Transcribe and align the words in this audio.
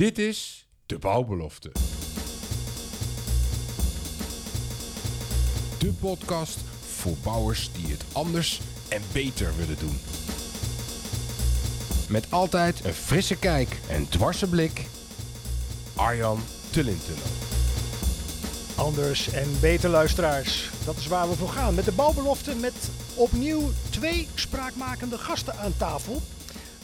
Dit 0.00 0.18
is 0.18 0.66
De 0.86 0.98
Bouwbelofte. 0.98 1.72
De 5.78 5.92
podcast 6.00 6.58
voor 6.80 7.16
bouwers 7.22 7.70
die 7.72 7.90
het 7.90 8.04
anders 8.12 8.60
en 8.88 9.02
beter 9.12 9.56
willen 9.56 9.78
doen. 9.78 9.98
Met 12.08 12.30
altijd 12.30 12.84
een 12.84 12.94
frisse 12.94 13.36
kijk 13.36 13.80
en 13.88 14.08
dwarse 14.08 14.48
blik. 14.48 14.86
Arjan 15.96 16.40
Tullintunnel. 16.70 17.24
Anders 18.76 19.32
en 19.32 19.60
beter 19.60 19.90
luisteraars. 19.90 20.70
Dat 20.84 20.96
is 20.96 21.06
waar 21.06 21.28
we 21.28 21.34
voor 21.34 21.48
gaan. 21.48 21.74
Met 21.74 21.84
de 21.84 21.92
bouwbelofte 21.92 22.54
met 22.54 22.90
opnieuw 23.14 23.70
twee 23.90 24.28
spraakmakende 24.34 25.18
gasten 25.18 25.58
aan 25.58 25.76
tafel. 25.76 26.22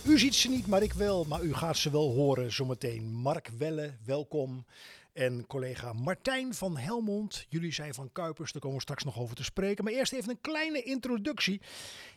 U 0.08 0.18
ziet 0.18 0.34
ze 0.34 0.48
niet, 0.48 0.66
maar 0.66 0.82
ik 0.82 0.92
wel. 0.92 1.24
Maar 1.24 1.42
u 1.42 1.54
gaat 1.54 1.76
ze 1.76 1.90
wel 1.90 2.12
horen 2.12 2.52
zometeen. 2.52 3.12
Mark 3.12 3.48
Welle, 3.58 3.96
welkom. 4.04 4.66
En 5.12 5.46
collega 5.46 5.92
Martijn 5.92 6.54
van 6.54 6.76
Helmond. 6.76 7.46
Jullie 7.48 7.72
zijn 7.72 7.94
van 7.94 8.12
Kuipers, 8.12 8.52
daar 8.52 8.60
komen 8.60 8.76
we 8.76 8.82
straks 8.82 9.04
nog 9.04 9.18
over 9.18 9.36
te 9.36 9.44
spreken. 9.44 9.84
Maar 9.84 9.92
eerst 9.92 10.12
even 10.12 10.30
een 10.30 10.40
kleine 10.40 10.82
introductie. 10.82 11.60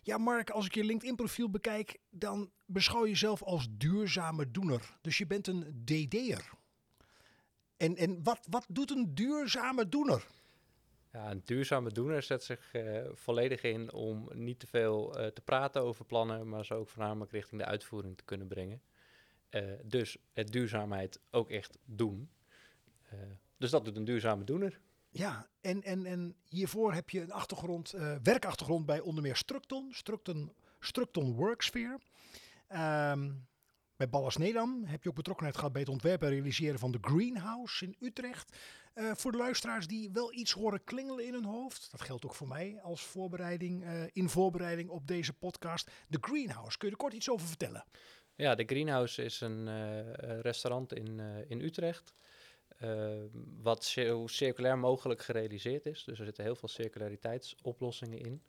Ja, 0.04 0.18
Mark, 0.18 0.50
als 0.50 0.66
ik 0.66 0.76
je 0.76 0.84
LinkedIn-profiel 0.84 1.50
bekijk, 1.50 1.98
dan 2.10 2.50
beschouw 2.66 3.04
je 3.04 3.10
jezelf 3.10 3.44
als 3.44 3.68
duurzame 3.72 4.52
doener. 4.52 4.98
Dus 5.02 5.18
je 5.18 5.28
bent 5.28 5.48
een 5.48 5.84
DD'er. 5.86 6.50
En, 7.78 7.96
en 7.96 8.24
wat, 8.24 8.40
wat 8.50 8.66
doet 8.68 8.92
een 8.92 9.16
duurzame 9.16 9.90
doener? 9.90 10.26
Ja, 11.12 11.32
een 11.32 11.42
duurzame 11.46 11.92
doener 11.92 12.24
zet 12.24 12.44
zich 12.44 12.74
uh, 12.74 13.08
volledig 13.14 13.64
in 13.64 13.94
om 13.94 14.30
niet 14.34 14.60
te 14.60 14.68
veel 14.68 15.20
uh, 15.20 15.28
te 15.28 15.42
praten 15.42 15.82
over 15.82 16.06
plannen, 16.06 16.50
maar 16.50 16.66
ze 16.66 16.74
ook 16.74 16.90
voornamelijk 16.90 17.32
richting 17.32 17.62
de 17.62 17.68
uitvoering 17.68 18.18
te 18.18 18.24
kunnen 18.24 18.48
brengen. 18.48 18.82
Uh, 19.52 19.72
dus 19.84 20.18
het 20.34 20.52
duurzaamheid 20.52 21.20
ook 21.30 21.50
echt 21.50 21.78
doen. 21.86 22.30
dus 23.58 23.70
dat 23.70 23.86
doet 23.86 23.96
een 23.96 24.06
duurzame 24.06 24.44
doener. 24.44 24.80
Ja, 25.10 25.50
en, 25.62 25.84
en, 25.84 26.06
en 26.06 26.36
hiervoor 26.48 26.94
heb 26.94 27.10
je 27.10 27.22
een 27.22 27.32
achtergrond, 27.32 27.94
werkachtergrond 28.24 28.86
bij 28.86 29.00
onder 29.00 29.24
meer 29.24 29.36
Structon, 29.36 29.94
Structon, 29.94 30.54
Structon 30.80 31.34
Worksphere. 31.34 32.00
Um, 33.12 33.48
bij 34.00 34.10
Ballas 34.10 34.38
Nedam 34.38 34.84
heb 34.86 35.04
je 35.04 35.10
ook 35.10 35.16
betrokkenheid 35.16 35.58
gehad 35.58 35.72
bij 35.72 35.82
het 35.82 35.90
ontwerpen 35.90 36.28
en 36.28 36.34
realiseren 36.34 36.80
van 36.80 36.92
de 36.92 36.98
Greenhouse 37.02 37.86
in 37.86 37.96
Utrecht. 38.00 38.58
Uh, 38.96 39.12
voor 39.14 39.32
de 39.32 39.38
luisteraars 39.38 39.88
die 39.88 40.10
wel 40.12 40.34
iets 40.34 40.52
horen 40.52 40.84
klingelen 40.84 41.26
in 41.26 41.34
hun 41.34 41.46
hoofd, 41.46 41.92
dat 41.92 42.02
geldt 42.02 42.26
ook 42.26 42.36
voor 42.36 42.48
mij 42.48 42.80
als 42.82 43.02
voorbereiding, 43.02 43.84
uh, 43.84 44.04
in 44.14 44.30
voorbereiding 44.30 44.90
op 44.90 45.08
deze 45.08 45.34
podcast. 45.34 45.92
De 46.08 46.18
Greenhouse, 46.22 46.78
kun 46.78 46.88
je 46.88 46.94
er 46.94 47.00
kort 47.00 47.14
iets 47.14 47.30
over 47.30 47.48
vertellen? 47.48 47.86
Ja, 48.36 48.56
de 48.56 48.64
Greenhouse 48.66 49.24
is 49.24 49.42
een 49.42 49.68
uh, 49.68 50.40
restaurant 50.40 50.94
in, 50.94 51.20
in 51.48 51.62
Utrecht. 51.62 52.14
wat 53.62 53.84
zo 53.84 54.28
circulair 54.28 54.78
mogelijk 54.78 55.22
gerealiseerd 55.22 55.86
is. 55.86 56.04
Dus 56.04 56.20
er 56.20 56.26
zitten 56.26 56.44
heel 56.44 56.56
veel 56.56 56.70
circulariteitsoplossingen 56.70 58.20
in. 58.20 58.44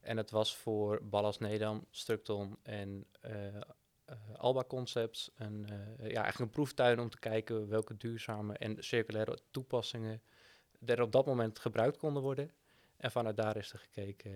En 0.00 0.16
het 0.16 0.30
was 0.30 0.56
voor 0.56 1.00
Ballas 1.02 1.38
Nedam, 1.38 1.86
Structon 1.90 2.56
en 2.62 3.06
Alba 4.36 4.64
Concepts. 4.64 5.30
Een, 5.34 5.66
uh, 5.70 6.10
ja, 6.10 6.22
eigenlijk 6.22 6.38
een 6.38 6.50
proeftuin 6.50 7.00
om 7.00 7.10
te 7.10 7.18
kijken 7.18 7.68
welke 7.68 7.96
duurzame 7.96 8.58
en 8.58 8.84
circulaire 8.84 9.38
toepassingen 9.50 10.22
er 10.84 11.02
op 11.02 11.12
dat 11.12 11.26
moment 11.26 11.58
gebruikt 11.58 11.96
konden 11.96 12.22
worden. 12.22 12.50
En 12.96 13.10
vanuit 13.10 13.36
daar 13.36 13.56
is 13.56 13.72
er 13.72 13.78
gekeken 13.78 14.32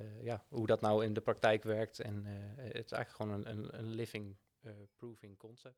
uh, 0.00 0.22
ja, 0.22 0.44
hoe 0.48 0.66
dat 0.66 0.80
nou 0.80 1.04
in 1.04 1.12
de 1.12 1.20
praktijk 1.20 1.62
werkt. 1.62 2.00
En 2.00 2.24
het 2.56 2.84
is 2.84 2.92
eigenlijk 2.92 3.10
gewoon 3.10 3.32
een, 3.32 3.50
een, 3.50 3.78
een 3.78 3.90
living 3.90 4.36
proofing 4.96 5.38
concept. 5.38 5.76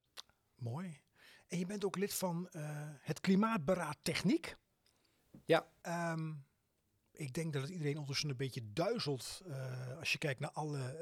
Mooi. 0.54 1.00
En 1.48 1.58
je 1.58 1.66
bent 1.66 1.84
ook 1.84 1.96
lid 1.96 2.14
van 2.14 2.48
het 3.00 3.20
Klimaatberaad 3.20 3.98
Techniek. 4.02 4.56
Ja. 5.44 5.66
Um, 6.12 6.44
ik 7.12 7.32
denk 7.32 7.52
dat 7.52 7.62
het 7.62 7.70
iedereen 7.70 7.94
ondertussen 7.94 8.30
een 8.30 8.36
beetje 8.36 8.72
duizelt 8.72 9.42
als 9.98 10.12
je 10.12 10.18
kijkt 10.18 10.40
naar 10.40 10.50
alle 10.50 10.96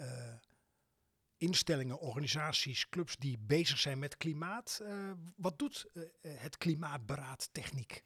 instellingen, 1.39 1.99
organisaties, 1.99 2.89
clubs 2.89 3.17
die 3.17 3.39
bezig 3.39 3.79
zijn 3.79 3.99
met 3.99 4.17
klimaat. 4.17 4.81
Uh, 4.83 5.11
wat 5.37 5.59
doet 5.59 5.87
uh, 5.93 6.05
het 6.29 6.59
Klimaatberaad 6.59 7.49
Techniek? 7.53 8.03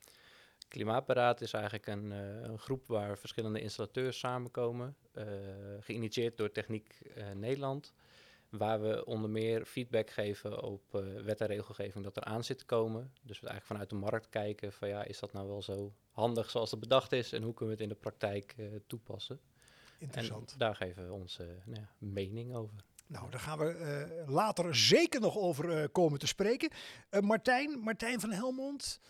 Klimaatberaad 0.69 1.41
is 1.41 1.53
eigenlijk 1.53 1.87
een, 1.87 2.11
uh, 2.11 2.43
een, 2.43 2.59
groep 2.59 2.87
waar 2.87 3.19
verschillende 3.19 3.61
installateurs 3.61 4.19
samenkomen, 4.19 4.97
geïnitieerd 5.81 6.37
door 6.37 6.51
Techniek 6.51 6.99
Nederland. 7.35 7.93
Waar 8.49 8.83
we 8.83 9.05
onder 9.05 9.31
meer 9.31 9.65
feedback 9.65 10.11
geven 10.11 10.63
op 10.63 10.83
wet 11.25 11.41
en 11.41 11.47
regelgeving 11.47 12.05
dat 12.05 12.17
er 12.17 12.25
aan 12.25 12.45
zit 12.45 12.59
te 12.59 12.65
komen. 12.65 13.13
Dus 13.23 13.41
we 13.41 13.47
eigenlijk 13.49 13.67
vanuit 13.67 13.89
de 13.89 14.11
markt 14.11 14.29
kijken 14.29 14.73
van 14.73 14.89
ja, 14.89 15.05
is 15.05 15.19
dat 15.19 15.33
nou 15.33 15.49
wel 15.49 15.63
zo 15.63 15.93
handig 16.11 16.51
zoals 16.51 16.71
het 16.71 16.81
bedacht 16.81 17.13
is 17.13 17.33
en 17.33 17.43
hoe 17.43 17.55
kunnen 17.55 17.77
we 17.77 17.83
het 17.83 17.91
in 17.91 17.97
de 17.97 18.03
praktijk 18.11 18.55
toepassen. 18.87 19.41
Interessant. 19.99 20.53
En 20.53 20.59
daar 20.59 20.77
geven 20.77 21.07
we 21.07 21.13
onze 21.13 21.45
nou 21.65 21.81
ja, 21.81 21.91
mening 21.99 22.55
over. 22.55 22.85
Nou, 23.13 23.31
daar 23.31 23.41
gaan 23.41 23.59
we 23.59 24.09
uh, 24.25 24.29
later 24.29 24.77
zeker 24.77 25.21
nog 25.21 25.37
over 25.37 25.83
uh, 25.83 25.85
komen 25.93 26.19
te 26.19 26.27
spreken. 26.27 26.71
Uh, 27.11 27.21
Martijn, 27.21 27.79
Martijn 27.79 28.21
van 28.21 28.31
Helmond, 28.31 29.01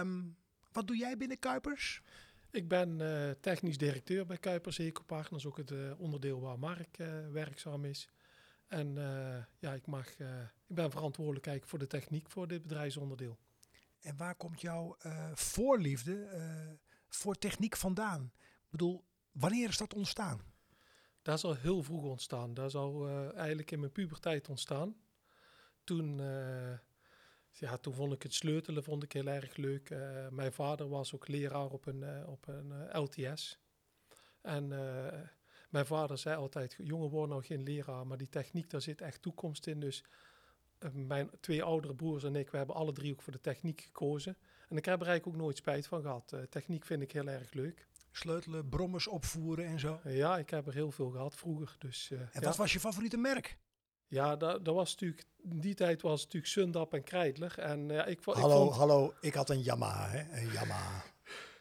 um, 0.00 0.36
wat 0.72 0.86
doe 0.86 0.96
jij 0.96 1.16
binnen 1.16 1.38
Kuipers? 1.38 2.02
Ik 2.50 2.68
ben 2.68 3.00
technisch 3.40 3.78
directeur 3.78 4.26
bij 4.26 4.38
Kuipers 4.38 4.78
Ecopartners, 4.78 5.46
ook 5.46 5.56
het 5.56 5.72
onderdeel 5.96 6.40
waar 6.40 6.58
Mark 6.58 6.96
werkzaam 7.32 7.84
is. 7.84 8.08
En 8.66 8.94
ja, 9.58 9.72
ik, 9.72 9.86
mag, 9.86 10.08
ik 10.66 10.74
ben 10.74 10.90
verantwoordelijk 10.90 11.46
eigenlijk 11.46 11.68
voor 11.68 11.78
de 11.78 11.98
techniek 11.98 12.30
voor 12.30 12.48
dit 12.48 12.62
bedrijfsonderdeel. 12.62 13.38
En 14.00 14.16
waar 14.16 14.34
komt 14.34 14.60
jouw 14.60 14.96
voorliefde 15.34 16.28
voor 17.08 17.34
techniek 17.34 17.76
vandaan? 17.76 18.32
Ik 18.40 18.70
bedoel, 18.70 19.04
wanneer 19.32 19.68
is 19.68 19.78
dat 19.78 19.94
ontstaan? 19.94 20.51
Dat 21.22 21.36
is 21.36 21.44
al 21.44 21.54
heel 21.54 21.82
vroeg 21.82 22.04
ontstaan. 22.04 22.54
Dat 22.54 22.66
is 22.66 22.74
al 22.74 23.08
uh, 23.08 23.34
eigenlijk 23.36 23.70
in 23.70 23.80
mijn 23.80 23.92
puberteit 23.92 24.48
ontstaan. 24.48 24.96
Toen, 25.84 26.18
uh, 26.18 26.78
ja, 27.50 27.76
toen 27.76 27.94
vond 27.94 28.12
ik 28.12 28.22
het 28.22 28.34
sleutelen 28.34 28.84
vond 28.84 29.02
ik 29.02 29.12
heel 29.12 29.26
erg 29.26 29.56
leuk. 29.56 29.90
Uh, 29.90 30.28
mijn 30.28 30.52
vader 30.52 30.88
was 30.88 31.14
ook 31.14 31.28
leraar 31.28 31.70
op 31.70 31.86
een, 31.86 32.26
op 32.26 32.48
een 32.48 32.98
LTS. 32.98 33.58
En 34.40 34.68
mijn 35.70 35.86
vader 35.86 36.18
zei 36.18 36.36
altijd, 36.36 36.76
jongen 36.78 37.10
worden 37.10 37.28
nou 37.28 37.42
geen 37.42 37.62
leraar, 37.62 38.06
maar 38.06 38.18
die 38.18 38.28
techniek, 38.28 38.70
daar 38.70 38.80
zit 38.80 39.00
echt 39.00 39.22
toekomst 39.22 39.66
in. 39.66 39.80
Dus 39.80 40.04
mijn 40.92 41.30
twee 41.40 41.62
oudere 41.62 41.94
broers 41.94 42.24
en 42.24 42.36
ik, 42.36 42.50
we 42.50 42.56
hebben 42.56 42.76
alle 42.76 42.92
drie 42.92 43.12
ook 43.12 43.22
voor 43.22 43.32
de 43.32 43.40
techniek 43.40 43.80
gekozen. 43.80 44.36
En 44.68 44.76
ik 44.76 44.84
heb 44.84 45.00
er 45.00 45.06
eigenlijk 45.06 45.36
ook 45.36 45.42
nooit 45.42 45.56
spijt 45.56 45.86
van 45.86 46.02
gehad. 46.02 46.34
techniek 46.50 46.84
vind 46.84 47.02
ik 47.02 47.12
heel 47.12 47.28
erg 47.28 47.52
leuk 47.52 47.86
sleutelen, 48.12 48.68
brommers 48.68 49.06
opvoeren 49.06 49.66
en 49.66 49.80
zo? 49.80 50.00
Ja, 50.04 50.38
ik 50.38 50.50
heb 50.50 50.66
er 50.66 50.74
heel 50.74 50.90
veel 50.90 51.10
gehad 51.10 51.34
vroeger. 51.34 51.74
Dus, 51.78 52.10
uh, 52.12 52.20
en 52.20 52.28
ja. 52.32 52.40
wat 52.40 52.56
was 52.56 52.72
je 52.72 52.80
favoriete 52.80 53.16
merk? 53.16 53.58
Ja, 54.06 54.36
dat, 54.36 54.64
dat 54.64 54.74
was 54.74 54.90
natuurlijk, 54.90 55.24
in 55.42 55.60
die 55.60 55.74
tijd 55.74 56.02
was 56.02 56.12
het 56.12 56.22
natuurlijk 56.22 56.52
Sundap 56.52 56.94
en 56.94 57.02
Kreidler. 57.02 57.58
En, 57.58 57.88
uh, 57.88 58.08
ik, 58.08 58.18
hallo, 58.24 58.66
ik 58.66 58.72
vond, 58.72 58.76
hallo, 58.76 59.14
ik 59.20 59.34
had 59.34 59.50
een 59.50 59.62
Yamaha, 59.62 60.08
hè? 60.08 60.40
Een 60.40 60.52
Yamaha. 60.52 61.04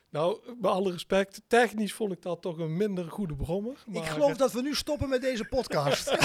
Nou, 0.10 0.40
met 0.62 0.72
alle 0.72 0.92
respect, 0.92 1.42
technisch 1.48 1.94
vond 1.94 2.12
ik 2.12 2.22
dat 2.22 2.42
toch 2.42 2.58
een 2.58 2.78
minder 2.78 3.12
goede 3.12 3.36
brommer. 3.36 3.84
Maar... 3.86 4.02
Ik 4.02 4.10
geloof 4.10 4.38
dat 4.38 4.52
we 4.52 4.62
nu 4.62 4.76
stoppen 4.76 5.10
met 5.10 5.22
deze 5.22 5.46
podcast. 5.46 6.08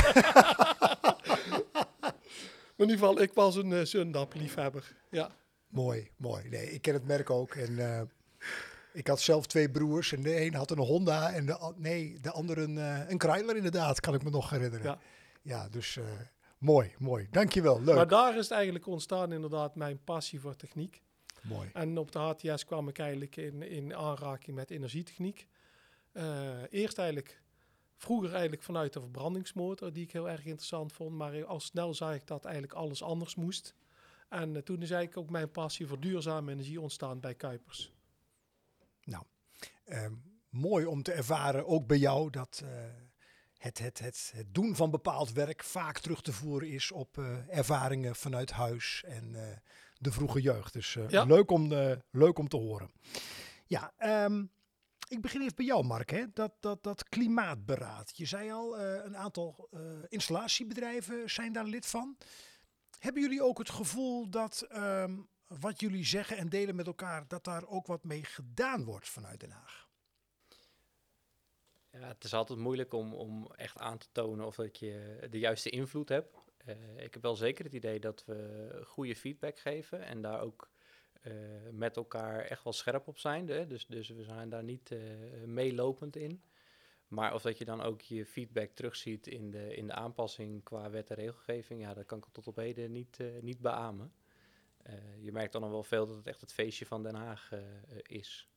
in 2.77 2.85
ieder 2.85 2.99
geval, 2.99 3.21
ik 3.21 3.33
was 3.33 3.57
een 3.57 3.71
uh, 3.71 3.85
Sundap-liefhebber, 3.85 4.97
ja. 5.11 5.31
Mooi, 5.69 6.11
mooi. 6.17 6.49
Nee, 6.49 6.73
ik 6.73 6.83
ken 6.83 6.95
het 6.95 7.07
merk 7.07 7.31
ook 7.31 7.55
en... 7.55 7.73
Uh, 7.73 8.01
ik 8.97 9.07
had 9.07 9.21
zelf 9.21 9.47
twee 9.47 9.71
broers 9.71 10.13
en 10.13 10.23
de 10.23 10.41
een 10.41 10.55
had 10.55 10.71
een 10.71 10.79
Honda 10.79 11.33
en 11.33 11.47
de, 11.47 11.73
nee, 11.77 12.21
de 12.21 12.31
andere 12.31 12.63
een, 12.63 12.77
uh, 12.77 13.09
een 13.09 13.19
Kreidler 13.19 13.57
inderdaad, 13.57 14.01
kan 14.01 14.15
ik 14.15 14.23
me 14.23 14.31
nog 14.31 14.51
herinneren. 14.51 14.87
Ja, 14.87 14.99
ja 15.43 15.69
dus 15.69 15.97
uh, 15.97 16.05
mooi, 16.59 16.95
mooi. 16.99 17.29
Dankjewel, 17.31 17.83
leuk. 17.83 17.95
Maar 17.95 18.09
daar 18.09 18.37
is 18.37 18.43
het 18.43 18.51
eigenlijk 18.51 18.87
ontstaan 18.87 19.33
inderdaad 19.33 19.75
mijn 19.75 20.05
passie 20.05 20.41
voor 20.41 20.57
techniek. 20.57 21.03
Mooi. 21.43 21.71
En 21.73 21.99
op 21.99 22.13
de 22.13 22.19
HTS 22.19 22.65
kwam 22.65 22.89
ik 22.89 22.99
eigenlijk 22.99 23.37
in, 23.37 23.63
in 23.63 23.95
aanraking 23.97 24.57
met 24.57 24.71
energietechniek. 24.71 25.47
Uh, 26.13 26.23
eerst 26.71 26.99
eigenlijk, 26.99 27.43
vroeger 27.97 28.33
eigenlijk 28.33 28.63
vanuit 28.63 28.93
de 28.93 29.01
verbrandingsmotor, 29.01 29.93
die 29.93 30.03
ik 30.03 30.13
heel 30.13 30.31
erg 30.31 30.45
interessant 30.45 30.93
vond. 30.93 31.17
Maar 31.17 31.45
al 31.45 31.61
snel 31.61 31.95
zag 31.95 32.15
ik 32.15 32.27
dat 32.27 32.45
eigenlijk 32.45 32.75
alles 32.75 33.03
anders 33.03 33.35
moest. 33.35 33.75
En 34.29 34.65
toen 34.65 34.83
is 34.83 34.91
eigenlijk 34.91 35.17
ook 35.17 35.31
mijn 35.31 35.51
passie 35.51 35.87
voor 35.87 36.01
duurzame 36.01 36.53
energie 36.53 36.81
ontstaan 36.81 37.21
bij 37.21 37.35
Kuipers. 37.35 37.95
Nou, 39.07 39.25
uh, 39.87 40.07
mooi 40.49 40.87
om 40.87 41.03
te 41.03 41.13
ervaren, 41.13 41.67
ook 41.67 41.87
bij 41.87 41.99
jou, 41.99 42.31
dat 42.31 42.61
uh, 42.65 42.71
het, 43.59 43.79
het, 43.79 43.99
het, 43.99 44.33
het, 44.35 44.55
doen 44.55 44.77
van 44.77 44.91
bepaald 44.91 45.33
werk 45.33 45.65
vaak 45.65 45.99
terug 45.99 46.23
te 46.23 46.33
voeren 46.33 46.69
is 46.69 46.93
op 46.93 47.17
uh, 47.19 47.57
ervaringen 47.59 48.17
vanuit 48.17 48.51
huis 48.51 49.05
en 49.07 49.33
uh, 49.35 49.43
de 49.99 50.13
vroege 50.13 50.41
jeugd. 50.41 50.73
Dus 50.73 50.97
ja. 51.09 51.25
leuk, 51.25 51.51
om, 51.51 51.73
leuk 52.11 52.39
om 52.39 52.49
te 52.49 52.57
horen. 52.57 52.91
Ja, 53.67 53.93
um, 54.25 54.51
ik 55.09 55.21
begin 55.21 55.41
even 55.41 55.57
bij 55.57 55.65
jou, 55.65 55.85
Mark. 55.85 56.11
Hè? 56.11 56.25
Dat, 56.33 56.53
dat, 56.61 56.83
dat 56.83 57.09
klimaatberaad. 57.09 58.17
Je 58.17 58.27
zei 58.27 58.53
al, 58.53 58.81
een 58.81 59.17
aantal 59.17 59.69
installatiebedrijven 60.09 61.31
zijn 61.31 61.53
daar 61.53 61.65
lid 61.65 61.87
van. 61.87 62.17
Hebben 62.99 63.23
jullie 63.23 63.43
ook 63.43 63.59
het 63.59 63.71
gevoel 63.71 64.29
dat 64.29 64.67
ehm, 64.69 65.15
wat 65.47 65.81
jullie 65.81 66.05
zeggen 66.05 66.37
en 66.37 66.49
delen 66.49 66.77
met 66.77 66.87
elkaar, 66.87 67.29
dat 67.29 67.45
daar 67.45 67.67
ook 67.67 67.87
wat 67.87 68.05
mee 68.05 68.25
gedaan 68.25 68.85
wordt 68.85 69.09
vanuit 69.09 69.41
Den 69.41 69.51
Haag? 69.51 69.89
Ja, 71.91 72.09
het 72.09 72.25
is 72.25 72.35
altijd 72.35 72.59
moeilijk 72.59 72.93
om, 72.93 73.15
om 73.15 73.53
echt 73.53 73.79
aan 73.79 73.99
te 73.99 74.07
tonen 74.13 74.47
of 74.47 74.57
dat 74.57 74.79
je 74.79 75.27
de 75.31 75.39
juiste 75.39 75.71
invloed 75.71 76.09
hebt. 76.09 76.35
Uh, 76.67 76.75
ik 77.05 77.13
heb 77.13 77.23
wel 77.23 77.37
zeker 77.37 77.65
het 77.65 77.75
idee 77.75 78.01
dat 78.01 78.25
we 78.25 78.81
goede 78.87 79.17
feedback 79.17 79.59
geven 79.59 80.03
en 80.03 80.23
daar 80.23 80.41
ook 80.41 80.71
uh, 81.23 81.33
met 81.73 81.97
elkaar 81.97 82.41
echt 82.41 82.65
wel 82.65 82.73
scherp 82.73 83.09
op 83.09 83.19
zijn. 83.19 83.49
Hè? 83.49 83.67
Dus, 83.67 83.87
dus 83.87 84.09
we 84.09 84.23
zijn 84.23 84.49
daar 84.49 84.65
niet 84.65 84.91
uh, 84.91 85.01
meelopend 85.45 86.17
in. 86.17 86.43
Maar 87.09 87.35
of 87.35 87.43
dat 87.43 87.59
je 87.59 87.65
dan 87.65 87.83
ook 87.83 88.01
je 88.01 88.27
feedback 88.27 88.71
terugziet 88.71 89.27
in 89.27 89.51
de, 89.51 89.77
in 89.77 89.87
de 89.87 89.93
aanpassing 89.93 90.63
qua 90.63 90.91
wet 90.91 91.11
en 91.11 91.17
regelgeving, 91.17 91.81
ja, 91.81 91.95
dat 91.95 92.07
kan 92.07 92.19
ik 92.19 92.25
tot 92.33 92.47
op 92.47 92.57
heden 92.57 92.93
niet, 92.93 93.19
niet 93.41 93.61
beamen. 93.61 94.13
Je 95.21 95.33
merkt 95.33 95.53
dan 95.53 95.61
nog 95.61 95.71
wel 95.71 95.83
veel 95.83 96.07
dat 96.07 96.17
het 96.17 96.27
echt 96.27 96.41
het 96.41 96.53
feestje 96.53 96.87
van 96.87 97.03
Den 97.03 97.15
Haag 97.15 97.51
is. 98.03 98.49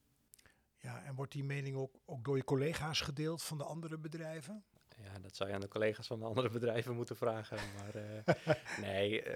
Ja, 0.78 1.04
en 1.04 1.16
wordt 1.16 1.32
die 1.32 1.44
mening 1.44 1.78
ook, 1.78 1.96
ook 2.06 2.24
door 2.24 2.38
je 2.38 2.44
collega's 2.44 3.02
gedeeld 3.02 3.44
van 3.44 3.58
de 3.58 3.64
andere 3.64 3.98
bedrijven? 3.98 4.64
Ja, 5.04 5.20
dat 5.20 5.36
zou 5.36 5.50
je 5.50 5.56
aan 5.56 5.62
de 5.62 5.68
collega's 5.68 6.08
van 6.08 6.20
de 6.20 6.26
andere 6.26 6.50
bedrijven 6.60 6.96
moeten 6.96 7.16
vragen. 7.16 7.58
Maar 7.78 7.96
uh, 7.96 8.36
nee, 8.82 9.24
uh, 9.24 9.34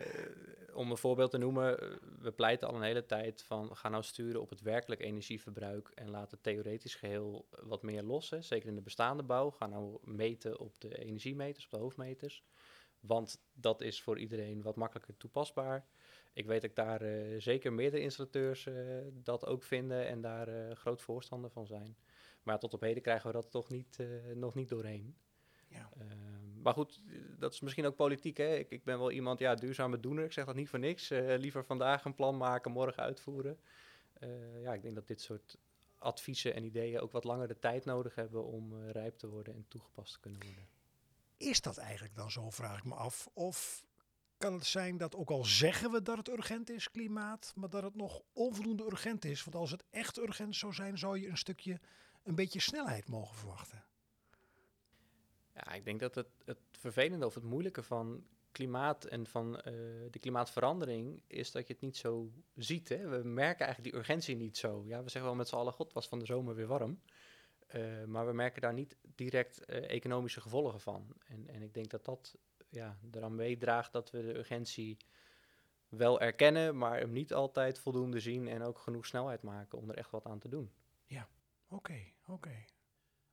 om 0.73 0.91
een 0.91 0.97
voorbeeld 0.97 1.31
te 1.31 1.37
noemen, 1.37 1.77
we 2.19 2.31
pleiten 2.31 2.67
al 2.67 2.75
een 2.75 2.81
hele 2.81 3.05
tijd 3.05 3.43
van 3.43 3.75
ga 3.75 3.89
nou 3.89 4.03
sturen 4.03 4.41
op 4.41 4.49
het 4.49 4.61
werkelijk 4.61 5.01
energieverbruik 5.01 5.89
en 5.89 6.09
laat 6.09 6.31
het 6.31 6.43
theoretisch 6.43 6.95
geheel 6.95 7.47
wat 7.49 7.83
meer 7.83 8.03
los. 8.03 8.29
Hè. 8.29 8.41
Zeker 8.41 8.69
in 8.69 8.75
de 8.75 8.81
bestaande 8.81 9.23
bouw. 9.23 9.51
Ga 9.51 9.67
nou 9.67 9.97
meten 10.03 10.59
op 10.59 10.79
de 10.79 10.97
energiemeters, 10.97 11.65
op 11.65 11.71
de 11.71 11.77
hoofdmeters. 11.77 12.43
Want 12.99 13.41
dat 13.53 13.81
is 13.81 14.01
voor 14.01 14.19
iedereen 14.19 14.61
wat 14.61 14.75
makkelijker 14.75 15.17
toepasbaar. 15.17 15.85
Ik 16.33 16.45
weet 16.45 16.61
dat 16.61 16.75
daar 16.75 17.03
uh, 17.03 17.41
zeker 17.41 17.73
meerdere 17.73 18.01
installateurs 18.01 18.67
dat 19.13 19.45
ook 19.45 19.63
vinden 19.63 20.07
en 20.07 20.21
daar 20.21 20.75
groot 20.75 21.01
voorstander 21.01 21.49
van 21.49 21.65
zijn. 21.65 21.97
Maar 22.43 22.59
tot 22.59 22.73
op 22.73 22.81
heden 22.81 23.01
krijgen 23.01 23.27
we 23.27 23.33
dat 23.33 23.51
toch 23.51 23.69
niet, 23.69 23.97
nog 24.33 24.55
niet 24.55 24.69
doorheen. 24.69 25.15
Ja. 25.67 25.89
Uh, 25.97 26.03
maar 26.63 26.73
goed, 26.73 27.01
dat 27.39 27.53
is 27.53 27.61
misschien 27.61 27.85
ook 27.85 27.95
politiek. 27.95 28.37
Hè? 28.37 28.55
Ik, 28.55 28.69
ik 28.69 28.83
ben 28.83 28.97
wel 28.97 29.11
iemand, 29.11 29.39
ja, 29.39 29.55
duurzame 29.55 29.99
doener. 29.99 30.23
Ik 30.23 30.31
zeg 30.31 30.45
dat 30.45 30.55
niet 30.55 30.69
voor 30.69 30.79
niks. 30.79 31.09
Liever 31.09 31.65
vandaag 31.65 32.05
een 32.05 32.15
plan 32.15 32.37
maken, 32.37 32.71
morgen 32.71 33.03
uitvoeren. 33.03 33.59
Ja, 34.61 34.73
ik 34.73 34.81
denk 34.81 34.95
dat 34.95 35.07
dit 35.07 35.21
soort 35.21 35.57
adviezen 36.03 36.53
en 36.53 36.63
ideeën 36.63 36.99
ook 36.99 37.11
wat 37.11 37.23
langer 37.23 37.47
de 37.47 37.59
tijd 37.59 37.85
nodig 37.85 38.15
hebben 38.15 38.45
om 38.45 38.73
uh, 38.73 38.89
rijp 38.89 39.17
te 39.17 39.27
worden 39.27 39.53
en 39.53 39.65
toegepast 39.67 40.13
te 40.13 40.19
kunnen 40.19 40.41
worden. 40.43 40.67
Is 41.37 41.61
dat 41.61 41.77
eigenlijk 41.77 42.15
dan 42.15 42.31
zo, 42.31 42.49
vraag 42.49 42.77
ik 42.77 42.83
me 42.83 42.93
af? 42.93 43.29
Of 43.33 43.85
kan 44.43 44.53
het 44.53 44.65
zijn 44.65 44.97
dat 44.97 45.15
ook 45.15 45.29
al 45.29 45.45
zeggen 45.45 45.91
we 45.91 46.01
dat 46.01 46.17
het 46.17 46.29
urgent 46.29 46.69
is, 46.69 46.91
klimaat, 46.91 47.53
maar 47.55 47.69
dat 47.69 47.83
het 47.83 47.95
nog 47.95 48.21
onvoldoende 48.33 48.85
urgent 48.85 49.25
is? 49.25 49.43
Want 49.43 49.55
als 49.55 49.71
het 49.71 49.83
echt 49.89 50.17
urgent 50.17 50.55
zou 50.55 50.73
zijn, 50.73 50.97
zou 50.97 51.19
je 51.19 51.27
een 51.27 51.37
stukje, 51.37 51.79
een 52.23 52.35
beetje 52.35 52.59
snelheid 52.59 53.07
mogen 53.09 53.35
verwachten. 53.35 53.83
Ja, 55.53 55.71
ik 55.71 55.85
denk 55.85 55.99
dat 55.99 56.15
het, 56.15 56.27
het 56.45 56.59
vervelende 56.71 57.25
of 57.25 57.33
het 57.33 57.43
moeilijke 57.43 57.83
van 57.83 58.23
klimaat 58.51 59.05
en 59.05 59.27
van 59.27 59.55
uh, 59.55 59.63
de 60.11 60.19
klimaatverandering 60.19 61.21
is 61.27 61.51
dat 61.51 61.67
je 61.67 61.73
het 61.73 61.81
niet 61.81 61.97
zo 61.97 62.31
ziet. 62.55 62.89
Hè? 62.89 63.07
We 63.07 63.27
merken 63.27 63.65
eigenlijk 63.65 63.93
die 63.93 64.01
urgentie 64.01 64.35
niet 64.35 64.57
zo. 64.57 64.83
Ja, 64.85 65.03
we 65.03 65.09
zeggen 65.09 65.23
wel 65.23 65.35
met 65.35 65.47
z'n 65.47 65.55
allen, 65.55 65.73
god 65.73 65.93
was 65.93 66.07
van 66.07 66.19
de 66.19 66.25
zomer 66.25 66.55
weer 66.55 66.67
warm. 66.67 66.99
Uh, 67.75 68.03
maar 68.03 68.25
we 68.25 68.33
merken 68.33 68.61
daar 68.61 68.73
niet 68.73 68.95
direct 69.15 69.61
uh, 69.69 69.89
economische 69.89 70.41
gevolgen 70.41 70.79
van. 70.79 71.07
En, 71.25 71.47
en 71.47 71.61
ik 71.61 71.73
denk 71.73 71.89
dat 71.89 72.05
dat 72.05 72.35
ja, 72.73 72.97
eraan 73.11 73.35
meedraagt 73.35 73.91
dat 73.91 74.11
we 74.11 74.21
de 74.21 74.37
urgentie 74.37 74.97
wel 75.89 76.21
erkennen, 76.21 76.77
maar 76.77 76.99
hem 76.99 77.11
niet 77.11 77.33
altijd 77.33 77.79
voldoende 77.79 78.19
zien 78.19 78.47
en 78.47 78.61
ook 78.61 78.79
genoeg 78.79 79.05
snelheid 79.05 79.41
maken 79.41 79.77
om 79.77 79.89
er 79.89 79.97
echt 79.97 80.11
wat 80.11 80.25
aan 80.25 80.39
te 80.39 80.49
doen. 80.49 80.71
Ja, 81.05 81.27
oké, 81.67 81.75
okay, 81.75 82.13
oké. 82.21 82.31
Okay. 82.31 82.65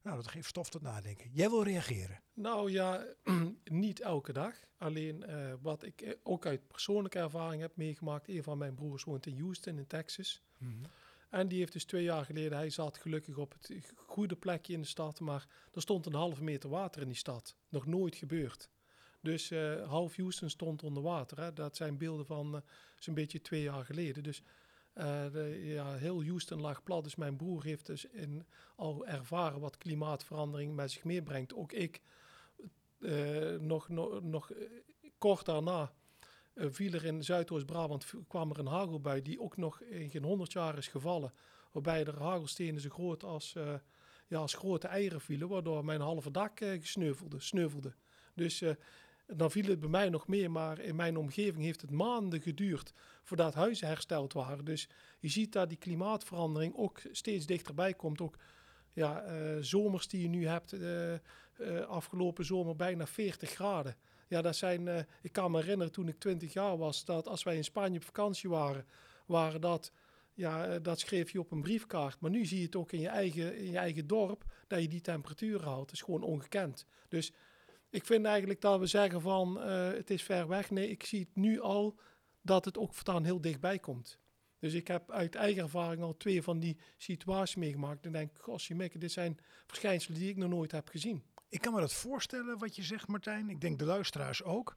Nou, 0.02 0.16
dat 0.16 0.28
geeft 0.28 0.48
stof 0.48 0.70
tot 0.70 0.82
nadenken. 0.82 1.31
Jij 1.32 1.50
wil 1.50 1.62
reageren? 1.62 2.22
Nou 2.32 2.70
ja, 2.70 3.06
niet 3.64 4.00
elke 4.00 4.32
dag. 4.32 4.54
Alleen 4.76 5.25
uh, 5.28 5.52
wat 5.60 5.82
ik 5.82 6.00
eh, 6.00 6.14
ook 6.22 6.46
uit 6.46 6.69
persoonlijke 6.69 7.19
ervaring 7.19 7.62
heb 7.62 7.76
meegemaakt. 7.76 8.28
Een 8.28 8.43
van 8.43 8.58
mijn 8.58 8.75
broers 8.75 9.04
woont 9.04 9.26
in 9.26 9.40
Houston 9.40 9.78
in 9.78 9.86
Texas. 9.86 10.43
Mm 10.58 10.69
-hmm. 10.69 10.82
En 11.31 11.48
die 11.48 11.58
heeft 11.58 11.72
dus 11.72 11.84
twee 11.84 12.02
jaar 12.02 12.25
geleden, 12.25 12.58
hij 12.58 12.70
zat 12.70 12.98
gelukkig 12.98 13.36
op 13.36 13.52
het 13.52 13.93
goede 13.96 14.36
plekje 14.36 14.72
in 14.72 14.81
de 14.81 14.86
stad. 14.86 15.20
Maar 15.20 15.46
er 15.72 15.81
stond 15.81 16.06
een 16.06 16.14
halve 16.14 16.43
meter 16.43 16.70
water 16.70 17.02
in 17.02 17.08
die 17.08 17.16
stad. 17.16 17.56
Nog 17.69 17.86
nooit 17.86 18.14
gebeurd. 18.14 18.69
Dus 19.20 19.50
uh, 19.50 19.88
half 19.88 20.17
Houston 20.17 20.50
stond 20.50 20.82
onder 20.82 21.02
water. 21.02 21.40
Hè. 21.40 21.52
Dat 21.52 21.76
zijn 21.76 21.99
beelden 21.99 22.26
van 22.26 22.55
uh, 22.55 22.61
zo'n 22.99 23.14
beetje 23.14 23.40
twee 23.40 23.62
jaar 23.62 23.84
geleden. 23.84 24.22
Dus 24.22 24.43
de, 25.32 25.61
ja, 25.62 25.94
heel 25.94 26.25
Houston 26.25 26.61
lag 26.61 26.82
plat. 26.82 27.05
Dus 27.05 27.14
mijn 27.17 27.37
broer 27.37 27.64
heeft 27.64 27.87
dus 27.87 28.05
in, 28.05 28.46
al 28.76 29.06
ervaren 29.06 29.61
wat 29.61 29.76
klimaatverandering 29.76 30.75
met 30.75 30.90
zich 30.90 31.05
meebrengt. 31.05 31.55
Ook 31.55 31.72
ik, 31.72 32.00
nog, 33.58 33.88
nog, 33.88 34.22
nog 34.22 34.52
kort 35.19 35.44
daarna, 35.44 35.93
viel 36.55 36.93
er 36.93 37.05
in 37.05 37.25
Zuidoost-Brabant 37.25 38.14
kwam 38.28 38.50
er 38.50 38.58
een 38.58 38.67
hagelbui 38.67 39.22
die 39.22 39.40
ook 39.40 39.56
nog 39.56 39.81
in 39.81 40.11
geen 40.11 40.25
honderd 40.25 40.52
jaar 40.52 40.78
is 40.78 40.88
gevallen. 40.88 41.32
Waarbij 41.72 42.05
er 42.05 42.22
hagelstenen 42.22 42.81
zo 42.81 42.88
groot 42.88 43.25
als, 43.25 43.52
ja, 44.26 44.38
als 44.38 44.55
grote 44.55 44.88
eieren 44.88 45.20
vielen, 45.20 45.49
waardoor 45.49 45.84
mijn 45.84 46.00
halve 46.00 46.31
dak 46.31 46.58
gesneuvelde. 46.58 47.40
Sneuvelde. 47.40 47.94
Dus 48.34 48.62
dan 49.32 49.50
viel 49.50 49.69
het 49.69 49.81
bij 49.81 49.88
mij 49.88 50.09
nog 50.09 50.27
meer, 50.27 50.50
maar 50.50 50.79
in 50.79 50.97
mijn 50.97 51.17
omgeving 51.17 51.65
heeft 51.65 51.81
het 51.81 51.91
maanden 51.91 52.41
geduurd 52.41 52.93
voordat 53.23 53.55
huizen 53.55 53.87
hersteld 53.87 54.32
waren. 54.32 54.65
Dus 54.65 54.88
je 55.19 55.29
ziet 55.29 55.53
dat 55.53 55.69
die 55.69 55.79
klimaatverandering 55.79 56.75
ook 56.77 57.00
steeds 57.12 57.47
dichterbij 57.47 57.94
komt. 57.94 58.21
Ook 58.21 58.37
ja, 58.93 59.25
uh, 59.27 59.56
zomers 59.61 60.09
die 60.09 60.23
je 60.23 60.29
nu 60.29 60.47
hebt, 60.47 60.73
uh, 60.73 61.12
uh, 61.12 61.19
afgelopen 61.87 62.44
zomer 62.44 62.77
bijna 62.77 63.06
40 63.06 63.50
graden. 63.50 63.97
Ja, 64.29 64.43
dat 64.43 64.56
zijn, 64.56 65.06
ik 65.23 65.32
kan 65.32 65.50
me 65.50 65.61
herinneren 65.61 65.93
toen 65.93 66.09
ik 66.09 66.19
20 66.19 66.53
jaar 66.53 66.77
was, 66.77 67.05
dat 67.05 67.29
als 67.29 67.43
wij 67.43 67.56
in 67.56 67.65
Spanje 67.65 67.99
op 67.99 68.05
vakantie 68.05 68.50
waren, 68.50 68.87
waren 69.27 69.61
dat, 69.61 69.93
ja, 70.35 70.79
dat 70.79 71.00
schreef 71.00 71.31
je 71.31 71.41
op 71.41 71.50
een 71.50 71.62
briefkaart. 71.62 72.21
Maar 72.21 72.31
nu 72.31 72.44
zie 72.44 72.59
je 72.59 72.65
het 72.65 72.77
ook 72.77 72.93
in 72.93 73.00
je 73.00 73.09
eigen, 73.09 73.56
in 73.56 73.71
je 73.71 73.79
eigen 73.79 74.06
dorp, 74.06 74.44
dat 74.67 74.82
je 74.82 74.88
die 74.88 75.00
temperatuur 75.00 75.65
haalt. 75.65 75.85
Dat 75.87 75.93
is 75.93 76.03
gewoon 76.03 76.23
ongekend. 76.23 76.87
Dus 77.09 77.32
ik 77.90 78.06
vind 78.06 78.25
eigenlijk 78.25 78.60
dat 78.60 78.81
we 78.81 78.87
zeggen 78.87 79.20
van 79.20 79.58
uh, 79.58 79.92
het 79.92 80.10
is 80.10 80.22
ver 80.22 80.48
weg. 80.48 80.70
Nee, 80.70 80.88
ik 80.88 81.04
zie 81.04 81.20
het 81.20 81.37
nu 81.37 81.60
al 81.60 81.98
dat 82.42 82.64
het 82.64 82.78
ook 82.78 82.94
voortaan 82.94 83.25
heel 83.25 83.40
dichtbij 83.40 83.78
komt. 83.78 84.19
Dus 84.58 84.75
ik 84.75 84.87
heb 84.87 85.10
uit 85.10 85.34
eigen 85.34 85.62
ervaring 85.62 86.03
al 86.03 86.17
twee 86.17 86.43
van 86.43 86.58
die 86.58 86.79
situaties 86.96 87.56
meegemaakt. 87.56 88.05
En 88.05 88.12
denk, 88.12 88.46
merkt, 88.69 89.00
dit 89.00 89.12
zijn 89.12 89.38
verschijnselen 89.67 90.19
die 90.19 90.29
ik 90.29 90.36
nog 90.36 90.50
nooit 90.50 90.72
heb 90.72 90.88
gezien. 90.88 91.24
Ik 91.48 91.60
kan 91.60 91.74
me 91.74 91.81
dat 91.81 91.93
voorstellen 91.93 92.58
wat 92.58 92.76
je 92.76 92.82
zegt, 92.82 93.08
Martijn. 93.08 93.50
Ik 93.50 93.60
denk 93.60 93.79
de 93.79 93.84
luisteraars 93.84 94.43
ook. 94.43 94.76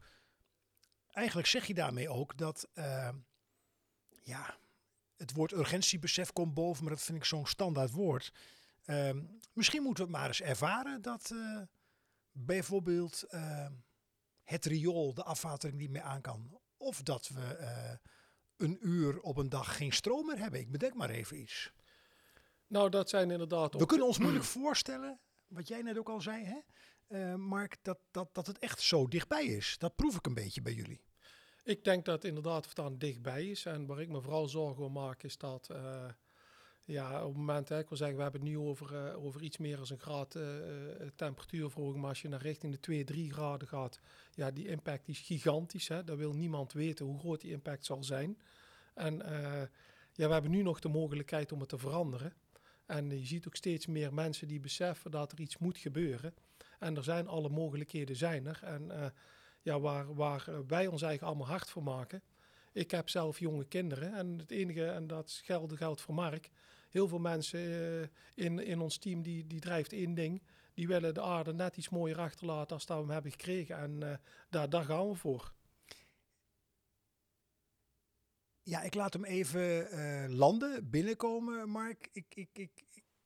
Eigenlijk 1.11 1.47
zeg 1.47 1.65
je 1.65 1.73
daarmee 1.73 2.09
ook 2.09 2.37
dat, 2.37 2.67
uh, 2.73 3.09
ja, 4.23 4.57
het 5.17 5.33
woord 5.33 5.51
urgentiebesef 5.51 6.33
komt 6.33 6.53
boven, 6.53 6.83
maar 6.83 6.93
dat 6.93 7.03
vind 7.03 7.17
ik 7.17 7.25
zo'n 7.25 7.45
standaard 7.45 7.91
woord. 7.91 8.33
Uh, 8.85 9.09
misschien 9.53 9.83
moeten 9.83 10.05
we 10.05 10.11
het 10.11 10.19
maar 10.19 10.27
eens 10.27 10.41
ervaren 10.41 11.01
dat 11.01 11.29
uh, 11.33 11.61
bijvoorbeeld 12.33 13.23
uh, 13.29 13.67
het 14.43 14.65
riool, 14.65 15.13
de 15.13 15.23
afwatering 15.23 15.77
niet 15.77 15.89
meer 15.89 16.01
aan 16.01 16.21
kan. 16.21 16.59
Of 16.77 17.01
dat 17.01 17.27
we 17.27 17.57
uh, 17.59 17.93
een 18.57 18.77
uur 18.81 19.19
op 19.19 19.37
een 19.37 19.49
dag 19.49 19.77
geen 19.77 19.93
stroom 19.93 20.25
meer 20.25 20.37
hebben. 20.37 20.59
Ik 20.59 20.71
bedenk 20.71 20.93
maar 20.93 21.09
even 21.09 21.39
iets. 21.39 21.71
Nou, 22.67 22.89
dat 22.89 23.09
zijn 23.09 23.31
inderdaad... 23.31 23.73
We 23.73 23.85
kunnen 23.85 24.07
ons 24.07 24.17
moeilijk 24.17 24.45
voorstellen, 24.59 25.19
wat 25.47 25.67
jij 25.67 25.81
net 25.81 25.97
ook 25.97 26.09
al 26.09 26.21
zei, 26.21 26.43
hè? 26.43 26.59
Uh, 27.07 27.35
Mark, 27.35 27.77
dat, 27.81 27.99
dat, 28.11 28.29
dat 28.33 28.47
het 28.47 28.59
echt 28.59 28.81
zo 28.81 29.07
dichtbij 29.07 29.45
is. 29.45 29.77
Dat 29.77 29.95
proef 29.95 30.15
ik 30.15 30.25
een 30.25 30.33
beetje 30.33 30.61
bij 30.61 30.73
jullie. 30.73 31.03
Ik 31.63 31.83
denk 31.83 32.05
dat 32.05 32.15
het 32.15 32.25
inderdaad 32.25 32.73
dichtbij 32.99 33.49
is. 33.49 33.65
En 33.65 33.85
waar 33.85 34.01
ik 34.01 34.09
me 34.09 34.21
vooral 34.21 34.47
zorgen 34.47 34.83
om 34.83 34.91
maak, 34.91 35.23
is 35.23 35.37
dat... 35.37 35.69
Ja, 36.85 37.21
op 37.21 37.27
het 37.27 37.37
moment, 37.37 37.69
hè, 37.69 37.79
ik 37.79 37.89
wil 37.89 37.97
zeggen, 37.97 38.17
we 38.17 38.23
hebben 38.23 38.41
het 38.41 38.49
nu 38.49 38.57
over, 38.57 38.93
uh, 38.93 39.23
over 39.23 39.41
iets 39.41 39.57
meer 39.57 39.77
dan 39.77 39.85
een 39.89 39.99
graad 39.99 40.35
uh, 40.35 40.43
temperatuurverhoging. 41.15 41.99
Maar 41.99 42.09
als 42.09 42.21
je 42.21 42.27
naar 42.27 42.41
richting 42.41 42.73
de 42.73 42.79
2, 42.79 43.03
3 43.03 43.33
graden 43.33 43.67
gaat, 43.67 43.99
ja, 44.33 44.51
die 44.51 44.67
impact 44.67 45.07
is 45.07 45.19
gigantisch. 45.19 45.87
Hè. 45.87 46.03
Daar 46.03 46.17
wil 46.17 46.33
niemand 46.33 46.73
weten 46.73 47.05
hoe 47.05 47.19
groot 47.19 47.41
die 47.41 47.51
impact 47.51 47.85
zal 47.85 48.03
zijn. 48.03 48.37
En 48.93 49.17
ja, 50.13 50.27
we 50.27 50.33
hebben 50.33 50.51
nu 50.51 50.61
nog 50.61 50.79
de 50.79 50.89
mogelijkheid 50.89 51.51
om 51.51 51.59
het 51.59 51.69
te 51.69 51.77
veranderen. 51.77 52.33
En 52.85 53.09
je 53.09 53.25
ziet 53.25 53.47
ook 53.47 53.55
steeds 53.55 53.85
meer 53.85 54.13
mensen 54.13 54.47
die 54.47 54.59
beseffen 54.59 55.11
dat 55.11 55.31
er 55.31 55.39
iets 55.39 55.57
moet 55.57 55.77
gebeuren. 55.77 56.33
En 56.79 56.97
er 56.97 57.03
zijn 57.03 57.27
alle 57.27 57.49
mogelijkheden 57.49 58.15
zijn 58.15 58.45
er. 58.45 58.59
En 58.63 59.13
ja, 59.61 59.79
waar, 59.79 60.15
waar 60.15 60.67
wij 60.67 60.87
ons 60.87 61.01
eigen 61.01 61.27
allemaal 61.27 61.47
hard 61.47 61.69
voor 61.69 61.83
maken. 61.83 62.21
Ik 62.73 62.91
heb 62.91 63.09
zelf 63.09 63.39
jonge 63.39 63.65
kinderen 63.65 64.13
en 64.13 64.37
het 64.39 64.51
enige, 64.51 64.85
en 64.85 65.07
dat 65.07 65.41
geldt, 65.43 65.73
geldt 65.73 66.01
voor 66.01 66.13
Mark, 66.13 66.49
heel 66.89 67.07
veel 67.07 67.19
mensen 67.19 67.59
uh, 67.59 68.07
in, 68.45 68.59
in 68.59 68.79
ons 68.79 68.97
team 68.97 69.21
die, 69.21 69.47
die 69.47 69.59
drijft 69.59 69.93
één 69.93 70.13
ding. 70.13 70.41
Die 70.73 70.87
willen 70.87 71.13
de 71.13 71.21
aarde 71.21 71.53
net 71.53 71.77
iets 71.77 71.89
mooier 71.89 72.19
achterlaten 72.19 72.75
als 72.75 72.85
dat 72.85 72.97
we 72.97 73.03
hem 73.03 73.11
hebben 73.11 73.31
gekregen. 73.31 73.77
En 73.77 74.01
uh, 74.03 74.13
daar, 74.49 74.69
daar 74.69 74.85
gaan 74.85 75.09
we 75.09 75.15
voor. 75.15 75.53
Ja, 78.61 78.81
ik 78.81 78.93
laat 78.93 79.13
hem 79.13 79.25
even 79.25 79.91
eh, 79.91 80.25
landen, 80.29 80.89
binnenkomen, 80.89 81.69
Mark. 81.69 82.09
Ik, 82.11 82.25
ik, 82.29 82.49
ik, 82.53 82.71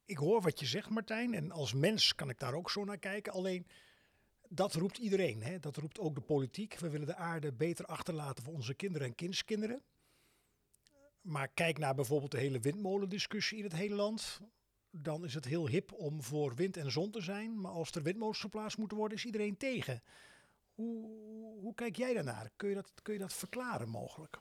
ik 0.06 0.18
hoor 0.18 0.42
wat 0.42 0.60
je 0.60 0.66
zegt, 0.66 0.90
Martijn. 0.90 1.34
En 1.34 1.52
als 1.52 1.74
mens 1.74 2.16
kan 2.16 2.30
ik 2.30 2.40
daar 2.40 2.54
ook 2.54 2.72
zo 2.72 2.84
naar 2.84 2.98
kijken. 2.98 3.34
Alleen, 3.34 3.68
dat 4.50 4.74
roept 4.74 4.98
iedereen. 4.98 5.44
Hè? 5.44 5.60
Dat 5.60 5.78
roept 5.78 6.00
ook 6.00 6.16
de 6.16 6.22
politiek. 6.22 6.80
We 6.80 6.90
willen 6.90 7.08
de 7.08 7.16
aarde 7.16 7.52
beter 7.52 7.86
achterlaten 7.86 8.44
voor 8.44 8.54
onze 8.54 8.74
kinderen 8.74 9.08
en 9.08 9.16
kindskinderen. 9.16 9.82
Maar 11.22 11.48
kijk 11.48 11.78
naar 11.78 11.96
bijvoorbeeld 11.96 12.32
de 12.32 12.38
hele 12.38 12.60
windmolendiscussie 12.60 13.58
in 13.58 13.64
het 13.64 13.74
hele 13.74 13.96
land. 13.96 14.40
Dan 14.92 15.26
is 15.26 15.34
het 15.34 15.46
heel 15.46 15.68
hip 15.68 15.94
om 15.94 16.24
voor 16.24 16.56
wind 16.56 16.78
en 16.78 16.92
zon 16.92 17.12
te 17.12 17.22
zijn. 17.22 17.62
Maar 17.62 17.72
als 17.72 17.92
er 17.92 18.04
windmolens 18.04 18.40
geplaatst 18.40 18.78
moeten 18.78 18.98
worden, 18.98 19.18
is 19.18 19.26
iedereen 19.26 19.58
tegen. 19.58 20.04
Hoe, 20.74 21.10
hoe 21.60 21.74
kijk 21.74 21.96
jij 21.96 22.14
daarnaar? 22.14 22.52
Kun 22.56 22.70
je 22.70 22.76
dat, 22.76 22.92
kun 23.02 23.14
je 23.14 23.20
dat 23.20 23.34
verklaren 23.34 23.90
mogelijk? 23.90 24.40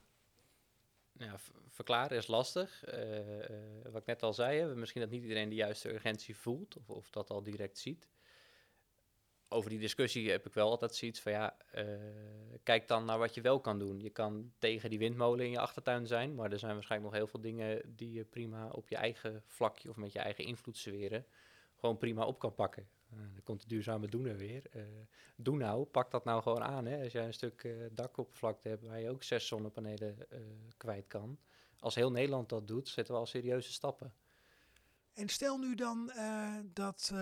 Verklaren 1.68 2.16
is 2.16 2.26
lastig. 2.26 2.84
Uh, 2.94 3.38
uh, 3.38 3.46
wat 3.84 4.00
ik 4.00 4.06
net 4.06 4.22
al 4.22 4.34
zei, 4.34 4.58
hè, 4.58 4.76
misschien 4.76 5.00
dat 5.00 5.10
niet 5.10 5.22
iedereen 5.22 5.48
de 5.48 5.54
juiste 5.54 5.92
urgentie 5.92 6.36
voelt 6.36 6.76
of, 6.76 6.90
of 6.90 7.10
dat 7.10 7.30
al 7.30 7.42
direct 7.42 7.78
ziet. 7.78 8.08
Over 9.48 9.70
die 9.70 9.78
discussie 9.78 10.30
heb 10.30 10.46
ik 10.46 10.54
wel 10.54 10.70
altijd 10.70 10.94
zoiets 10.94 11.20
van 11.20 11.32
ja, 11.32 11.56
uh, 11.74 11.84
kijk 12.62 12.88
dan 12.88 13.04
naar 13.04 13.18
wat 13.18 13.34
je 13.34 13.40
wel 13.40 13.60
kan 13.60 13.78
doen. 13.78 14.00
Je 14.00 14.10
kan 14.10 14.52
tegen 14.58 14.90
die 14.90 14.98
windmolen 14.98 15.44
in 15.44 15.50
je 15.50 15.58
achtertuin 15.58 16.06
zijn, 16.06 16.34
maar 16.34 16.52
er 16.52 16.58
zijn 16.58 16.74
waarschijnlijk 16.74 17.10
nog 17.10 17.20
heel 17.20 17.30
veel 17.30 17.40
dingen 17.40 17.96
die 17.96 18.12
je 18.12 18.24
prima 18.24 18.68
op 18.68 18.88
je 18.88 18.96
eigen 18.96 19.42
vlakje 19.46 19.88
of 19.90 19.96
met 19.96 20.12
je 20.12 20.18
eigen 20.18 20.44
invloedssferen 20.44 21.26
gewoon 21.76 21.96
prima 21.96 22.24
op 22.24 22.38
kan 22.38 22.54
pakken. 22.54 22.88
Uh, 23.12 23.18
dan 23.18 23.42
komt 23.44 23.60
de 23.60 23.68
duurzame 23.68 24.06
doener 24.06 24.36
weer. 24.36 24.62
Uh, 24.76 24.82
doe 25.36 25.56
nou, 25.56 25.84
pak 25.84 26.10
dat 26.10 26.24
nou 26.24 26.42
gewoon 26.42 26.62
aan. 26.62 26.86
Hè. 26.86 27.02
Als 27.02 27.12
jij 27.12 27.24
een 27.24 27.34
stuk 27.34 27.68
dakoppervlakte 27.92 28.68
hebt 28.68 28.82
waar 28.82 29.00
je 29.00 29.10
ook 29.10 29.22
zes 29.22 29.46
zonnepanelen 29.46 30.16
kwijt 30.76 31.06
kan. 31.06 31.38
Als 31.80 31.94
heel 31.94 32.10
Nederland 32.10 32.48
dat 32.48 32.68
doet, 32.68 32.88
zetten 32.88 33.14
we 33.14 33.20
al 33.20 33.26
serieuze 33.26 33.72
stappen. 33.72 34.12
En 35.16 35.28
stel 35.28 35.58
nu 35.58 35.74
dan 35.74 36.12
dat 36.64 37.12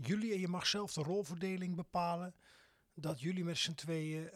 jullie, 0.00 0.32
en 0.32 0.40
je 0.40 0.48
mag 0.48 0.66
zelf 0.66 0.92
de 0.92 1.02
rolverdeling 1.02 1.76
bepalen, 1.76 2.34
dat 2.94 3.20
jullie 3.20 3.44
met 3.44 3.58
z'n 3.58 3.74
tweeën 3.74 4.30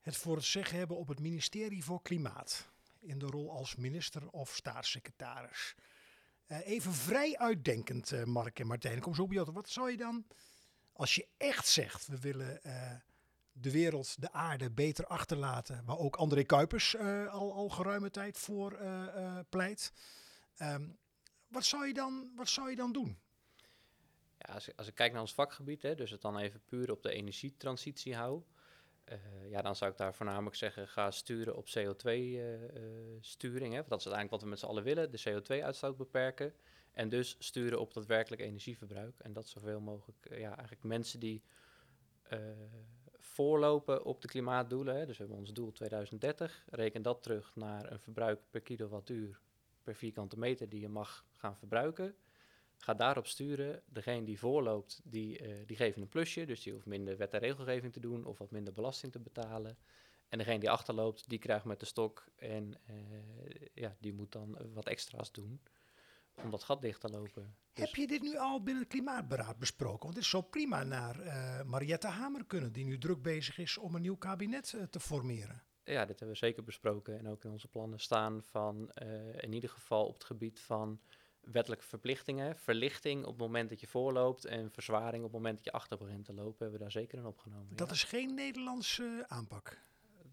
het 0.00 0.16
voor 0.16 0.36
het 0.36 0.44
zeggen 0.44 0.78
hebben 0.78 0.96
op 0.96 1.08
het 1.08 1.20
ministerie 1.20 1.84
voor 1.84 2.02
Klimaat. 2.02 2.70
In 3.00 3.18
de 3.18 3.26
rol 3.26 3.50
als 3.50 3.76
minister 3.76 4.28
of 4.30 4.54
staatssecretaris. 4.54 5.74
Even 6.46 6.92
vrij 6.92 7.38
uitdenkend, 7.38 8.24
Mark 8.26 8.58
en 8.58 8.66
Martijn. 8.66 9.00
Kom 9.00 9.14
zo 9.14 9.26
bij 9.26 9.36
jou. 9.36 9.52
Wat 9.52 9.68
zou 9.68 9.90
je 9.90 9.96
dan, 9.96 10.26
als 10.92 11.14
je 11.14 11.28
echt 11.36 11.66
zegt, 11.66 12.06
we 12.06 12.20
willen 12.20 12.60
de 13.52 13.70
wereld, 13.70 14.20
de 14.20 14.32
aarde 14.32 14.70
beter 14.70 15.06
achterlaten, 15.06 15.84
waar 15.84 15.98
ook 15.98 16.16
André 16.16 16.42
Kuipers 16.42 16.96
al, 16.98 17.52
al 17.52 17.68
geruime 17.68 18.10
tijd 18.10 18.38
voor 18.38 18.78
pleit. 19.48 19.92
Um, 20.62 20.98
wat, 21.56 21.64
zou 21.64 21.86
je 21.86 21.94
dan, 21.94 22.30
wat 22.34 22.48
zou 22.48 22.70
je 22.70 22.76
dan 22.76 22.92
doen? 22.92 23.18
Ja, 24.38 24.54
als, 24.54 24.68
ik, 24.68 24.74
als 24.76 24.86
ik 24.86 24.94
kijk 24.94 25.12
naar 25.12 25.20
ons 25.20 25.34
vakgebied, 25.34 25.82
hè, 25.82 25.94
dus 25.94 26.10
het 26.10 26.20
dan 26.20 26.38
even 26.38 26.60
puur 26.64 26.90
op 26.90 27.02
de 27.02 27.10
energietransitie 27.10 28.14
hou. 28.14 28.42
Uh, 29.12 29.50
ja, 29.50 29.62
dan 29.62 29.76
zou 29.76 29.90
ik 29.90 29.96
daar 29.96 30.14
voornamelijk 30.14 30.56
zeggen, 30.56 30.88
ga 30.88 31.10
sturen 31.10 31.56
op 31.56 31.66
CO2-sturing. 31.66 33.72
Uh, 33.72 33.78
uh, 33.78 33.88
dat 33.88 33.98
is 33.98 34.06
uiteindelijk 34.06 34.30
wat 34.30 34.42
we 34.42 34.48
met 34.48 34.58
z'n 34.58 34.66
allen 34.66 34.82
willen, 34.82 35.10
de 35.10 35.22
CO2-uitstoot 35.28 35.96
beperken. 35.96 36.54
En 36.92 37.08
dus 37.08 37.36
sturen 37.38 37.80
op 37.80 37.94
daadwerkelijk 37.94 38.42
energieverbruik. 38.42 39.18
En 39.18 39.32
dat 39.32 39.48
zoveel 39.48 39.80
mogelijk, 39.80 40.26
ja, 40.30 40.56
eigenlijk 40.56 40.82
mensen 40.82 41.20
die 41.20 41.42
voorlopen 43.18 44.04
op 44.04 44.22
de 44.22 44.28
klimaatdoelen. 44.28 44.96
Hè. 44.96 45.06
Dus 45.06 45.16
we 45.16 45.22
hebben 45.22 45.40
ons 45.40 45.52
doel 45.52 45.72
2030. 45.72 46.64
Reken 46.66 47.02
dat 47.02 47.22
terug 47.22 47.52
naar 47.54 47.92
een 47.92 48.00
verbruik 48.00 48.40
per 48.50 48.60
kilowattuur 48.60 49.40
per 49.86 49.94
vierkante 49.94 50.38
meter 50.38 50.68
die 50.68 50.80
je 50.80 50.88
mag 50.88 51.25
gaan 51.36 51.56
verbruiken. 51.56 52.14
Ga 52.76 52.94
daarop 52.94 53.26
sturen. 53.26 53.82
Degene 53.86 54.24
die 54.24 54.38
voorloopt, 54.38 55.00
die, 55.04 55.42
uh, 55.42 55.66
die 55.66 55.76
geven 55.76 56.02
een 56.02 56.08
plusje. 56.08 56.44
Dus 56.44 56.62
die 56.62 56.72
hoeft 56.72 56.86
minder 56.86 57.16
wet 57.16 57.34
en 57.34 57.40
regelgeving 57.40 57.92
te 57.92 58.00
doen 58.00 58.24
of 58.24 58.38
wat 58.38 58.50
minder 58.50 58.72
belasting 58.72 59.12
te 59.12 59.18
betalen. 59.18 59.78
En 60.28 60.38
degene 60.38 60.58
die 60.58 60.70
achterloopt, 60.70 61.28
die 61.28 61.38
krijgt 61.38 61.64
met 61.64 61.80
de 61.80 61.86
stok 61.86 62.26
en 62.36 62.74
uh, 62.90 62.96
ja, 63.74 63.96
die 64.00 64.12
moet 64.12 64.32
dan 64.32 64.58
wat 64.72 64.86
extra's 64.86 65.32
doen 65.32 65.60
om 66.42 66.50
dat 66.50 66.62
gat 66.62 66.80
dicht 66.80 67.00
te 67.00 67.08
lopen. 67.08 67.56
Dus 67.72 67.84
Heb 67.84 67.94
je 67.94 68.06
dit 68.06 68.22
nu 68.22 68.36
al 68.36 68.62
binnen 68.62 68.82
het 68.82 68.92
Klimaatberaad 68.92 69.58
besproken? 69.58 70.02
Want 70.02 70.14
dit 70.14 70.24
zou 70.24 70.42
prima 70.42 70.84
naar 70.84 71.20
uh, 71.20 71.62
Mariette 71.62 72.06
Hamer 72.06 72.44
kunnen, 72.44 72.72
die 72.72 72.84
nu 72.84 72.98
druk 72.98 73.22
bezig 73.22 73.58
is 73.58 73.78
om 73.78 73.94
een 73.94 74.02
nieuw 74.02 74.16
kabinet 74.16 74.72
uh, 74.72 74.82
te 74.82 75.00
formeren. 75.00 75.62
Ja, 75.84 76.04
dit 76.04 76.18
hebben 76.18 76.28
we 76.28 76.46
zeker 76.46 76.64
besproken 76.64 77.18
en 77.18 77.28
ook 77.28 77.44
in 77.44 77.50
onze 77.50 77.68
plannen 77.68 78.00
staan 78.00 78.42
van 78.42 78.90
in 79.36 79.52
ieder 79.52 79.70
geval 79.70 80.06
op 80.06 80.14
het 80.14 80.24
gebied 80.24 80.60
van 80.60 81.00
wettelijke 81.52 81.84
verplichtingen, 81.84 82.56
verlichting 82.56 83.24
op 83.24 83.30
het 83.30 83.38
moment 83.38 83.68
dat 83.68 83.80
je 83.80 83.86
voorloopt 83.86 84.44
en 84.44 84.70
verzwaring 84.70 85.24
op 85.24 85.32
het 85.32 85.40
moment 85.40 85.56
dat 85.56 85.64
je 85.64 85.72
achter 85.72 85.98
begint 85.98 86.24
te 86.24 86.34
lopen, 86.34 86.58
hebben 86.58 86.78
we 86.78 86.82
daar 86.82 86.92
zeker 86.92 87.18
in 87.18 87.26
opgenomen. 87.26 87.76
Dat 87.76 87.90
is 87.90 88.04
geen 88.04 88.34
Nederlandse 88.34 89.24
aanpak. 89.28 89.84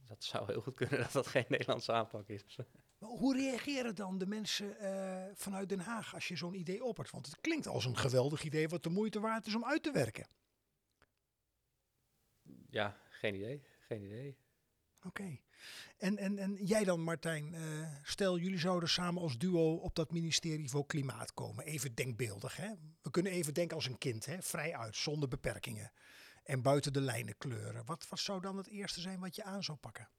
Dat 0.07 0.23
zou 0.23 0.45
heel 0.45 0.61
goed 0.61 0.75
kunnen 0.75 0.99
dat 1.03 1.11
dat 1.11 1.27
geen 1.27 1.45
Nederlandse 1.47 1.91
aanpak 1.91 2.27
is. 2.27 2.43
Maar 2.97 3.11
hoe 3.11 3.35
reageren 3.35 3.95
dan 3.95 4.17
de 4.17 4.25
mensen 4.25 4.75
uh, 4.81 5.23
vanuit 5.33 5.69
Den 5.69 5.79
Haag 5.79 6.13
als 6.13 6.27
je 6.27 6.35
zo'n 6.35 6.53
idee 6.53 6.83
oppert? 6.83 7.09
Want 7.09 7.25
het 7.25 7.41
klinkt 7.41 7.67
als 7.67 7.85
een 7.85 7.97
geweldig 7.97 8.43
idee 8.43 8.67
wat 8.67 8.83
de 8.83 8.89
moeite 8.89 9.19
waard 9.19 9.45
is 9.45 9.55
om 9.55 9.65
uit 9.65 9.83
te 9.83 9.91
werken. 9.91 10.27
Ja, 12.69 12.97
geen 13.09 13.35
idee. 13.35 13.63
Geen 13.79 14.03
idee. 14.03 14.37
Oké. 14.97 15.07
Okay. 15.07 15.42
En, 15.97 16.17
en, 16.17 16.37
en 16.37 16.65
jij 16.65 16.83
dan, 16.83 17.01
Martijn, 17.01 17.53
uh, 17.53 17.87
stel 18.03 18.37
jullie 18.37 18.59
zouden 18.59 18.89
samen 18.89 19.21
als 19.21 19.37
duo 19.37 19.75
op 19.75 19.95
dat 19.95 20.11
ministerie 20.11 20.69
voor 20.69 20.85
Klimaat 20.85 21.33
komen. 21.33 21.65
Even 21.65 21.95
denkbeeldig, 21.95 22.55
hè? 22.55 22.69
We 23.01 23.11
kunnen 23.11 23.31
even 23.31 23.53
denken 23.53 23.75
als 23.75 23.85
een 23.85 23.97
kind, 23.97 24.25
hè? 24.25 24.41
vrij 24.41 24.75
uit, 24.75 24.95
zonder 24.95 25.29
beperkingen. 25.29 25.91
En 26.43 26.61
buiten 26.61 26.93
de 26.93 27.01
lijnen 27.01 27.37
kleuren. 27.37 27.85
Wat, 27.85 28.07
wat 28.09 28.19
zou 28.19 28.41
dan 28.41 28.57
het 28.57 28.67
eerste 28.67 29.01
zijn 29.01 29.19
wat 29.19 29.35
je 29.35 29.43
aan 29.43 29.63
zou 29.63 29.77
pakken? 29.77 30.09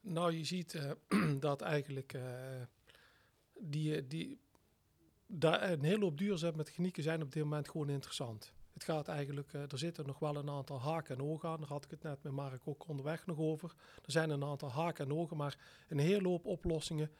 Nou, 0.00 0.32
je 0.32 0.44
ziet 0.44 0.74
uh, 0.74 0.90
dat 1.40 1.60
eigenlijk 1.60 2.12
uh, 2.12 2.22
die, 3.60 4.06
die, 4.06 4.38
daar 5.26 5.70
een 5.70 5.84
hele 5.84 6.04
hoop 6.04 6.18
duurzaamheidsgenieken 6.18 7.02
zijn 7.02 7.22
op 7.22 7.32
dit 7.32 7.42
moment 7.42 7.68
gewoon 7.68 7.88
interessant. 7.88 8.52
Het 8.76 8.84
gaat 8.84 9.08
eigenlijk, 9.08 9.52
uh, 9.52 9.60
er 9.72 9.78
zitten 9.78 10.06
nog 10.06 10.18
wel 10.18 10.36
een 10.36 10.50
aantal 10.50 10.80
haken 10.80 11.16
en 11.16 11.22
ogen 11.22 11.48
aan. 11.48 11.60
Daar 11.60 11.68
had 11.68 11.84
ik 11.84 11.90
het 11.90 12.02
net 12.02 12.22
met 12.22 12.32
Mark 12.32 12.62
ook 12.64 12.88
onderweg 12.88 13.26
nog 13.26 13.38
over. 13.38 13.74
Er 14.04 14.12
zijn 14.12 14.30
een 14.30 14.44
aantal 14.44 14.70
haken 14.70 15.04
en 15.04 15.12
ogen, 15.12 15.36
maar 15.36 15.58
een 15.88 15.98
hele 15.98 16.28
oplossingen. 16.28 17.10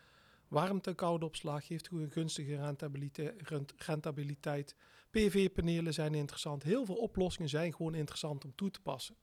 Warmte- 0.48 0.90
en 0.90 0.96
koude 0.96 1.24
opslag 1.24 1.68
heeft 1.68 1.88
een 1.90 2.10
gunstige 2.10 2.56
rentabiliteit. 2.56 3.42
rentabiliteit. 3.76 4.76
PV-panelen 5.10 5.94
zijn 5.94 6.14
interessant. 6.14 6.62
Heel 6.62 6.84
veel 6.84 6.94
oplossingen 6.94 7.48
zijn 7.50 7.74
gewoon 7.74 7.94
interessant 7.94 8.44
om 8.44 8.54
toe 8.54 8.70
te 8.70 8.80
passen. 8.80 9.16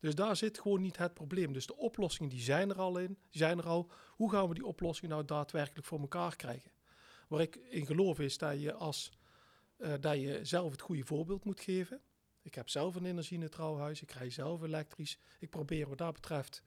Dus 0.00 0.14
daar 0.14 0.36
zit 0.36 0.60
gewoon 0.60 0.80
niet 0.80 0.96
het 0.96 1.14
probleem. 1.14 1.52
Dus 1.52 1.66
de 1.66 1.76
oplossingen 1.76 2.30
die 2.30 2.40
zijn 2.40 2.70
er 2.70 2.78
al 2.78 2.98
in, 2.98 3.18
zijn 3.28 3.58
er 3.58 3.66
al. 3.66 3.90
Hoe 4.08 4.30
gaan 4.30 4.48
we 4.48 4.54
die 4.54 4.66
oplossingen 4.66 5.10
nou 5.10 5.24
daadwerkelijk 5.24 5.86
voor 5.86 6.00
elkaar 6.00 6.36
krijgen? 6.36 6.70
Waar 7.28 7.40
ik 7.40 7.56
in 7.56 7.86
geloof 7.86 8.20
is 8.20 8.38
dat 8.38 8.60
je 8.60 8.72
als 8.72 9.19
uh, 9.80 9.94
dat 10.00 10.20
je 10.20 10.40
zelf 10.42 10.70
het 10.70 10.80
goede 10.80 11.04
voorbeeld 11.04 11.44
moet 11.44 11.60
geven. 11.60 12.00
Ik 12.42 12.54
heb 12.54 12.68
zelf 12.68 12.94
een 12.94 13.04
energie-neutraal 13.04 13.78
huis, 13.78 14.02
ik 14.02 14.10
rij 14.10 14.30
zelf 14.30 14.62
elektrisch. 14.62 15.18
Ik 15.38 15.50
probeer 15.50 15.88
wat 15.88 15.98
dat 15.98 16.12
betreft 16.12 16.62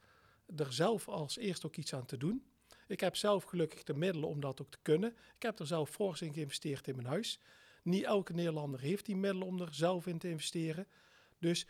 er 0.56 0.74
zelf 0.74 1.08
als 1.08 1.38
eerst 1.38 1.66
ook 1.66 1.76
iets 1.76 1.94
aan 1.94 2.06
te 2.06 2.18
doen. 2.18 2.44
Ik 2.88 3.00
heb 3.00 3.16
zelf 3.16 3.44
gelukkig 3.44 3.84
de 3.84 3.94
middelen 3.94 4.30
om 4.30 4.40
dat 4.40 4.62
ook 4.62 4.72
te 4.72 4.78
kunnen. 4.82 5.16
Ik 5.36 5.42
heb 5.42 5.60
er 5.60 5.68
zelf 5.68 5.90
fors 5.90 6.22
in 6.22 6.34
geïnvesteerd 6.34 6.88
in 6.88 6.96
mijn 6.96 7.08
huis. 7.08 7.40
Niet 7.84 8.04
elke 8.04 8.34
Nederlander 8.34 8.80
heeft 8.80 9.06
die 9.06 9.16
middelen 9.16 9.48
om 9.48 9.62
er 9.62 9.74
zelf 9.74 10.08
in 10.08 10.18
te 10.18 10.30
investeren. 10.30 10.88
Dus 11.40 11.68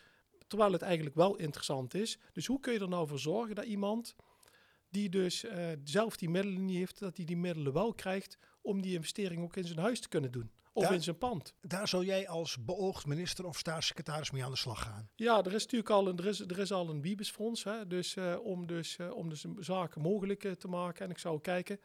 terwijl 0.47 0.71
het 0.71 0.81
eigenlijk 0.81 1.15
wel 1.15 1.35
interessant 1.35 1.93
is. 1.93 2.17
Dus 2.31 2.45
hoe 2.45 2.59
kun 2.59 2.73
je 2.73 2.79
er 2.79 2.89
nou 2.89 3.07
voor 3.07 3.19
zorgen 3.19 3.55
dat 3.55 3.65
iemand 3.65 4.15
die 4.89 5.09
dus 5.09 5.43
uh, 5.43 5.71
zelf 5.83 6.17
die 6.17 6.29
middelen 6.29 6.65
niet 6.65 6.77
heeft, 6.77 6.99
dat 6.99 7.17
hij 7.17 7.25
die 7.25 7.37
middelen 7.37 7.73
wel 7.73 7.93
krijgt 7.93 8.37
om 8.61 8.81
die 8.81 8.93
investering 8.93 9.43
ook 9.43 9.55
in 9.55 9.65
zijn 9.65 9.79
huis 9.79 9.99
te 9.99 10.07
kunnen 10.07 10.31
doen? 10.31 10.51
Of 10.73 10.83
daar, 10.83 10.93
in 10.93 11.03
zijn 11.03 11.17
pand. 11.17 11.53
Daar 11.61 11.87
zal 11.87 12.03
jij 12.03 12.27
als 12.27 12.63
beoogd 12.63 13.05
minister 13.05 13.45
of 13.45 13.57
staatssecretaris 13.57 14.31
mee 14.31 14.43
aan 14.43 14.51
de 14.51 14.57
slag 14.57 14.81
gaan. 14.81 15.09
Ja, 15.15 15.43
er 15.43 15.53
is 15.53 15.63
natuurlijk 15.63 15.89
al 15.89 16.07
een, 16.07 16.17
er 16.17 16.25
is, 16.25 16.39
er 16.39 16.59
is 16.59 16.71
al 16.71 16.89
een 16.89 17.01
Wiebesfonds. 17.01 17.63
Hè, 17.63 17.87
dus, 17.87 18.15
uh, 18.15 18.39
om, 18.43 18.67
dus, 18.67 18.97
uh, 18.97 19.15
om 19.15 19.29
dus 19.29 19.45
zaken 19.59 20.01
mogelijk 20.01 20.43
uh, 20.43 20.51
te 20.51 20.67
maken. 20.67 21.05
En 21.05 21.11
ik 21.11 21.17
zou 21.17 21.41
kijken, 21.41 21.79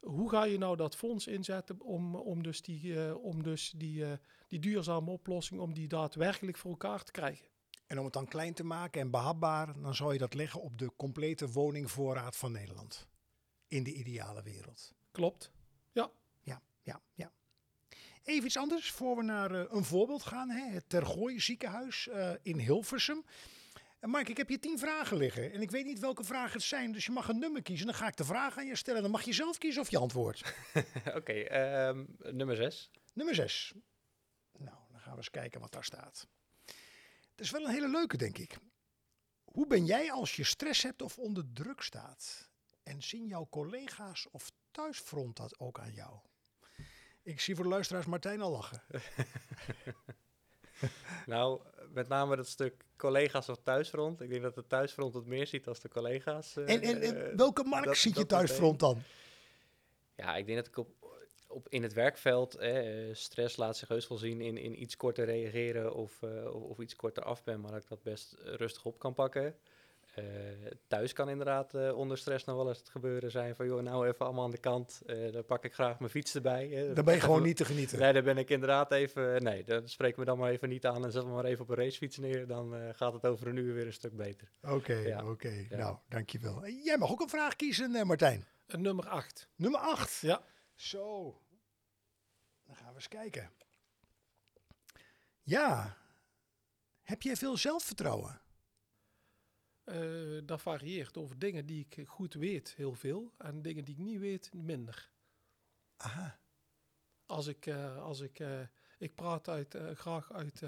hoe 0.00 0.30
ga 0.30 0.44
je 0.44 0.58
nou 0.58 0.76
dat 0.76 0.96
fonds 0.96 1.26
inzetten 1.26 1.80
om, 1.80 2.14
om 2.14 2.42
dus, 2.42 2.62
die, 2.62 3.18
om 3.18 3.42
dus 3.42 3.70
die, 3.76 4.04
die 4.48 4.58
duurzame 4.58 5.10
oplossing, 5.10 5.60
om 5.60 5.74
die 5.74 5.88
daadwerkelijk 5.88 6.56
voor 6.56 6.70
elkaar 6.70 7.02
te 7.02 7.12
krijgen. 7.12 7.46
En 7.86 7.98
om 7.98 8.04
het 8.04 8.12
dan 8.12 8.28
klein 8.28 8.54
te 8.54 8.64
maken 8.64 9.00
en 9.00 9.10
behapbaar, 9.10 9.80
dan 9.80 9.94
zou 9.94 10.12
je 10.12 10.18
dat 10.18 10.34
leggen 10.34 10.60
op 10.60 10.78
de 10.78 10.92
complete 10.96 11.48
woningvoorraad 11.48 12.36
van 12.36 12.52
Nederland. 12.52 13.06
In 13.68 13.82
de 13.82 13.92
ideale 13.92 14.42
wereld. 14.42 14.92
Klopt, 15.10 15.52
ja. 15.92 16.10
Ja, 16.42 16.62
ja, 16.82 17.00
ja. 17.14 17.32
Even 18.26 18.46
iets 18.46 18.56
anders, 18.56 18.90
voor 18.90 19.16
we 19.16 19.22
naar 19.22 19.52
uh, 19.52 19.64
een 19.68 19.84
voorbeeld 19.84 20.22
gaan. 20.22 20.50
Hè? 20.50 20.70
Het 20.70 20.88
Tergooi 20.88 21.40
ziekenhuis 21.40 22.08
uh, 22.10 22.30
in 22.42 22.58
Hilversum. 22.58 23.24
En 23.98 24.10
Mike, 24.10 24.30
ik 24.30 24.36
heb 24.36 24.48
hier 24.48 24.60
tien 24.60 24.78
vragen 24.78 25.16
liggen. 25.16 25.52
En 25.52 25.60
ik 25.60 25.70
weet 25.70 25.84
niet 25.84 25.98
welke 25.98 26.24
vragen 26.24 26.52
het 26.52 26.62
zijn. 26.62 26.92
Dus 26.92 27.04
je 27.04 27.12
mag 27.12 27.28
een 27.28 27.38
nummer 27.38 27.62
kiezen. 27.62 27.86
Dan 27.86 27.94
ga 27.94 28.06
ik 28.06 28.16
de 28.16 28.24
vraag 28.24 28.58
aan 28.58 28.66
je 28.66 28.76
stellen. 28.76 29.02
Dan 29.02 29.10
mag 29.10 29.22
je 29.22 29.32
zelf 29.32 29.58
kiezen 29.58 29.82
of 29.82 29.90
je 29.90 29.98
antwoordt. 29.98 30.54
Oké, 31.18 31.32
ehm, 31.32 32.04
nummer 32.18 32.56
6. 32.56 32.90
Nummer 33.12 33.34
6. 33.34 33.74
Nou, 34.58 34.76
dan 34.90 35.00
gaan 35.00 35.12
we 35.12 35.16
eens 35.16 35.30
kijken 35.30 35.60
wat 35.60 35.72
daar 35.72 35.84
staat. 35.84 36.26
Het 37.30 37.40
is 37.40 37.50
wel 37.50 37.64
een 37.64 37.72
hele 37.72 37.88
leuke, 37.88 38.16
denk 38.16 38.38
ik. 38.38 38.58
Hoe 39.44 39.66
ben 39.66 39.84
jij 39.84 40.12
als 40.12 40.36
je 40.36 40.44
stress 40.44 40.82
hebt 40.82 41.02
of 41.02 41.18
onder 41.18 41.44
druk 41.52 41.82
staat? 41.82 42.50
En 42.82 43.02
zien 43.02 43.26
jouw 43.26 43.46
collega's 43.50 44.26
of 44.30 44.52
thuisfront 44.70 45.36
dat 45.36 45.58
ook 45.58 45.78
aan 45.78 45.92
jou? 45.92 46.18
Ik 47.26 47.40
zie 47.40 47.54
voor 47.54 47.64
de 47.64 47.70
luisteraars 47.70 48.06
Martijn 48.06 48.40
al 48.40 48.50
lachen. 48.50 48.82
Nou, 51.26 51.60
met 51.92 52.08
name 52.08 52.36
dat 52.36 52.46
stuk 52.48 52.84
collega's 52.96 53.48
of 53.48 53.58
thuisfront. 53.62 54.20
Ik 54.20 54.30
denk 54.30 54.42
dat 54.42 54.54
de 54.54 54.66
thuisfront 54.66 55.14
het 55.14 55.26
meer 55.26 55.46
ziet 55.46 55.66
als 55.68 55.80
de 55.80 55.88
collega's. 55.88 56.56
eh, 56.56 56.74
En, 56.74 56.80
en, 56.82 57.00
en 57.02 57.30
eh, 57.30 57.36
welke 57.36 57.64
markt 57.64 57.86
dat- 57.86 57.96
ziet 57.96 58.16
je 58.16 58.26
thuisfront 58.26 58.80
dan? 58.80 59.02
Ja, 60.14 60.36
ik 60.36 60.46
denk 60.46 60.58
dat 60.58 60.66
ik 60.66 60.76
op, 60.76 60.88
op 61.46 61.68
in 61.68 61.82
het 61.82 61.92
werkveld, 61.92 62.54
eh, 62.54 63.14
stress 63.14 63.56
laat 63.56 63.76
zich 63.76 63.88
heus 63.88 64.08
wel 64.08 64.18
zien 64.18 64.40
in, 64.40 64.56
in 64.58 64.82
iets 64.82 64.96
korter 64.96 65.24
reageren 65.24 65.94
of, 65.94 66.22
eh, 66.22 66.54
of, 66.54 66.62
of 66.62 66.78
iets 66.78 66.96
korter 66.96 67.22
af 67.22 67.44
ben, 67.44 67.60
maar 67.60 67.70
dat 67.72 67.82
ik 67.82 67.88
dat 67.88 68.02
best 68.02 68.34
rustig 68.38 68.84
op 68.84 68.98
kan 68.98 69.14
pakken. 69.14 69.56
Eh, 70.16 70.24
thuis 70.86 71.12
kan 71.12 71.28
inderdaad 71.28 71.74
eh, 71.74 71.96
onder 71.98 72.18
stress 72.18 72.44
nog 72.44 72.56
wel 72.56 72.68
eens 72.68 72.78
het 72.78 72.88
gebeuren 72.88 73.30
zijn 73.30 73.54
van, 73.56 73.66
joh, 73.66 73.82
nou 73.82 74.06
even 74.08 74.24
allemaal 74.24 74.44
aan 74.44 74.50
de 74.50 74.58
kant, 74.58 75.02
eh 75.06 75.32
dan 75.32 75.44
pak 75.44 75.64
ik 75.64 75.74
graag 75.74 75.98
mijn 75.98 76.10
fiets 76.10 76.34
erbij. 76.34 76.68
hè. 76.68 76.92
Dan 76.92 77.04
ben 77.04 77.14
je 77.14 77.20
gewoon 77.20 77.42
niet 77.42 77.56
te 77.56 77.64
genieten. 77.64 77.98
Nee, 77.98 78.12
daar 78.12 78.22
ben 78.22 78.38
ik 78.38 78.50
inderdaad 78.50 78.92
even, 78.92 79.42
nee, 79.42 79.64
dat 79.64 79.90
spreek 79.90 80.16
me 80.16 80.24
dan 80.24 80.38
maar 80.38 80.50
even 80.50 80.68
niet 80.68 80.86
aan 80.86 81.04
en 81.04 81.12
zet 81.12 81.24
me 81.24 81.30
maar 81.30 81.44
even 81.44 81.62
op 81.62 81.68
een 81.70 81.76
racefiets 81.76 82.16
neer, 82.16 82.46
dan 82.46 82.74
eh, 82.76 82.88
gaat 82.94 83.12
het 83.12 83.26
over 83.26 83.46
een 83.46 83.56
uur 83.56 83.74
weer 83.74 83.86
een 83.86 83.92
stuk 83.92 84.16
beter. 84.16 84.48
Oké, 84.62 84.94
Ja. 84.96 85.30
oké. 85.30 85.66
Ja. 85.68 85.76
Nou, 85.76 85.96
dankjewel. 86.08 86.66
Jij 86.68 86.98
mag 86.98 87.10
ook 87.10 87.20
een 87.20 87.28
vraag 87.28 87.56
kiezen, 87.56 87.94
eh, 87.94 88.02
Martijn. 88.02 88.44
Een 88.66 88.82
nummer 88.82 89.08
8. 89.08 89.48
Nummer 89.56 89.80
8. 89.80 90.20
Ja. 90.20 90.42
Zo. 90.74 91.24
Dan 92.66 92.76
gaan 92.76 92.88
we 92.88 92.94
eens 92.94 93.08
kijken. 93.08 93.50
Ja. 95.42 95.96
Heb 97.02 97.22
jij 97.22 97.36
veel 97.36 97.56
zelfvertrouwen? 97.56 98.40
Eh, 99.86 100.38
dat 100.44 100.62
varieert 100.62 101.16
over 101.16 101.38
dingen 101.38 101.66
die 101.66 101.86
ik 101.88 102.08
goed 102.08 102.34
weet, 102.34 102.74
heel 102.74 102.94
veel. 102.94 103.32
En 103.38 103.62
dingen 103.62 103.84
die 103.84 103.94
ik 103.94 104.00
niet 104.00 104.18
weet, 104.18 104.52
minder. 104.54 105.10
Aha. 105.96 106.38
Als 107.26 107.46
ik, 107.46 107.66
eh, 107.66 108.02
als 108.02 108.20
ik, 108.20 108.38
eh, 108.38 108.60
ik 108.98 109.14
praat 109.14 109.48
uit, 109.48 109.76
graag 109.94 110.32
uit, 110.32 110.62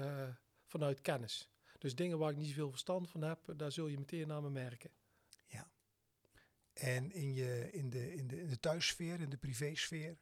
vanuit 0.65 1.01
kennis. 1.01 1.49
Dus 1.77 1.95
dingen 1.95 2.17
waar 2.17 2.31
ik 2.31 2.37
niet 2.37 2.47
zoveel 2.47 2.69
verstand 2.69 3.09
van 3.09 3.21
heb, 3.21 3.53
daar 3.55 3.71
zul 3.71 3.87
je 3.87 3.97
meteen 3.97 4.31
aan 4.31 4.43
me 4.43 4.49
merken. 4.49 4.91
En 6.73 7.11
in, 7.11 7.33
je, 7.33 7.69
in, 7.71 7.89
de, 7.89 8.13
in, 8.13 8.27
de, 8.27 8.41
in 8.41 8.47
de 8.47 8.59
thuissfeer, 8.59 9.21
in 9.21 9.29
de 9.29 9.37
privésfeer, 9.37 10.17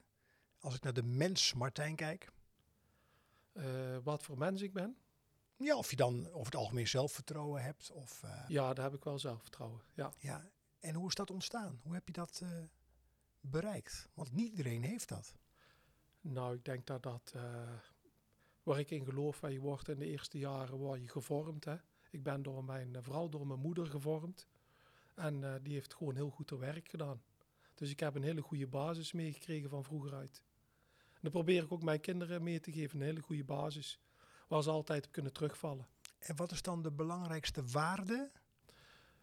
als 0.60 0.75
ik 0.75 0.82
naar 0.84 0.94
de 0.94 1.04
mens 1.04 1.54
Martijn 1.54 1.96
kijk, 1.96 2.32
wat 4.04 4.24
voor 4.24 4.38
mens 4.38 4.62
ik 4.62 4.74
ben, 4.74 4.98
ja, 5.58 5.76
of 5.76 5.90
je 5.90 5.96
dan 5.96 6.28
over 6.28 6.46
het 6.46 6.56
algemeen 6.56 6.88
zelfvertrouwen 6.88 7.64
hebt, 7.64 7.92
of 7.92 8.24
eh, 8.24 8.46
ja, 8.48 8.74
daar 8.74 8.86
heb 8.86 8.94
ik 8.94 9.04
wel 9.04 9.20
zelfvertrouwen. 9.20 9.82
Ja. 9.94 10.14
ja. 10.20 10.50
En 10.80 10.94
hoe 10.94 11.08
is 11.08 11.16
dat 11.16 11.32
ontstaan? 11.32 11.80
Hoe 11.84 11.94
heb 11.94 12.08
je 12.08 12.14
dat 12.14 12.40
eh, 12.44 12.50
bereikt? 13.42 14.10
Want 14.14 14.32
niet 14.32 14.50
iedereen 14.50 14.84
heeft 14.84 15.10
dat. 15.10 15.36
Nou, 16.22 16.56
ik 16.56 16.66
denk 16.66 16.86
dat 16.86 17.04
dat, 17.04 17.32
eh, 17.36 17.74
waar 18.64 18.80
ik 18.80 18.92
in 18.92 19.06
geloof, 19.06 19.42
je 19.42 19.60
wordt 19.60 19.90
in 19.90 20.00
de 20.00 20.06
eerste 20.06 20.38
jaren, 20.38 20.78
word 20.78 21.02
je 21.02 21.08
gevormd. 21.08 21.66
Hè? 21.66 21.76
Ik 22.10 22.24
ben 22.24 22.44
door 22.44 22.64
mijn, 22.64 23.04
vooral 23.04 23.30
door 23.30 23.48
mijn 23.48 23.60
moeder 23.60 23.86
gevormd. 23.86 24.48
En 25.16 25.60
die 25.64 25.74
heeft 25.74 25.94
gewoon 25.94 26.16
heel 26.16 26.30
goed 26.30 26.50
haar 26.50 26.60
werk 26.60 26.90
gedaan. 26.90 27.22
Dus 27.76 27.90
ik 27.90 28.00
heb 28.00 28.16
een 28.16 28.24
hele 28.24 28.42
goede 28.42 28.68
basis 28.68 29.12
meegekregen 29.12 29.70
van 29.70 29.84
vroeger 29.84 30.14
uit. 30.14 30.41
En 30.98 31.20
dat 31.22 31.32
probeer 31.32 31.63
ik 31.63 31.72
ook 31.72 31.84
mijn 31.84 32.00
kinderen 32.00 32.43
mee 32.43 32.60
te 32.60 32.72
geven, 32.72 33.00
een 33.00 33.06
hele 33.06 33.22
goede 33.22 33.43
basis. 33.43 34.00
Waar 34.47 34.63
ze 34.63 34.69
altijd 34.69 35.05
op 35.05 35.12
kunnen 35.12 35.33
terugvallen. 35.33 35.88
En 36.19 36.36
wat 36.36 36.51
is 36.51 36.62
dan 36.62 36.81
de 36.81 36.91
belangrijkste 36.91 37.65
waarde 37.65 38.31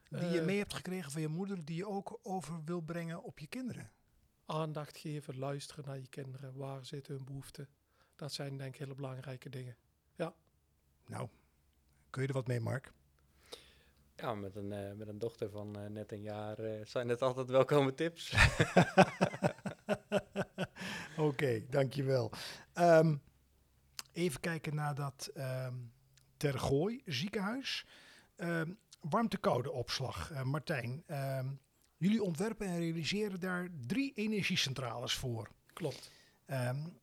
die 0.08 0.28
je 0.28 0.38
Eh, 0.38 0.44
mee 0.44 0.58
hebt 0.58 0.74
gekregen 0.74 1.10
van 1.10 1.20
je 1.20 1.28
moeder, 1.28 1.64
die 1.64 1.76
je 1.76 1.86
ook 1.86 2.18
over 2.22 2.64
wil 2.64 2.80
brengen 2.80 3.22
op 3.22 3.38
je 3.38 3.46
kinderen? 3.46 3.90
Aandacht 4.46 4.96
geven, 4.96 5.38
luisteren 5.38 5.84
naar 5.84 5.98
je 5.98 6.08
kinderen. 6.08 6.56
Waar 6.56 6.84
zitten 6.84 7.14
hun 7.14 7.24
behoeften? 7.24 7.68
Dat 8.16 8.32
zijn 8.32 8.56
denk 8.56 8.74
ik 8.74 8.80
hele 8.80 8.94
belangrijke 8.94 9.48
dingen. 9.48 9.76
Nou, 11.06 11.28
kun 12.10 12.22
je 12.22 12.28
er 12.28 12.34
wat 12.34 12.46
mee, 12.46 12.60
Mark? 12.60 12.92
Ja, 14.16 14.34
met 14.34 14.56
een, 14.56 14.72
eh, 14.72 14.92
met 14.92 15.08
een 15.08 15.18
dochter 15.18 15.50
van 15.50 15.78
eh, 15.78 15.86
net 15.86 16.12
een 16.12 16.22
jaar 16.22 16.58
eh, 16.58 16.84
zijn 16.84 17.08
het 17.08 17.22
altijd 17.22 17.48
welkome 17.48 17.94
tips. 17.94 18.34
Oké, 21.16 21.64
dankjewel. 21.70 22.32
Ehm 22.72 23.16
even 24.14 24.40
kijken 24.40 24.74
naar 24.74 24.94
dat 24.94 25.30
ehm 25.34 25.74
Tergooi 26.36 27.02
ziekenhuis. 27.04 27.86
Ehm 28.36 28.70
warmte-koude 29.10 29.72
opslag. 29.72 30.30
Eh, 30.30 30.42
Martijn, 30.42 31.02
ehm, 31.06 31.48
jullie 31.96 32.22
ontwerpen 32.22 32.66
en 32.66 32.78
realiseren 32.78 33.40
daar 33.40 33.68
drie 33.86 34.12
energiecentrales 34.14 35.14
voor. 35.14 35.50
Klopt. 35.72 36.10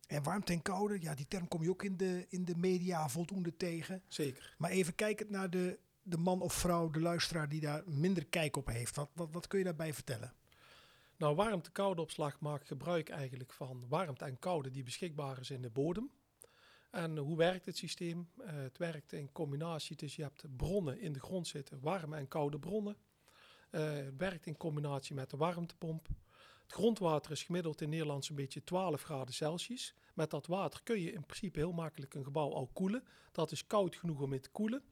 En 0.06 0.22
warmte 0.22 0.52
en 0.52 0.62
koude, 0.62 1.00
ja, 1.00 1.14
die 1.14 1.26
term 1.28 1.48
kom 1.48 1.62
je 1.62 1.70
ook 1.70 1.82
in 1.82 1.96
de, 1.96 2.26
in 2.28 2.44
de 2.44 2.56
media 2.56 3.08
voldoende 3.08 3.56
tegen. 3.56 4.02
Zeker. 4.08 4.54
Maar 4.58 4.70
even 4.70 4.94
kijkend 4.94 5.30
naar 5.30 5.50
de, 5.50 5.78
de 6.02 6.16
man 6.16 6.40
of 6.40 6.52
vrouw, 6.54 6.90
de 6.90 7.00
luisteraar 7.00 7.48
die 7.48 7.60
daar 7.60 7.82
minder 7.86 8.26
kijk 8.26 8.56
op 8.56 8.66
heeft. 8.66 8.96
Wat, 8.96 9.10
wat, 9.14 9.28
wat 9.32 9.46
kun 9.46 9.58
je 9.58 9.64
daarbij 9.64 9.94
vertellen? 9.94 10.34
Nou, 11.16 11.34
warmte-koude 11.34 12.00
opslag 12.00 12.40
maakt 12.40 12.66
gebruik 12.66 13.08
eigenlijk 13.08 13.52
van 13.52 13.84
warmte 13.88 14.24
en 14.24 14.38
koude 14.38 14.70
die 14.70 14.82
beschikbaar 14.82 15.40
is 15.40 15.50
in 15.50 15.62
de 15.62 15.70
bodem. 15.70 16.10
En 16.92 17.16
hoe 17.16 17.36
werkt 17.36 17.66
het 17.66 17.76
systeem? 17.76 18.28
Eh, 18.38 18.52
het 18.54 18.78
werkt 18.78 19.12
in 19.12 19.32
combinatie, 19.32 19.96
dus 19.96 20.16
je 20.16 20.22
hebt 20.22 20.56
bronnen 20.56 21.00
in 21.00 21.12
de 21.12 21.20
grond 21.20 21.46
zitten, 21.46 21.80
warme 21.80 22.16
en 22.16 22.28
koude 22.28 22.58
bronnen. 22.58 22.96
Eh, 23.70 23.92
het 23.92 24.16
werkt 24.16 24.46
in 24.46 24.56
combinatie 24.56 25.14
met 25.14 25.30
de 25.30 25.36
warmtepomp. 25.36 26.08
Het 26.62 26.72
grondwater 26.72 27.30
is 27.30 27.42
gemiddeld 27.42 27.80
in 27.80 27.88
Nederland 27.88 28.24
zo'n 28.24 28.36
beetje 28.36 28.64
12 28.64 29.02
graden 29.02 29.34
Celsius. 29.34 29.94
Met 30.14 30.30
dat 30.30 30.46
water 30.46 30.82
kun 30.82 31.00
je 31.00 31.12
in 31.12 31.26
principe 31.26 31.58
heel 31.58 31.72
makkelijk 31.72 32.14
een 32.14 32.24
gebouw 32.24 32.52
al 32.52 32.70
koelen. 32.72 33.04
Dat 33.32 33.52
is 33.52 33.66
koud 33.66 33.96
genoeg 33.96 34.20
om 34.20 34.32
het 34.32 34.42
te 34.42 34.50
koelen. 34.50 34.82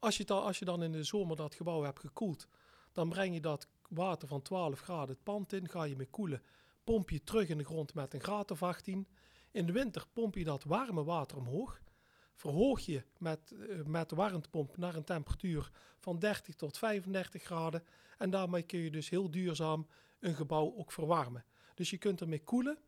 Als 0.00 0.16
je, 0.16 0.24
dan, 0.24 0.42
als 0.42 0.58
je 0.58 0.64
dan 0.64 0.82
in 0.82 0.92
de 0.92 1.04
zomer 1.04 1.36
dat 1.36 1.54
gebouw 1.54 1.82
hebt 1.82 2.00
gekoeld, 2.00 2.48
dan 2.92 3.08
breng 3.08 3.34
je 3.34 3.40
dat 3.40 3.68
water 3.88 4.28
van 4.28 4.42
12 4.42 4.80
graden 4.80 5.14
het 5.14 5.22
pand 5.22 5.52
in, 5.52 5.68
ga 5.68 5.84
je 5.84 5.96
mee 5.96 6.10
koelen, 6.10 6.42
pomp 6.84 7.10
je 7.10 7.24
terug 7.24 7.48
in 7.48 7.58
de 7.58 7.64
grond 7.64 7.94
met 7.94 8.14
een 8.14 8.22
graad 8.22 8.50
of 8.50 8.62
18. 8.62 9.06
In 9.52 9.66
de 9.66 9.72
winter 9.72 10.06
pomp 10.12 10.34
je 10.34 10.44
dat 10.44 10.64
warme 10.64 11.04
water 11.04 11.36
omhoog, 11.36 11.80
verhoog 12.34 12.80
je 12.80 13.04
met, 13.18 13.52
eh, 13.52 13.82
met 13.84 14.08
de 14.08 14.16
warmtepomp 14.16 14.76
naar 14.76 14.94
een 14.94 15.04
temperatuur 15.04 15.70
van 15.98 16.18
30 16.18 16.54
tot 16.54 16.78
35 16.78 17.42
graden 17.42 17.84
en 18.18 18.30
daarmee 18.30 18.62
kun 18.62 18.78
je 18.78 18.90
dus 18.90 19.08
heel 19.08 19.30
duurzaam 19.30 19.86
een 20.18 20.34
gebouw 20.34 20.74
ook 20.76 20.92
verwarmen. 20.92 21.44
Dus 21.74 21.90
je 21.90 21.98
kunt 21.98 22.20
ermee 22.20 22.44
koelen 22.44 22.78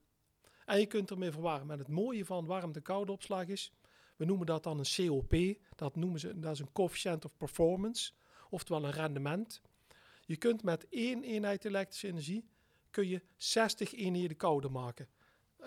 en 0.65 0.79
je 0.79 0.87
kunt 0.87 1.11
ermee 1.11 1.31
verwarmen. 1.31 1.71
En 1.71 1.79
het 1.79 1.89
mooie 1.89 2.25
van 2.25 2.47
warmte-koude 2.47 3.13
opslag 3.13 3.47
is, 3.47 3.73
we 4.17 4.25
noemen 4.25 4.47
dat 4.47 4.63
dan 4.63 4.79
een 4.79 5.09
COP, 5.09 5.59
dat 5.75 5.97
noemen 5.97 6.21
ze, 6.21 6.39
dat 6.39 6.53
is 6.53 6.59
een 6.59 6.73
coefficient 6.73 7.25
of 7.25 7.37
performance, 7.37 8.13
oftewel 8.51 8.85
een 8.85 8.91
rendement. 8.91 9.61
Je 10.27 10.37
kunt 10.37 10.63
met 10.63 10.89
één 10.89 11.23
eenheid 11.23 11.65
elektrische 11.65 12.09
energie 12.09 12.49
kun 12.91 13.09
je 13.09 13.23
60 13.37 13.95
eenheden 13.95 14.37
koude 14.37 14.69
maken. 14.69 15.09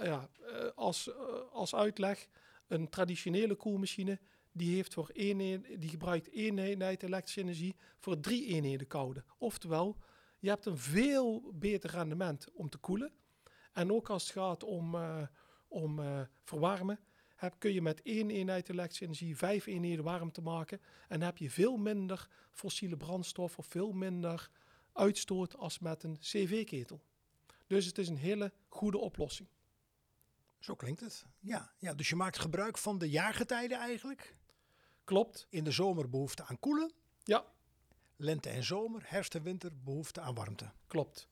Ja, 0.03 0.29
eh, 0.39 0.67
als, 0.75 1.09
eh, 1.09 1.15
als 1.51 1.75
uitleg, 1.75 2.27
een 2.67 2.89
traditionele 2.89 3.55
koelmachine 3.55 4.19
die, 4.51 4.75
heeft 4.75 4.93
voor 4.93 5.11
die 5.13 5.89
gebruikt 5.89 6.29
één 6.29 6.59
eenheid 6.59 7.03
elektrische 7.03 7.41
energie 7.41 7.75
voor 7.97 8.19
drie 8.19 8.45
eenheden 8.45 8.87
koude. 8.87 9.23
Oftewel, 9.37 9.97
je 10.39 10.49
hebt 10.49 10.65
een 10.65 10.77
veel 10.77 11.51
beter 11.53 11.89
rendement 11.89 12.47
om 12.53 12.69
te 12.69 12.77
koelen. 12.77 13.11
En 13.71 13.91
ook 13.91 14.09
als 14.09 14.23
het 14.23 14.31
gaat 14.31 14.63
om, 14.63 14.95
eh, 14.95 15.21
om 15.67 16.01
verwarmen, 16.43 16.99
heb, 17.35 17.55
kun 17.57 17.73
je 17.73 17.81
met 17.81 18.01
één 18.01 18.29
eenheid 18.29 18.69
elektrische 18.69 19.03
energie 19.03 19.37
vijf 19.37 19.65
eenheden 19.65 20.03
warm 20.03 20.31
te 20.31 20.41
maken. 20.41 20.81
En 21.07 21.21
heb 21.21 21.37
je 21.37 21.49
veel 21.49 21.77
minder 21.77 22.27
fossiele 22.51 22.97
brandstof 22.97 23.57
of 23.57 23.65
veel 23.65 23.91
minder 23.91 24.49
uitstoot 24.93 25.57
als 25.57 25.79
met 25.79 26.03
een 26.03 26.17
CV-ketel. 26.19 27.01
Dus 27.67 27.85
het 27.85 27.97
is 27.97 28.07
een 28.07 28.17
hele 28.17 28.51
goede 28.67 28.97
oplossing. 28.97 29.49
Zo 30.59 30.75
klinkt 30.75 30.99
het. 30.99 31.25
Ja, 31.39 31.71
ja, 31.77 31.93
dus 31.93 32.09
je 32.09 32.15
maakt 32.15 32.39
gebruik 32.39 32.77
van 32.77 32.97
de 32.97 33.09
jaargetijden 33.09 33.77
eigenlijk. 33.79 34.35
Klopt? 35.03 35.47
In 35.49 35.63
de 35.63 35.71
zomer 35.71 36.09
behoefte 36.09 36.45
aan 36.45 36.59
koelen. 36.59 36.91
Ja, 37.23 37.45
Lente 38.15 38.49
en 38.49 38.63
zomer, 38.63 39.01
herfst 39.05 39.35
en 39.35 39.43
winter 39.43 39.71
behoefte 39.83 40.21
aan 40.21 40.35
warmte. 40.35 40.71
klopt. 40.87 41.27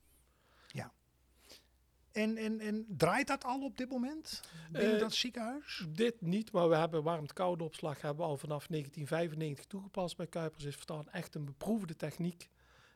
En, 2.16 2.36
en, 2.36 2.60
en 2.60 2.86
draait 2.88 3.26
dat 3.26 3.44
al 3.44 3.62
op 3.62 3.76
dit 3.76 3.88
moment 3.88 4.40
binnen 4.70 4.94
Eh, 4.94 5.00
dat 5.00 5.14
ziekenhuis? 5.14 5.86
Dit 5.88 6.20
niet, 6.20 6.52
maar 6.52 6.68
we 6.68 6.76
hebben 6.76 7.02
warmte-koude 7.02 7.64
opslag 7.64 8.00
hebben 8.00 8.24
we 8.24 8.30
al 8.30 8.36
vanaf 8.36 8.66
1995 8.66 9.64
toegepast 9.64 10.16
bij 10.16 10.26
Kuipers. 10.26 10.64
Is 10.64 10.74
verstaan 10.74 11.08
echt 11.08 11.34
een 11.34 11.44
beproefde 11.44 11.96
techniek. 11.96 12.50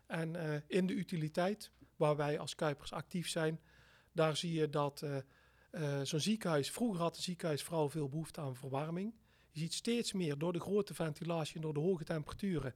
En 0.06 0.36
eh, 0.36 0.60
in 0.66 0.86
de 0.86 0.92
utiliteit, 0.92 1.70
waar 1.96 2.16
wij 2.16 2.38
als 2.38 2.54
Kuipers 2.54 2.92
actief 2.92 3.28
zijn, 3.28 3.60
daar 4.12 4.36
zie 4.36 4.52
je 4.52 4.70
dat 4.70 5.02
eh, 5.02 5.16
eh, 5.70 6.00
zo'n 6.02 6.20
ziekenhuis, 6.20 6.70
vroeger 6.70 7.00
had 7.00 7.16
een 7.16 7.22
ziekenhuis 7.22 7.62
vooral 7.62 7.88
veel 7.88 8.08
behoefte 8.08 8.40
aan 8.40 8.56
verwarming. 8.56 9.14
Je 9.50 9.60
ziet 9.60 9.74
steeds 9.74 10.12
meer 10.12 10.38
door 10.38 10.52
de 10.52 10.60
grote 10.60 10.94
ventilatie 10.94 11.54
en 11.54 11.60
door 11.60 11.74
de 11.74 11.80
hoge 11.80 12.04
temperaturen, 12.04 12.74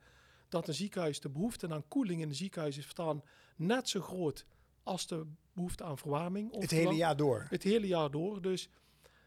dat 0.48 0.68
een 0.68 0.74
ziekenhuis 0.74 1.20
de 1.20 1.30
behoefte 1.30 1.68
aan 1.68 1.88
koeling 1.88 2.20
in 2.20 2.28
een 2.28 2.34
ziekenhuis 2.34 2.76
is 2.76 2.82
verstaan 2.82 3.22
net 3.56 3.88
zo 3.88 4.00
groot 4.00 4.46
als 4.82 5.06
de 5.06 5.26
behoefte 5.52 5.84
aan 5.84 5.98
verwarming. 5.98 6.60
Het 6.60 6.70
hele 6.70 6.94
jaar 6.94 7.16
door. 7.16 7.46
het 7.48 7.62
hele 7.62 7.86
jaar 7.86 8.10
door. 8.10 8.42
Dus 8.42 8.68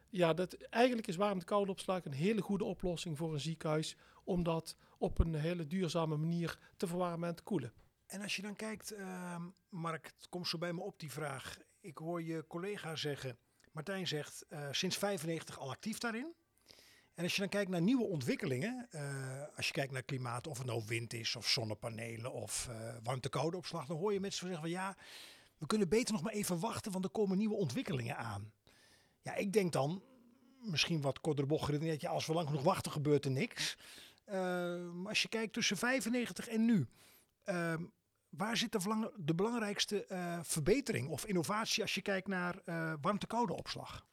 ja, 0.10 0.34
dat, 0.34 0.54
eigenlijk 0.54 1.08
is 1.08 1.16
warmte-koude 1.16 1.72
opslag 1.72 2.06
een 2.06 2.12
hele 2.12 2.42
goede 2.42 2.64
oplossing 2.64 3.18
voor 3.18 3.34
een 3.34 3.40
ziekenhuis. 3.40 3.96
Om 4.24 4.44
dat 4.44 4.78
op 4.98 5.20
een 5.20 5.36
hele 5.36 5.68
duurzame 5.68 6.18
manier 6.18 6.60
te 6.78 6.88
verwarmen 6.88 7.30
en 7.30 7.36
te 7.36 7.44
koelen. 7.44 7.74
En 8.06 8.22
als 8.22 8.36
je 8.36 8.42
dan 8.42 8.56
kijkt, 8.56 8.92
ehm, 8.92 9.42
Mark, 9.70 10.06
het 10.06 10.30
komt 10.30 10.48
zo 10.48 10.58
bij 10.58 10.74
me 10.74 10.82
op 10.82 11.00
die 11.00 11.12
vraag. 11.12 11.58
Ik 11.80 11.98
hoor 11.98 12.24
je 12.24 12.48
collega 12.48 12.96
zeggen, 12.96 13.38
Martijn 13.78 14.08
zegt, 14.08 14.46
eh, 14.50 14.68
sinds 14.72 14.98
95 14.98 15.60
al 15.60 15.70
actief 15.70 15.98
daarin. 15.98 16.34
En 17.14 17.24
als 17.24 17.34
je 17.34 17.40
dan 17.40 17.50
kijkt 17.50 17.70
naar 17.70 17.82
nieuwe 17.82 18.04
ontwikkelingen, 18.04 18.88
eh, 18.92 19.02
als 19.56 19.68
je 19.68 19.74
kijkt 19.74 19.92
naar 19.92 20.04
klimaat, 20.04 20.48
of 20.48 20.58
het 20.58 20.68
nou 20.68 20.84
wind 20.86 21.14
is, 21.14 21.36
of 21.36 21.48
zonnepanelen, 21.48 22.34
of 22.34 22.68
eh 22.70 22.96
warmte-koude 23.04 23.58
opslag, 23.58 23.86
dan 23.86 23.98
hoor 23.98 24.14
je 24.14 24.20
mensen 24.20 24.48
zeggen 24.48 24.62
van 24.62 24.70
ja, 24.72 24.98
we 25.58 25.66
kunnen 25.66 25.90
beter 25.90 26.14
nog 26.14 26.24
maar 26.24 26.34
even 26.34 26.60
wachten, 26.60 26.92
want 26.92 27.04
er 27.04 27.10
komen 27.10 27.38
nieuwe 27.38 27.56
ontwikkelingen 27.56 28.18
aan. 28.18 28.54
Ja, 29.22 29.36
ik 29.36 29.54
denk 29.54 29.72
dan, 29.74 30.04
misschien 30.60 31.02
wat 31.02 31.20
korter 31.20 31.46
bocht 31.46 32.02
ja, 32.02 32.10
als 32.10 32.26
we 32.26 32.34
lang 32.34 32.48
genoeg 32.48 32.64
wachten 32.64 32.92
gebeurt 32.92 33.26
er 33.26 33.32
niks. 33.32 33.78
Eh, 34.26 34.38
maar 34.94 35.10
als 35.10 35.22
je 35.22 35.28
kijkt 35.28 35.54
tussen 35.54 35.78
95 35.78 36.48
en 36.48 36.66
nu, 36.66 36.88
ehm, 37.44 37.84
waar 38.30 38.58
zit 38.58 38.72
de, 38.72 39.12
de 39.18 39.36
belangrijkste 39.36 40.06
eh, 40.06 40.40
verbetering 40.44 41.10
of 41.10 41.26
innovatie 41.26 41.82
als 41.84 41.96
je 41.96 42.02
kijkt 42.02 42.28
naar 42.28 42.60
eh 42.66 42.94
warmte-koude 43.02 43.54
opslag? 43.54 44.06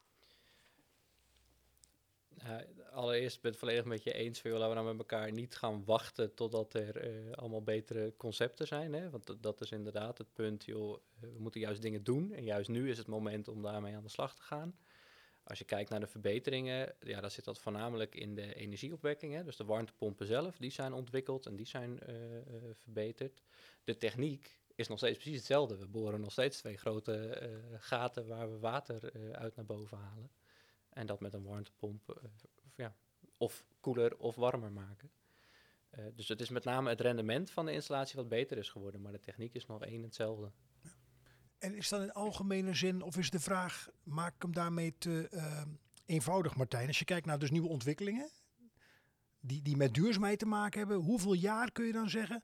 Ja, 2.28 2.64
allereerst 2.90 3.40
ben 3.40 3.52
ik 3.52 3.58
het 3.60 3.68
volledig 3.68 3.84
met 3.84 4.02
je 4.02 4.12
eens. 4.12 4.40
Van, 4.40 4.50
laten 4.50 4.68
we 4.68 4.74
nou 4.74 4.86
met 4.86 4.98
elkaar 4.98 5.32
niet 5.32 5.56
gaan 5.56 5.84
wachten 5.84 6.34
totdat 6.34 6.74
er 6.74 6.96
eh, 6.96 7.32
allemaal 7.32 7.62
betere 7.62 8.14
concepten 8.16 8.66
zijn. 8.66 8.92
Hè? 8.92 9.10
Want 9.10 9.42
dat- 9.42 9.60
is 9.60 9.70
inderdaad 9.70 10.18
het 10.18 10.32
punt. 10.32 10.64
Joh, 10.64 10.98
we 11.20 11.34
moeten 11.38 11.60
juist 11.60 11.82
dingen 11.82 12.04
doen. 12.04 12.32
En 12.32 12.44
juist 12.44 12.68
nu 12.68 12.90
is 12.90 12.98
het 12.98 13.06
moment 13.06 13.48
om 13.48 13.62
daarmee 13.62 13.96
aan 13.96 14.02
de 14.02 14.08
slag 14.08 14.34
te 14.34 14.42
gaan. 14.42 14.76
Als 15.44 15.58
je 15.58 15.64
kijkt 15.64 15.90
naar 15.90 16.00
de 16.00 16.06
verbeteringen, 16.06 16.94
ja, 17.00 17.20
dan 17.20 17.30
zit 17.30 17.44
dat 17.44 17.58
voornamelijk 17.58 18.14
in 18.14 18.34
de 18.34 18.54
energieopwekking. 18.54 19.34
Hè? 19.34 19.44
Dus 19.44 19.56
de 19.56 19.64
warmtepompen 19.64 20.26
zelf, 20.26 20.56
die 20.56 20.70
zijn 20.70 20.92
ontwikkeld 20.92 21.46
en 21.46 21.56
die 21.56 21.66
zijn 21.66 22.00
eh, 22.00 22.36
eh, 22.36 22.44
verbeterd. 22.72 23.42
De 23.84 23.96
techniek 23.96 24.60
is 24.74 24.88
nog 24.88 24.98
steeds 24.98 25.18
precies 25.18 25.36
hetzelfde. 25.36 25.76
We 25.76 25.86
boren 25.86 26.20
nog 26.20 26.32
steeds 26.32 26.58
twee 26.58 26.76
grote 26.76 27.14
eh, 27.14 27.48
gaten 27.78 28.26
waar 28.26 28.50
we 28.50 28.58
water 28.58 29.12
uit 29.32 29.56
naar 29.56 29.64
boven 29.64 29.98
halen. 29.98 30.30
En 30.88 31.06
dat 31.06 31.20
met 31.20 31.34
een 31.34 31.44
warmtepomp 31.44 32.08
of 32.08 32.46
ja, 32.74 32.96
of 33.38 33.64
koeler 33.80 34.16
of 34.18 34.34
warmer 34.34 34.72
maken. 34.72 35.10
Dus 36.14 36.28
het 36.28 36.40
is 36.40 36.48
met 36.48 36.64
name 36.64 36.88
het 36.88 37.00
rendement 37.00 37.50
van 37.50 37.66
de 37.66 37.72
installatie 37.72 38.16
wat 38.16 38.28
beter 38.28 38.58
is 38.58 38.68
geworden, 38.68 39.00
maar 39.00 39.12
de 39.12 39.20
techniek 39.20 39.54
is 39.54 39.66
nog 39.66 39.82
één 39.82 40.02
hetzelfde. 40.02 40.50
En 41.64 41.74
is 41.74 41.88
dat 41.88 42.02
in 42.02 42.12
algemene 42.12 42.74
zin, 42.74 43.02
of 43.02 43.16
is 43.16 43.30
de 43.30 43.40
vraag, 43.40 43.88
maak 44.02 44.34
ik 44.34 44.42
hem 44.42 44.52
daarmee 44.52 44.94
te 44.98 45.28
ehm, 45.30 45.68
eenvoudig, 46.06 46.56
Martijn? 46.56 46.86
Als 46.86 46.98
je 46.98 47.04
kijkt 47.04 47.26
naar 47.26 47.38
dus 47.38 47.50
nieuwe 47.50 47.68
ontwikkelingen, 47.68 48.30
die, 49.40 49.62
die 49.62 49.76
met 49.76 49.94
duurzaamheid 49.94 50.38
te 50.38 50.46
maken 50.46 50.78
hebben, 50.78 50.96
hoeveel 50.96 51.32
jaar 51.32 51.72
kun 51.72 51.84
je 51.84 51.92
dan 51.92 52.10
zeggen? 52.10 52.42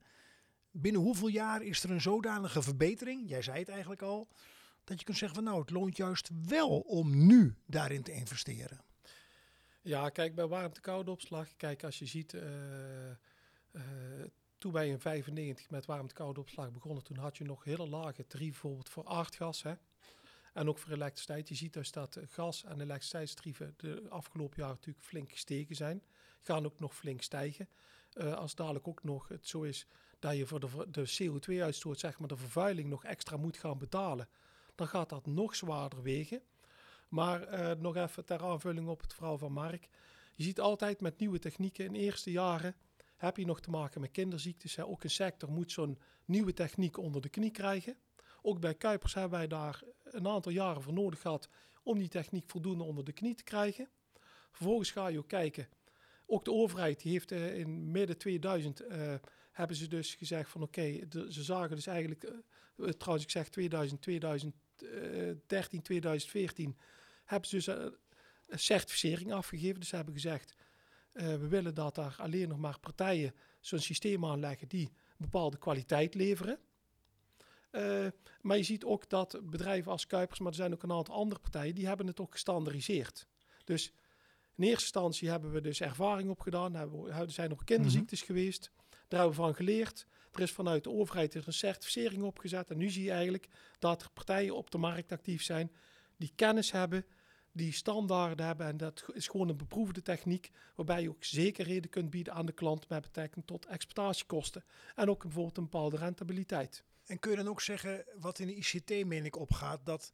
Binnen 0.71 1.01
hoeveel 1.01 1.29
jaar 1.29 1.63
is 1.63 1.83
er 1.83 1.91
een 1.91 2.01
zodanige 2.01 2.63
verbetering, 2.63 3.29
jij 3.29 3.43
zei 3.43 3.59
het 3.59 3.69
eigenlijk 3.69 4.03
al, 4.03 4.29
dat 4.85 4.99
je 4.99 5.05
kunt 5.05 5.19
zeggen 5.19 5.37
van 5.37 5.47
nou, 5.47 5.61
het 5.61 5.71
loont 5.71 5.97
juist 5.97 6.31
wel 6.47 6.81
om 6.81 7.27
nu 7.27 7.55
daarin 7.67 8.03
te 8.03 8.13
investeren. 8.13 8.81
Ja, 9.83 10.09
kijk, 10.09 10.35
bij 10.35 10.47
warmte-koude 10.47 11.11
opslag. 11.11 11.57
Kijk, 11.57 11.85
als 11.85 11.99
je 11.99 12.07
ziet, 12.07 12.35
eh, 12.35 13.11
eh, 13.11 13.81
toen 14.61 14.73
wij 14.73 14.89
in 14.89 15.01
95 15.01 15.71
met 15.71 15.87
warmte-koude 15.87 16.41
opslag 16.41 16.73
begonnen, 16.73 17.05
toen 17.05 17.17
had 17.17 17.37
je 17.37 17.45
nog 17.45 17.65
hele 17.65 17.89
lage 17.89 18.27
tarieven 18.27 18.61
bijvoorbeeld 18.61 18.89
voor 18.89 19.07
aardgas. 19.07 19.63
Hè? 19.63 19.75
En 20.53 20.69
ook 20.69 20.79
voor 20.79 20.93
elektriciteit. 20.93 21.49
Je 21.49 21.55
ziet 21.55 21.73
dus 21.73 21.93
dat 21.93 22.19
gas- 22.29 22.65
en 22.65 22.81
elektriciteitstarieven 22.81 23.75
de 23.77 24.07
afgelopen 24.09 24.57
jaren 24.59 24.75
natuurlijk 24.75 25.07
flink 25.07 25.31
gestegen 25.33 25.77
zijn. 25.77 26.03
Gaan 26.41 26.65
ook 26.65 26.81
nog 26.81 26.95
flink 26.95 27.23
stijgen. 27.23 27.69
Eh, 28.13 28.35
als 28.35 28.55
dadelijk 28.55 28.89
ook 28.89 29.03
nog 29.03 29.29
het 29.29 29.47
zo 29.49 29.63
is 29.63 29.87
dat 30.19 30.37
je 30.37 30.47
voor 30.47 30.61
de, 30.61 30.87
de 30.91 31.17
CO2-uitstoot, 31.19 31.99
zeg 31.99 32.19
maar 32.19 32.29
de 32.29 32.37
vervuiling, 32.37 32.89
nog 32.89 33.05
extra 33.05 33.37
moet 33.37 33.57
gaan 33.57 33.79
betalen, 33.79 34.29
dan 34.75 34.89
gaat 34.89 35.09
dat 35.09 35.27
nog 35.27 35.57
zwaarder 35.57 36.03
wegen. 36.03 36.43
Maar 37.09 37.43
eh, 37.43 37.77
nog 37.77 37.97
even 37.97 38.25
ter 38.25 38.43
aanvulling 38.43 38.89
op 38.89 39.01
het 39.01 39.15
verhaal 39.15 39.39
van 39.39 39.53
Mark. 39.53 39.89
Je 40.35 40.43
ziet 40.43 40.61
altijd 40.61 41.01
met 41.01 41.19
nieuwe 41.19 41.39
technieken 41.39 41.85
in 41.85 41.95
eerste 41.95 42.31
jaren 42.31 42.75
heb 43.21 43.37
je 43.37 43.47
nog 43.47 43.61
te 43.61 43.71
maken 43.71 44.01
met 44.01 44.11
kinderziektes. 44.11 44.77
Hè. 44.77 44.87
Ook 44.87 45.05
een 45.05 45.11
sector 45.11 45.51
moet 45.51 45.73
zo'n 45.73 45.99
nieuwe 46.25 46.53
techniek 46.53 46.99
onder 46.99 47.21
de 47.21 47.29
knie 47.29 47.51
krijgen. 47.51 47.97
Ook 48.43 48.61
bij 48.61 48.75
Kuipers 48.75 49.15
hebben 49.15 49.39
wij 49.39 49.49
daar 49.49 49.83
een 50.05 50.29
aantal 50.29 50.53
jaren 50.53 50.83
voor 50.83 50.93
nodig 50.93 51.21
gehad 51.21 51.49
om 51.83 51.99
die 51.99 52.09
techniek 52.09 52.51
voldoende 52.51 52.85
onder 52.85 53.05
de 53.05 53.13
knie 53.13 53.35
te 53.35 53.43
krijgen. 53.43 53.89
Vervolgens 54.51 54.91
ga 54.91 55.07
je 55.07 55.19
ook 55.19 55.29
kijken. 55.29 55.69
Ook 56.27 56.45
de 56.45 56.53
overheid 56.53 57.03
heeft 57.03 57.33
eh, 57.33 57.59
in 57.59 57.91
midden 57.91 58.19
2000 58.19 58.81
eh, 58.81 59.15
hebben 59.53 59.77
ze 59.77 59.89
dus 59.89 60.15
gezegd 60.15 60.51
van 60.51 60.63
oké, 60.63 60.99
ze 61.29 61.43
zagen 61.43 61.77
dus 61.77 61.87
eigenlijk, 61.87 62.25
eh, 62.25 62.89
trouwens 62.89 63.25
ik 63.25 63.31
zeg 63.31 63.49
2000, 63.49 64.03
2013, 64.03 65.83
2014, 65.83 66.77
hebben 67.25 67.49
ze 67.49 67.57
dus 67.57 67.67
een 67.67 68.59
certificering 68.59 69.33
afgegeven. 69.33 69.81
Dus 69.81 69.89
ze 69.89 69.97
hebben 69.97 70.15
gezegd, 70.15 70.55
we 71.13 71.49
willen 71.49 71.75
dat 71.75 71.95
daar 71.95 72.15
alleen 72.19 72.49
nog 72.49 72.59
maar 72.59 72.79
partijen 72.81 73.35
zo'n 73.61 73.79
systeem 73.79 74.25
aanleggen 74.25 74.69
die 74.69 74.87
een 74.87 75.17
bepaalde 75.17 75.59
kwaliteit 75.59 76.15
leveren. 76.15 76.59
Eh, 77.71 78.07
maar 78.41 78.57
je 78.57 78.63
ziet 78.63 78.85
ook 78.85 79.09
dat 79.09 79.41
bedrijven 79.43 79.93
als 79.93 80.07
Kuipers, 80.07 80.39
maar 80.39 80.49
er 80.49 80.55
zijn 80.55 80.73
ook 80.73 80.83
een 80.83 80.93
aantal 80.93 81.15
andere 81.15 81.41
partijen, 81.41 81.75
die 81.75 81.87
hebben 81.87 82.07
het 82.07 82.21
ook 82.21 82.33
gestandardiseerd. 82.33 83.27
Dus 83.65 83.93
in 84.57 84.65
eerste 84.65 84.83
instantie 84.83 85.29
hebben 85.31 85.53
we 85.53 85.61
dus 85.61 85.81
ervaring 85.81 86.31
opgedaan, 86.31 86.75
hebben, 86.75 87.03
we- 87.03 87.11
er 87.11 87.31
zijn 87.31 87.49
nog 87.51 87.65
kinderziektes 87.65 88.23
geweest, 88.23 88.71
daar 88.91 89.21
hebben 89.21 89.29
we 89.39 89.43
van 89.45 89.55
geleerd. 89.55 90.07
Er 90.33 90.41
is 90.41 90.51
vanuit 90.53 90.85
de 90.85 90.91
overheid 90.91 91.35
er 91.35 91.43
een 91.47 91.53
certificering 91.53 92.23
opgezet 92.23 92.71
en 92.71 92.77
nu 92.77 92.91
zie 92.91 93.05
je 93.05 93.11
eigenlijk 93.11 93.49
dat 93.79 94.03
er 94.03 94.11
partijen 94.11 94.57
op 94.57 94.71
de 94.71 94.79
markt 94.79 95.13
actief 95.13 95.43
zijn 95.43 95.73
die 96.17 96.33
kennis 96.35 96.73
hebben, 96.73 97.05
die 97.53 97.73
standaarden 97.73 98.47
hebben 98.47 98.67
en 98.67 98.77
dat 98.77 99.05
is 99.13 99.29
gewoon 99.29 99.49
een 99.49 99.57
beproefde 99.57 100.03
techniek 100.03 100.51
waarbij 100.75 101.03
je 101.03 101.09
ook 101.09 101.25
zekerheden 101.25 101.91
kunt 101.91 102.11
bieden 102.11 102.33
aan 102.33 102.47
de 102.47 102.53
klant 102.53 102.89
met 102.89 103.03
betrekking 103.03 103.47
tot 103.47 103.67
exploitatiekosten 103.67 104.65
en 104.95 105.11
ook 105.11 105.23
bijvoorbeeld 105.23 105.57
een 105.57 105.63
bepaalde 105.63 105.97
rentabiliteit. 105.97 106.85
En 107.07 107.19
kun 107.19 107.31
je 107.31 107.37
dan 107.37 107.49
ook 107.49 107.61
zeggen, 107.61 108.05
wat 108.19 108.39
in 108.39 108.47
de 108.47 108.55
ICT 108.55 109.07
meen 109.07 109.25
ik 109.25 109.37
opgaat, 109.37 109.81
dat 109.87 110.13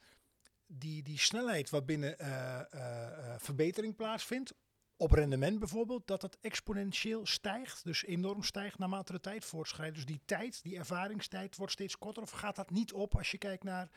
die, 0.66 1.03
die 1.03 1.18
snelheid 1.18 1.70
waarbinnen 1.70 2.18
eh, 2.18 3.35
verbetering 3.38 3.96
plaatsvindt, 3.96 4.55
op 4.96 5.11
rendement 5.11 5.59
bijvoorbeeld, 5.59 6.07
dat 6.07 6.20
dat 6.20 6.38
exponentieel 6.40 7.27
stijgt, 7.27 7.85
dus 7.85 8.05
enorm 8.05 8.42
stijgt 8.42 8.79
naarmate 8.79 9.12
de 9.12 9.20
tijd 9.20 9.44
voortschrijdt. 9.44 9.94
Dus 9.94 10.05
die 10.05 10.20
tijd, 10.25 10.62
die 10.62 10.79
ervaringstijd 10.79 11.57
wordt 11.57 11.72
steeds 11.72 11.99
korter 11.99 12.22
of 12.22 12.31
gaat 12.31 12.57
dat 12.57 12.70
niet 12.70 12.92
op 12.92 13.16
als 13.16 13.31
je 13.31 13.38
kijkt 13.38 13.64
naar 13.64 13.90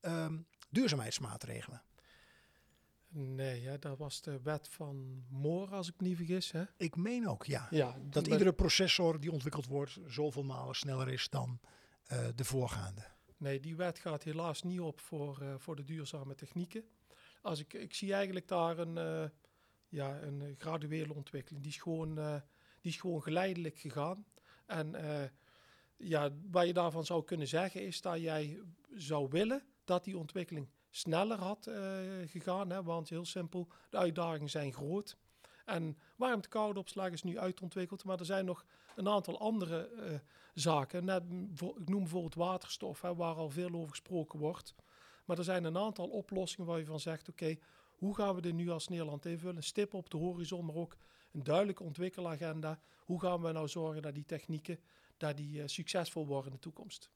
ehm, 0.00 0.38
duurzaamheidsmaatregelen? 0.70 1.82
Nee, 3.18 3.60
ja, 3.60 3.76
dat 3.76 3.98
was 3.98 4.20
de 4.20 4.40
wet 4.42 4.68
van 4.68 5.24
Moore, 5.28 5.74
als 5.74 5.88
ik 5.88 5.94
me 6.00 6.08
niet 6.08 6.16
vergis. 6.16 6.50
Hè? 6.50 6.64
Ik 6.76 6.96
meen 6.96 7.28
ook, 7.28 7.44
ja. 7.44 7.66
Ja, 7.70 7.96
Dat 8.02 8.26
iedere 8.26 8.52
processor 8.52 9.20
die 9.20 9.32
ontwikkeld 9.32 9.66
wordt 9.66 9.98
zoveel 10.06 10.42
malen 10.42 10.74
sneller 10.74 11.08
is 11.08 11.28
dan 11.28 11.60
eh, 12.04 12.28
de 12.34 12.44
voorgaande. 12.44 13.02
Nee, 13.36 13.60
die 13.60 13.76
wet 13.76 13.98
gaat 13.98 14.22
helaas 14.22 14.62
niet 14.62 14.80
op 14.80 15.00
voor, 15.00 15.40
eh, 15.40 15.54
voor 15.58 15.76
de 15.76 15.84
duurzame 15.84 16.34
technieken. 16.34 16.84
Als 17.42 17.60
ik, 17.60 17.72
ik 17.72 17.94
zie 17.94 18.12
eigenlijk 18.12 18.48
daar 18.48 18.78
een, 18.78 18.98
eh, 18.98 19.28
ja, 19.88 20.22
een 20.22 20.54
graduele 20.58 21.14
ontwikkeling. 21.14 21.62
Die 21.62 21.72
is 21.72 21.80
gewoon, 21.80 22.14
die 22.80 22.90
is 22.90 22.96
gewoon 22.96 23.22
geleidelijk 23.22 23.78
gegaan. 23.78 24.24
En 24.66 24.94
ja, 25.96 26.30
wat 26.50 26.66
je 26.66 26.72
daarvan 26.72 27.04
zou 27.04 27.24
kunnen 27.24 27.48
zeggen 27.48 27.86
is 27.86 28.00
dat 28.00 28.20
jij 28.20 28.60
zou 28.94 29.28
willen 29.30 29.62
dat 29.84 30.04
die 30.04 30.18
ontwikkeling 30.18 30.68
sneller 30.96 31.38
had 31.38 31.66
eh, 31.66 31.76
gegaan. 32.26 32.70
Hè? 32.70 32.82
Want 32.82 33.08
heel 33.08 33.24
simpel, 33.24 33.68
de 33.90 33.96
uitdagingen 33.96 34.50
zijn 34.50 34.72
groot. 34.72 35.16
En 35.64 35.98
warmte-koude 36.16 36.78
opslag 36.78 37.10
is 37.10 37.22
nu 37.22 37.38
uitontwikkeld, 37.38 38.04
maar 38.04 38.18
er 38.18 38.24
zijn 38.24 38.44
nog 38.44 38.64
een 38.96 39.08
aantal 39.08 39.38
andere 39.38 39.88
eh, 39.88 40.18
zaken. 40.54 41.04
Net, 41.04 41.22
ik 41.76 41.88
noem 41.88 42.00
bijvoorbeeld 42.00 42.34
waterstof, 42.34 43.00
hè, 43.00 43.14
waar 43.14 43.34
al 43.34 43.50
veel 43.50 43.72
over 43.72 43.90
gesproken 43.90 44.38
wordt. 44.38 44.74
Maar 45.24 45.38
er 45.38 45.44
zijn 45.44 45.64
een 45.64 45.78
aantal 45.78 46.08
oplossingen 46.08 46.66
waar 46.66 46.78
je 46.78 46.84
van 46.84 47.00
zegt, 47.00 47.28
oké, 47.28 47.56
hoe 47.96 48.14
gaan 48.14 48.34
we 48.34 48.40
dit 48.40 48.54
nu 48.54 48.70
als 48.70 48.88
Nederland 48.88 49.26
invullen? 49.26 49.56
Een 49.56 49.62
stip 49.62 49.94
op 49.94 50.10
de 50.10 50.16
horizon, 50.16 50.64
maar 50.64 50.74
ook 50.74 50.96
een 51.32 51.42
duidelijke 51.44 51.82
ontwikkelagenda. 51.82 52.80
Hoe 53.04 53.20
gaan 53.20 53.42
we 53.42 53.52
nou 53.52 53.68
zorgen 53.68 54.02
dat 54.02 54.14
die 54.14 54.24
technieken 54.24 54.80
dat 55.16 55.36
die, 55.36 55.58
uh, 55.58 55.66
succesvol 55.66 56.26
worden 56.26 56.50
in 56.50 56.56
de 56.56 56.62
toekomst? 56.62 57.10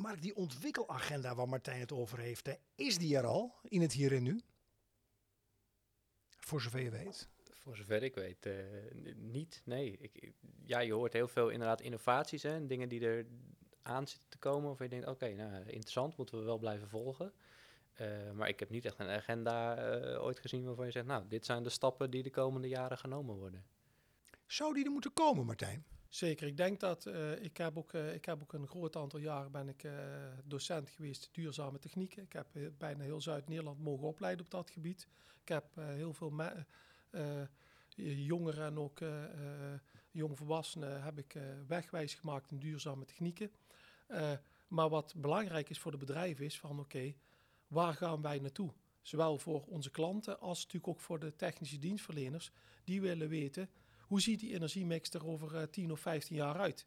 Mark, 0.00 0.22
die 0.22 0.36
ontwikkelagenda 0.36 1.34
waar 1.34 1.48
Martijn 1.48 1.80
het 1.80 1.92
over 1.92 2.18
heeft, 2.18 2.46
hè, 2.46 2.54
is 2.74 2.98
die 2.98 3.16
er 3.16 3.26
al 3.26 3.54
in 3.62 3.80
het 3.80 3.92
hier 3.92 4.12
en 4.12 4.22
nu? 4.22 4.40
Voor 6.38 6.60
zover 6.60 6.80
je 6.80 6.90
weet. 6.90 7.28
Voor 7.52 7.76
zover 7.76 8.02
ik 8.02 8.14
weet, 8.14 8.46
uh, 8.46 8.54
niet. 9.14 9.62
Nee. 9.64 9.96
Ik, 9.98 10.32
ja, 10.64 10.78
je 10.78 10.92
hoort 10.92 11.12
heel 11.12 11.28
veel 11.28 11.48
inderdaad 11.48 11.80
innovaties 11.80 12.44
en 12.44 12.66
dingen 12.66 12.88
die 12.88 13.00
er 13.00 13.26
aan 13.82 14.06
zitten 14.06 14.28
te 14.28 14.38
komen. 14.38 14.70
Of 14.70 14.78
je 14.78 14.88
denkt, 14.88 15.06
oké, 15.06 15.34
nou 15.34 15.54
interessant, 15.54 16.16
moeten 16.16 16.38
we 16.38 16.44
wel 16.44 16.58
blijven 16.58 16.88
volgen. 16.88 17.32
Uh, 18.00 18.30
maar 18.30 18.48
ik 18.48 18.60
heb 18.60 18.70
niet 18.70 18.84
echt 18.84 18.98
een 18.98 19.08
agenda 19.08 19.78
uh, 19.98 20.22
ooit 20.22 20.38
gezien 20.38 20.64
waarvan 20.64 20.86
je 20.86 20.92
zegt, 20.92 21.06
nou, 21.06 21.28
dit 21.28 21.46
zijn 21.46 21.62
de 21.62 21.68
stappen 21.68 22.10
die 22.10 22.22
de 22.22 22.30
komende 22.30 22.68
jaren 22.68 22.98
genomen 22.98 23.36
worden. 23.36 23.64
Zou 24.46 24.74
die 24.74 24.84
er 24.84 24.90
moeten 24.90 25.12
komen, 25.12 25.46
Martijn? 25.46 25.84
Zeker. 26.10 26.46
Ik 26.46 26.56
denk 26.56 26.80
dat 26.80 27.06
uh, 27.06 27.42
ik, 27.42 27.56
heb 27.56 27.78
ook, 27.78 27.92
ik 27.92 28.24
heb 28.24 28.42
ook 28.42 28.52
een 28.52 28.68
groot 28.68 28.96
aantal 28.96 29.18
jaren 29.18 29.52
ben 29.52 29.68
ik 29.68 29.88
docent 30.44 30.90
geweest 30.90 31.28
duurzame 31.32 31.78
technieken. 31.78 32.22
Ik 32.22 32.32
heb 32.32 32.46
bijna 32.78 33.04
heel 33.04 33.20
Zuid-Nederland 33.20 33.80
mogen 33.80 34.06
opleiden 34.06 34.44
op 34.44 34.50
dat 34.50 34.70
gebied. 34.70 35.08
Ik 35.42 35.48
heb 35.48 35.64
heel 35.74 36.12
veel 36.12 36.32
jongeren 37.94 38.64
en 38.64 38.78
ook 38.78 38.98
jongvolwassenen 40.10 41.02
heb 41.02 41.18
ik 41.18 41.36
wegwijs 41.66 42.14
gemaakt 42.14 42.50
in 42.50 42.58
duurzame 42.58 43.04
technieken. 43.04 43.50
maar 44.68 44.88
wat 44.88 45.14
belangrijk 45.16 45.70
is 45.70 45.78
voor 45.78 45.90
de 45.90 45.96
bedrijven 45.96 46.44
is 46.44 46.58
van 46.58 46.80
oké, 46.80 47.14
waar 47.66 47.94
gaan 47.94 48.22
wij 48.22 48.38
naartoe? 48.38 48.72
Zowel 49.02 49.38
voor 49.38 49.64
onze 49.66 49.90
klanten 49.90 50.40
als 50.40 50.58
natuurlijk 50.58 50.88
ook 50.88 51.00
voor 51.00 51.18
de 51.18 51.36
technische 51.36 51.78
dienstverleners. 51.78 52.52
Die 52.84 53.00
willen 53.00 53.28
weten, 53.28 53.70
hoe 54.10 54.20
ziet 54.20 54.40
die 54.40 54.54
energiemix 54.54 55.10
er 55.10 55.26
over 55.26 55.54
uh, 55.54 55.62
eh, 55.62 55.68
10 55.68 55.92
of 55.92 56.00
15 56.00 56.36
jaar 56.36 56.58
uit? 56.58 56.86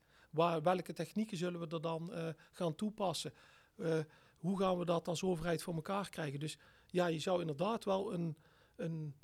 Welke 0.64 0.94
technieken 0.94 1.38
zullen 1.38 1.60
we 1.60 1.68
er 1.68 1.82
dan 1.82 2.10
uh, 2.14 2.28
gaan 2.52 2.76
toepassen? 2.76 3.34
Uh, 3.78 4.00
hoe 4.38 4.60
gaan 4.60 4.78
we 4.78 4.86
dat 4.86 5.08
als 5.08 5.24
overheid 5.24 5.62
voor 5.62 5.74
elkaar 5.74 6.10
krijgen? 6.10 6.40
Dus 6.40 6.58
ja, 6.88 7.08
je 7.08 7.20
zou 7.20 7.42
inderdaad 7.42 7.86
wel 7.86 8.14
een, 8.14 8.38
een, 8.76 9.16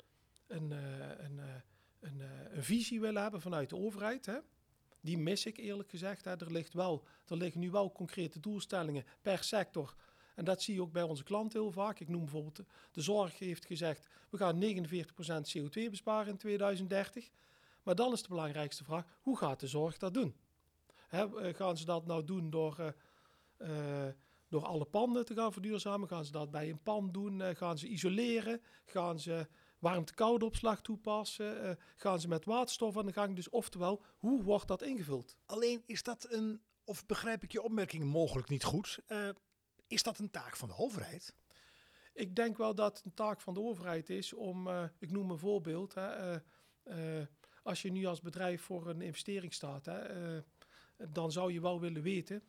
een, 0.46 0.70
een, 0.70 1.40
een, 2.00 2.22
visie 2.62 3.00
willen 3.00 3.22
hebben 3.22 3.40
vanuit 3.40 3.68
de 3.68 3.76
overheid. 3.76 4.26
Hè? 4.26 4.38
Die 5.00 5.18
mis 5.18 5.46
ik 5.46 5.56
eerlijk 5.56 5.90
gezegd. 5.90 6.26
Er, 6.26 6.52
ligt 6.52 6.74
wel, 6.74 7.04
er 7.28 7.36
liggen 7.36 7.60
nu 7.60 7.70
wel 7.70 7.92
concrete 7.92 8.40
doelstellingen 8.40 9.04
per 9.22 9.44
sector 9.44 9.94
en 10.34 10.44
dat 10.44 10.62
zie 10.62 10.74
je 10.74 10.82
ook 10.82 10.92
bij 10.92 11.02
onze 11.02 11.22
klanten 11.22 11.60
heel 11.60 11.70
vaak. 11.70 12.00
Ik 12.00 12.08
noem 12.08 12.20
bijvoorbeeld 12.20 12.60
de 12.92 13.00
zorg 13.00 13.38
heeft 13.38 13.64
gezegd, 13.64 14.08
we 14.30 14.36
gaan 14.36 14.62
49% 14.62 15.58
CO2 15.58 15.90
besparen 15.90 16.28
in 16.28 16.36
2030. 16.36 17.30
Maar 17.82 17.94
dan 17.94 18.12
is 18.12 18.22
de 18.22 18.28
belangrijkste 18.28 18.84
vraag, 18.84 19.04
hoe 19.22 19.38
gaat 19.38 19.60
de 19.60 19.66
zorg 19.66 19.98
dat 19.98 20.14
doen? 20.14 20.36
Eh, 21.08 21.24
gaan 21.54 21.76
ze 21.76 21.84
dat 21.84 22.06
nou 22.06 22.24
doen 22.24 22.50
door, 22.50 22.94
uh, 23.58 24.06
door 24.48 24.64
alle 24.64 24.84
panden 24.84 25.24
te 25.24 25.34
gaan 25.34 25.52
verduurzamen? 25.52 26.08
Gaan 26.08 26.24
ze 26.24 26.32
dat 26.32 26.50
bij 26.50 26.70
een 26.70 26.82
pand 26.82 27.14
doen? 27.14 27.56
Gaan 27.56 27.78
ze 27.78 27.88
isoleren? 27.88 28.62
Gaan 28.84 29.20
ze 29.20 29.48
warmte-koude 29.78 30.44
opslag 30.44 30.80
toepassen? 30.80 31.78
gaan 31.96 32.20
ze 32.20 32.28
met 32.28 32.44
waterstof 32.44 32.96
aan 32.96 33.06
de 33.06 33.12
gang? 33.12 33.36
Dus 33.36 33.48
oftewel, 33.48 34.02
hoe 34.16 34.42
wordt 34.42 34.68
dat 34.68 34.82
ingevuld? 34.82 35.36
Alleen 35.46 35.82
is 35.86 36.02
dat 36.02 36.26
een, 36.30 36.62
of 36.84 37.06
begrijp 37.06 37.42
ik 37.42 37.52
je 37.52 37.62
opmerking 37.62 38.04
mogelijk 38.04 38.48
niet 38.48 38.64
goed... 38.64 38.98
Is 39.86 40.02
dat 40.02 40.18
een 40.18 40.30
taak 40.30 40.56
van 40.56 40.68
de 40.68 40.76
overheid? 40.76 41.34
Ik 42.12 42.36
denk 42.36 42.56
wel 42.56 42.74
dat 42.74 42.96
het 42.96 43.06
een 43.06 43.14
taak 43.14 43.40
van 43.40 43.54
de 43.54 43.60
overheid 43.60 44.10
is 44.10 44.32
om, 44.32 44.66
uh, 44.66 44.84
ik 44.98 45.10
noem 45.10 45.30
een 45.30 45.38
voorbeeld, 45.38 45.94
hè, 45.94 46.36
als 47.62 47.82
je 47.82 47.92
nu 47.92 48.06
als 48.06 48.20
bedrijf 48.20 48.62
voor 48.62 48.88
een 48.88 49.00
investering 49.00 49.54
staat, 49.54 49.86
hè, 49.86 50.00
dan 51.08 51.32
zou 51.32 51.52
je 51.52 51.60
wel 51.60 51.80
willen 51.80 52.02
weten. 52.02 52.42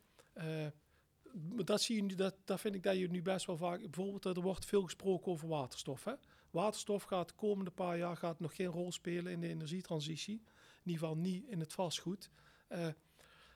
dat, 1.64 1.82
zie 1.82 1.96
je 1.96 2.02
nu, 2.02 2.14
dat, 2.14 2.34
dat 2.44 2.60
vind 2.60 2.74
ik 2.74 2.82
dat 2.82 2.96
je 2.96 3.10
nu 3.10 3.22
best 3.22 3.46
wel 3.46 3.56
vaak. 3.56 3.80
Bijvoorbeeld, 3.80 4.36
er 4.36 4.42
wordt 4.42 4.64
veel 4.64 4.82
gesproken 4.82 5.32
over 5.32 5.48
waterstof. 5.48 6.04
Hè. 6.04 6.12
Waterstof 6.50 7.02
gaat 7.02 7.28
de 7.28 7.34
komende 7.34 7.70
paar 7.70 7.98
jaar 7.98 8.16
gaat 8.16 8.40
nog 8.40 8.54
geen 8.56 8.66
rol 8.66 8.92
spelen 8.92 9.32
in 9.32 9.40
de 9.40 9.48
energietransitie. 9.48 10.42
In 10.84 10.90
ieder 10.90 11.00
geval 11.00 11.16
niet 11.16 11.44
in 11.46 11.60
het 11.60 11.72
vastgoed. 11.72 12.30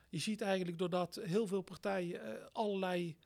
je 0.08 0.18
ziet 0.18 0.40
eigenlijk 0.40 0.78
doordat 0.78 1.20
heel 1.22 1.46
veel 1.46 1.62
partijen 1.62 2.52
allerlei 2.52 3.16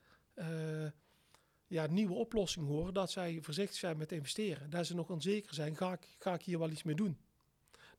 ja, 1.66 1.86
nieuwe 1.86 2.14
oplossing 2.14 2.66
horen, 2.66 2.94
dat 2.94 3.10
zij 3.10 3.38
voorzichtig 3.42 3.78
zijn 3.78 3.96
met 3.96 4.12
investeren. 4.12 4.70
Dat 4.70 4.86
ze 4.86 4.94
nog 4.94 5.10
onzeker 5.10 5.54
zijn, 5.54 5.76
ga 5.76 5.92
ik, 5.92 6.16
ga 6.18 6.34
ik 6.34 6.42
hier 6.42 6.58
wel 6.58 6.70
iets 6.70 6.82
mee 6.82 6.94
doen? 6.94 7.18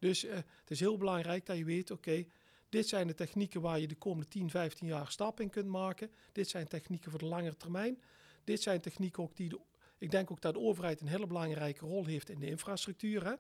Dus 0.01 0.25
uh, 0.25 0.33
het 0.33 0.71
is 0.71 0.79
heel 0.79 0.97
belangrijk 0.97 1.45
dat 1.45 1.57
je 1.57 1.65
weet, 1.65 1.91
oké, 1.91 2.25
dit 2.69 2.87
zijn 2.87 3.07
de 3.07 3.13
technieken 3.13 3.61
waar 3.61 3.79
je 3.79 3.87
de 3.87 3.95
komende 3.95 4.27
10, 4.27 4.49
15 4.49 4.87
jaar 4.87 5.11
stap 5.11 5.39
in 5.39 5.49
kunt 5.49 5.67
maken. 5.67 6.11
Dit 6.31 6.49
zijn 6.49 6.67
technieken 6.67 7.11
voor 7.11 7.19
de 7.19 7.25
langere 7.25 7.57
termijn. 7.57 8.01
Dit 8.43 8.61
zijn 8.61 8.81
technieken 8.81 9.23
ook 9.23 9.35
die, 9.35 9.59
ik 9.97 10.11
denk 10.11 10.31
ook 10.31 10.41
dat 10.41 10.53
de 10.53 10.59
overheid 10.59 11.01
een 11.01 11.07
hele 11.07 11.27
belangrijke 11.27 11.85
rol 11.85 12.05
heeft 12.05 12.29
in 12.29 12.39
de 12.39 12.45
infrastructuur. 12.45 13.25
Hè? 13.25 13.33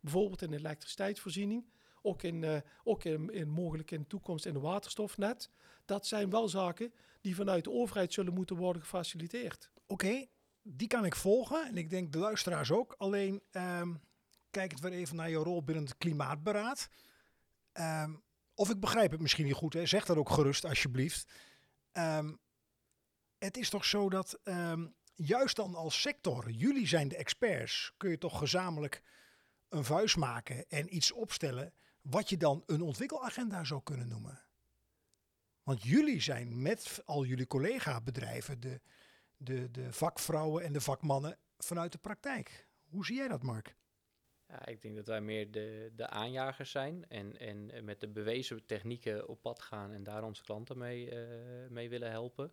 Bijvoorbeeld 0.00 0.42
in 0.42 0.50
de 0.50 0.56
elektriciteitsvoorziening 0.56 1.64
ook, 2.02 2.22
in, 2.22 2.42
uh, 2.42 2.56
ook 2.84 3.04
in, 3.04 3.30
in, 3.30 3.48
mogelijk 3.48 3.90
in 3.90 4.00
de 4.00 4.06
toekomst 4.06 4.46
in 4.46 4.52
de 4.52 4.60
waterstofnet. 4.60 5.50
Dat 5.84 6.06
zijn 6.06 6.30
wel 6.30 6.48
zaken 6.48 6.92
die 7.20 7.34
vanuit 7.34 7.64
de 7.64 7.70
overheid 7.70 8.12
zullen 8.12 8.34
moeten 8.34 8.56
worden 8.56 8.82
gefaciliteerd. 8.82 9.70
Oké, 9.86 10.26
die 10.62 10.88
kan 10.88 11.04
ik 11.04 11.16
volgen 11.16 11.66
en 11.66 11.76
ik 11.76 11.90
denk 11.90 12.12
de 12.12 12.18
luisteraars 12.18 12.70
ook. 12.70 12.94
Alleen 12.98 13.42
um, 13.52 14.00
kijk 14.50 14.70
het 14.70 14.80
weer 14.80 14.92
even 14.92 15.16
naar 15.16 15.30
je 15.30 15.36
rol 15.36 15.64
binnen 15.64 15.84
het 15.84 15.96
klimaatberaad. 15.96 16.88
Um, 17.72 18.22
of 18.54 18.70
ik 18.70 18.80
begrijp 18.80 19.10
het 19.10 19.20
misschien 19.20 19.44
niet 19.44 19.54
goed, 19.54 19.72
hè? 19.72 19.86
zeg 19.86 20.04
dat 20.04 20.16
ook 20.16 20.30
gerust 20.30 20.64
alsjeblieft. 20.64 21.32
Um, 21.92 22.38
het 23.38 23.56
is 23.56 23.70
toch 23.70 23.84
zo 23.84 24.08
dat 24.08 24.38
juist 25.14 25.56
dan 25.56 25.74
als 25.74 26.00
sector, 26.00 26.50
jullie 26.50 26.86
zijn 26.86 27.08
de 27.08 27.16
experts, 27.16 27.92
kun 27.96 28.10
je 28.10 28.18
toch 28.18 28.38
gezamenlijk 28.38 29.02
een 29.68 29.84
vuist 29.84 30.16
maken 30.16 30.68
en 30.68 30.94
iets 30.96 31.12
opstellen 31.12 31.74
wat 32.00 32.28
je 32.28 32.36
dan 32.36 32.62
een 32.66 32.82
ontwikkelagenda 32.82 33.64
zou 33.64 33.82
kunnen 33.82 34.08
noemen. 34.08 34.42
Want 35.62 35.82
jullie 35.82 36.20
zijn 36.20 36.62
met 36.62 37.02
al 37.04 37.24
jullie 37.24 37.46
collega-bedrijven 37.46 38.60
de, 38.60 38.80
de, 39.36 39.70
de 39.70 39.92
vakvrouwen 39.92 40.64
en 40.64 40.72
de 40.72 40.80
vakmannen 40.80 41.38
vanuit 41.58 41.92
de 41.92 41.98
praktijk. 41.98 42.68
Hoe 42.84 43.04
zie 43.04 43.16
jij 43.16 43.28
dat, 43.28 43.42
Mark? 43.42 43.76
Ja, 44.50 44.66
ik 44.66 44.82
denk 44.82 44.96
dat 44.96 45.06
wij 45.06 45.20
meer 45.20 45.50
de, 45.50 45.92
de 45.96 46.08
aanjagers 46.08 46.70
zijn 46.70 47.04
en, 47.08 47.38
en 47.38 47.84
met 47.84 48.00
de 48.00 48.08
bewezen 48.08 48.66
technieken 48.66 49.28
op 49.28 49.42
pad 49.42 49.60
gaan 49.60 49.92
en 49.92 50.02
daar 50.02 50.24
onze 50.24 50.42
klanten 50.42 50.78
mee, 50.78 51.12
uh, 51.12 51.18
mee 51.68 51.88
willen 51.88 52.10
helpen. 52.10 52.52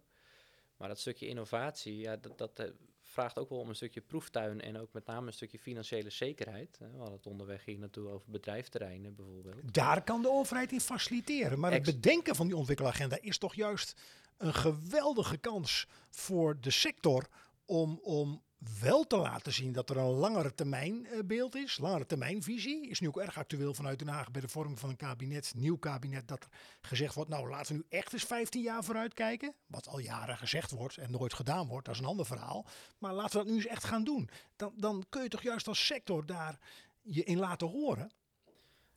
Maar 0.78 0.88
dat 0.88 1.00
stukje 1.00 1.28
innovatie, 1.28 1.98
ja, 1.98 2.16
dat, 2.16 2.38
dat 2.38 2.60
eh, 2.60 2.68
vraagt 3.02 3.38
ook 3.38 3.50
wel 3.50 3.60
om 3.60 3.70
een 3.70 3.76
stukje 3.76 4.02
proeftuin 4.02 4.62
en 4.62 4.78
ook 4.78 4.94
met 4.94 5.06
name 5.06 5.28
een 5.28 5.34
stukje 5.34 5.60
financiële 5.60 6.10
zekerheid. 6.10 6.78
We 6.78 6.98
hadden 6.98 7.16
het 7.16 7.28
onderweg 7.28 7.66
hier 7.66 7.80
naartoe 7.80 8.10
over 8.10 8.32
bedrijfterreinen 8.32 9.16
bijvoorbeeld. 9.16 9.74
Daar 9.74 10.04
kan 10.04 10.22
de 10.22 10.30
overheid 10.30 10.72
in 10.72 10.82
faciliteren. 10.82 11.60
Maar 11.60 11.72
het 11.72 11.84
bedenken 11.84 12.36
van 12.36 12.48
die 12.48 12.56
ontwikkelagenda 12.56 13.18
is 13.22 13.38
toch 13.38 13.56
juist 13.56 14.02
een 14.38 14.54
geweldige 14.54 15.38
kans 15.38 15.88
voor 16.10 16.60
de 16.60 16.72
sector 16.72 17.28
om, 17.66 18.00
om 18.04 18.44
wel 18.80 19.04
te 19.04 19.18
laten 19.18 19.54
zien 19.54 19.72
dat 19.72 19.90
er 19.90 19.98
een 19.98 20.06
langere 20.06 20.54
termijn 20.54 21.06
eh, 21.06 21.20
beeld 21.26 21.56
is, 21.56 21.78
langere 21.78 22.06
termijnvisie. 22.06 22.88
Is 22.88 23.00
nu 23.00 23.08
ook 23.08 23.18
erg 23.18 23.38
actueel 23.38 23.74
vanuit 23.74 24.00
Den 24.00 24.08
Haag 24.08 24.32
bij 24.32 24.42
de 24.42 24.48
vorming 24.48 24.80
van 24.80 24.90
een 24.90 24.96
kabinet, 24.96 25.54
nieuw 25.56 25.78
kabinet, 25.78 26.28
dat 26.28 26.48
gezegd 26.82 27.16
wordt, 27.16 27.30
nou 27.30 27.50
laten 27.50 27.76
we 27.76 27.78
nu 27.78 27.98
echt 27.98 28.14
eens 28.14 28.24
15 28.24 28.62
jaar 28.62 28.84
vooruit 28.84 29.14
kijken. 29.14 29.54
Wat 29.68 29.88
al 29.88 30.00
jaren 30.00 30.38
gezegd 30.38 30.72
wordt 30.72 30.98
en 30.98 31.12
nooit 31.12 31.34
gedaan 31.34 31.68
wordt, 31.68 31.86
dat 31.86 31.96
is 31.96 32.02
een 32.02 32.08
ander 32.08 32.26
verhaal. 32.26 32.66
Maar 32.98 33.14
laten 33.14 33.32
we 33.32 33.46
dat 33.46 33.48
nu 33.48 33.56
eens 33.56 33.68
echt 33.68 33.84
gaan 33.84 34.04
doen. 34.04 34.30
Dan, 34.56 34.74
dan 34.76 35.06
kun 35.10 35.24
je 35.24 35.30
toch 35.30 35.44
juist 35.44 35.68
als 35.68 35.86
sector 35.86 36.26
daar 36.26 36.60
je 37.02 37.24
in 37.24 37.38
laten 37.38 37.68
horen. 37.68 38.12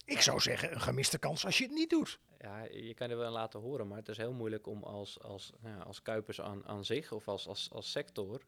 Ik 0.05 0.21
zou 0.21 0.41
zeggen, 0.41 0.73
een 0.73 0.81
gemiste 0.81 1.19
kans 1.19 1.45
als 1.45 1.59
je 1.59 1.65
het 1.65 1.73
niet 1.73 1.91
doet. 1.91 2.21
Ja, 2.39 2.65
je 2.65 2.95
kan 2.95 3.11
er 3.11 3.17
wel 3.17 3.33
laten 3.33 3.61
horen, 3.61 3.89
maar 3.89 3.99
het 3.99 4.09
is 4.09 4.17
heel 4.17 4.33
moeilijk 4.33 4.67
om 4.67 4.83
als, 4.83 5.21
als, 5.21 5.53
als 5.85 6.03
Kuipers 6.03 6.41
aan, 6.41 6.67
aan 6.67 6.85
zich 6.85 7.13
of 7.13 7.29
als, 7.29 7.49
als, 7.49 7.71
als 7.73 7.91
sector 7.91 8.43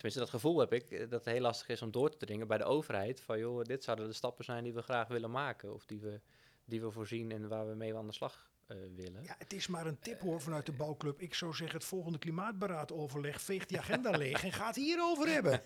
tenminste 0.00 0.20
dat 0.20 0.30
gevoel 0.30 0.58
heb 0.58 0.72
ik, 0.72 0.90
eh, 0.90 0.98
dat 0.98 1.24
het 1.24 1.34
heel 1.34 1.40
lastig 1.40 1.68
is 1.68 1.82
om 1.82 1.90
door 1.90 2.10
te 2.10 2.26
dringen 2.26 2.46
bij 2.46 2.58
de 2.58 2.64
overheid. 2.64 3.20
Van 3.20 3.38
joh, 3.38 3.62
dit 3.62 3.84
zouden 3.84 4.06
de 4.06 4.12
stappen 4.12 4.44
zijn 4.44 4.64
die 4.64 4.72
we 4.72 4.82
graag 4.82 5.08
willen 5.08 5.30
maken. 5.30 5.74
Of 5.74 5.86
die 5.86 6.00
we, 6.00 6.20
die 6.64 6.80
we 6.80 6.90
voorzien 6.90 7.32
en 7.32 7.48
waar 7.48 7.68
we 7.68 7.74
mee 7.74 7.96
aan 7.96 8.06
de 8.06 8.12
slag 8.12 8.50
uh, 8.68 8.76
willen. 8.94 9.22
Ja, 9.22 9.34
het 9.38 9.52
is 9.52 9.66
maar 9.66 9.86
een 9.86 9.98
tip 9.98 10.20
hoor 10.20 10.40
vanuit 10.40 10.66
de 10.66 10.72
bouwclub. 10.72 11.20
Ik 11.20 11.34
zou 11.34 11.54
zeggen, 11.54 11.78
het 11.78 11.86
volgende 11.86 12.18
klimaatberaad 12.18 12.92
overleg 12.92 13.40
veegt 13.40 13.68
die 13.68 13.78
agenda 13.78 14.10
leeg 14.10 14.44
en 14.44 14.52
gaat 14.52 14.76
hierover 14.76 15.28
hebben. 15.28 15.62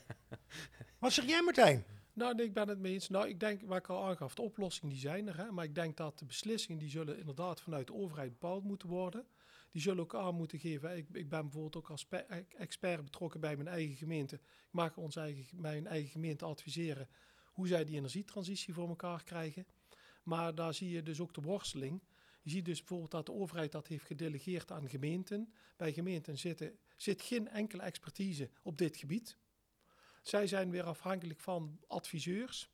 Wat 0.99 1.13
zeg 1.13 1.25
jij 1.25 1.43
Martijn? 1.43 1.85
Nou, 2.13 2.43
ik 2.43 2.53
ben 2.53 2.69
het 2.69 2.79
mee 2.79 2.93
eens. 2.93 3.09
Nou, 3.09 3.29
ik 3.29 3.41
denk, 3.41 3.63
waar 3.65 3.79
ik 3.79 3.89
al 3.89 4.05
aangaf, 4.05 4.35
de 4.35 4.43
oplossingen 4.43 4.91
die 4.91 5.01
zijn 5.01 5.29
er. 5.29 5.37
Hè, 5.37 5.51
maar 5.51 5.65
ik 5.65 5.75
denk 5.75 5.97
dat 5.97 6.19
de 6.19 6.25
beslissingen 6.25 6.79
die 6.79 6.91
zullen 6.91 7.19
inderdaad 7.19 7.61
vanuit 7.61 7.87
de 7.87 7.95
overheid 7.95 8.31
bepaald 8.31 8.65
moeten 8.65 8.89
worden 8.89 9.27
die 9.75 9.83
zullen 9.83 10.03
ook 10.03 10.15
aan 10.15 10.35
moeten 10.35 10.59
geven. 10.59 10.97
Ik, 10.97 11.07
ik 11.13 11.29
ben 11.29 11.43
bijvoorbeeld 11.43 11.77
ook 11.77 11.91
als 11.91 12.07
pe- 12.07 12.45
expert 12.57 13.05
betrokken 13.05 13.41
bij 13.41 13.57
mijn 13.57 13.69
eigen 13.69 13.97
gemeente. 13.97 14.35
Ik 14.35 14.43
mag 14.71 14.97
ons 14.97 15.17
eigen, 15.17 15.61
mijn 15.61 15.87
eigen 15.87 16.11
gemeente 16.11 16.45
adviseren 16.45 17.09
hoe 17.45 17.67
zij 17.67 17.85
die 17.85 17.97
energietransitie 17.97 18.75
voor 18.75 18.89
elkaar 18.89 19.25
krijgen. 19.25 19.67
Maar 20.23 20.55
daar 20.55 20.75
zie 20.75 20.91
je 20.91 21.03
dus 21.03 21.21
ook 21.21 21.35
de 21.35 21.41
worsteling. 21.41 22.03
Je 22.43 22.51
ziet 22.51 22.65
dus 22.65 22.79
bijvoorbeeld 22.79 23.11
dat 23.11 23.27
de 23.27 23.33
overheid 23.33 23.73
dat 23.73 23.87
heeft 23.87 24.05
gedelegeerd 24.05 24.71
aan 24.71 24.89
gemeenten. 24.89 25.53
Bij 25.77 25.93
gemeenten 25.93 26.39
zitten, 26.39 26.79
zit 26.97 27.23
geen 27.23 27.49
enkele 27.49 27.83
expertise 27.83 28.51
op 28.63 28.79
dit 28.79 28.97
gebied. 28.97 29.37
Zij 30.23 30.47
zijn 30.47 30.71
weer 30.71 30.85
afhankelijk 30.85 31.41
van 31.41 31.81
adviseurs. 31.87 32.71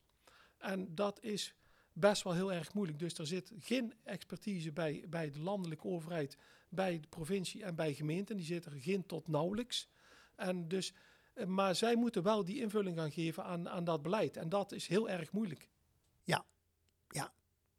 En 0.59 0.95
dat 0.95 1.23
is 1.23 1.55
best 2.01 2.23
wel 2.23 2.33
heel 2.33 2.53
erg 2.53 2.75
moeilijk. 2.75 2.99
Dus 2.99 3.19
er 3.19 3.27
zit 3.27 3.53
geen 3.61 3.93
expertise 4.05 4.73
bij, 4.73 5.05
bij 5.09 5.31
de 5.31 5.41
landelijke 5.41 5.87
overheid, 5.87 6.37
bij 6.69 7.01
de 7.01 7.09
provincie 7.09 7.65
en 7.65 7.75
bij 7.75 7.95
gemeenten. 7.95 8.37
Die 8.37 8.47
zit 8.47 8.65
er 8.65 8.73
geen 8.73 9.07
tot 9.07 9.29
nauwelijks. 9.29 9.89
En 10.37 10.69
dus, 10.69 10.93
eh, 11.35 11.47
maar 11.47 11.75
zij 11.75 11.97
moeten 11.97 12.23
wel 12.23 12.45
die 12.45 12.61
invulling 12.61 12.97
gaan 12.97 13.13
geven 13.13 13.45
aan, 13.45 13.69
aan 13.69 13.85
dat 13.85 14.03
beleid. 14.03 14.37
En 14.37 14.49
dat 14.49 14.73
is 14.73 14.87
heel 14.87 15.09
erg 15.09 15.33
moeilijk. 15.33 15.69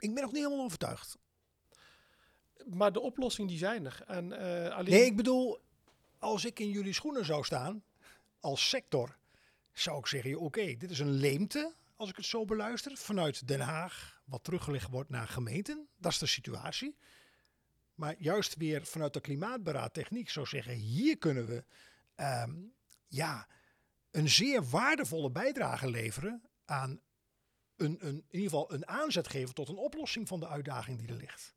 Ik 0.02 0.14
ben 0.14 0.24
nog 0.24 0.32
niet 0.32 0.44
helemaal 0.44 0.66
overtuigd. 0.66 1.18
Maar 2.66 2.92
de 2.92 3.00
oplossingen 3.00 3.50
die 3.50 3.58
zijn 3.58 3.86
er. 3.86 4.04
En, 4.08 4.32
eh, 4.32 4.76
alleen, 4.76 4.92
Nee, 4.94 5.06
ik 5.06 5.16
bedoel, 5.16 5.60
als 6.20 6.46
ik 6.46 6.60
in 6.60 6.70
jullie 6.70 6.94
schoenen 6.94 7.26
zou 7.26 7.44
staan, 7.44 7.84
als 8.40 8.70
sector, 8.70 9.18
zou 9.74 10.00
ik 10.00 10.08
zeggen, 10.08 10.40
oké, 10.40 10.76
dit 10.78 10.92
is 10.92 11.00
een 11.00 11.12
leemte, 11.12 11.74
als 12.02 12.10
ik 12.10 12.16
het 12.16 12.26
zo 12.26 12.46
beluister, 12.46 12.98
vanuit 12.98 13.48
Den 13.48 13.60
Haag, 13.60 14.22
wat 14.26 14.44
teruggelegd 14.44 14.90
wordt 14.90 15.10
naar 15.10 15.28
gemeenten. 15.28 15.90
Dat 15.98 16.12
is 16.12 16.18
de 16.18 16.26
situatie. 16.26 16.98
Maar 17.94 18.16
juist 18.18 18.56
weer 18.56 18.86
vanuit 18.86 19.14
de 19.14 19.22
klimaatberaad 19.22 19.94
techniek 19.94 20.30
zou 20.30 20.46
zeggen, 20.46 20.74
hier 20.74 21.18
kunnen 21.18 21.46
we 21.46 21.66
ehm, 22.16 22.54
ja, 23.08 23.48
een 24.12 24.30
zeer 24.30 24.70
waardevolle 24.70 25.32
bijdrage 25.32 25.90
leveren 25.90 26.44
aan 26.66 27.02
een, 27.76 28.08
een, 28.08 28.16
in 28.16 28.26
ieder 28.30 28.50
geval 28.50 28.74
een 28.74 28.88
aanzet 28.88 29.28
geven 29.28 29.54
tot 29.54 29.70
een 29.70 29.78
oplossing 29.78 30.28
van 30.28 30.40
de 30.40 30.48
uitdaging 30.48 31.00
die 31.00 31.08
er 31.08 31.16
ligt. 31.16 31.56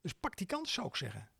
Dus 0.00 0.12
pak 0.12 0.36
die 0.36 0.46
kans, 0.46 0.72
zou 0.72 0.86
ik 0.86 0.96
zeggen. 0.96 1.30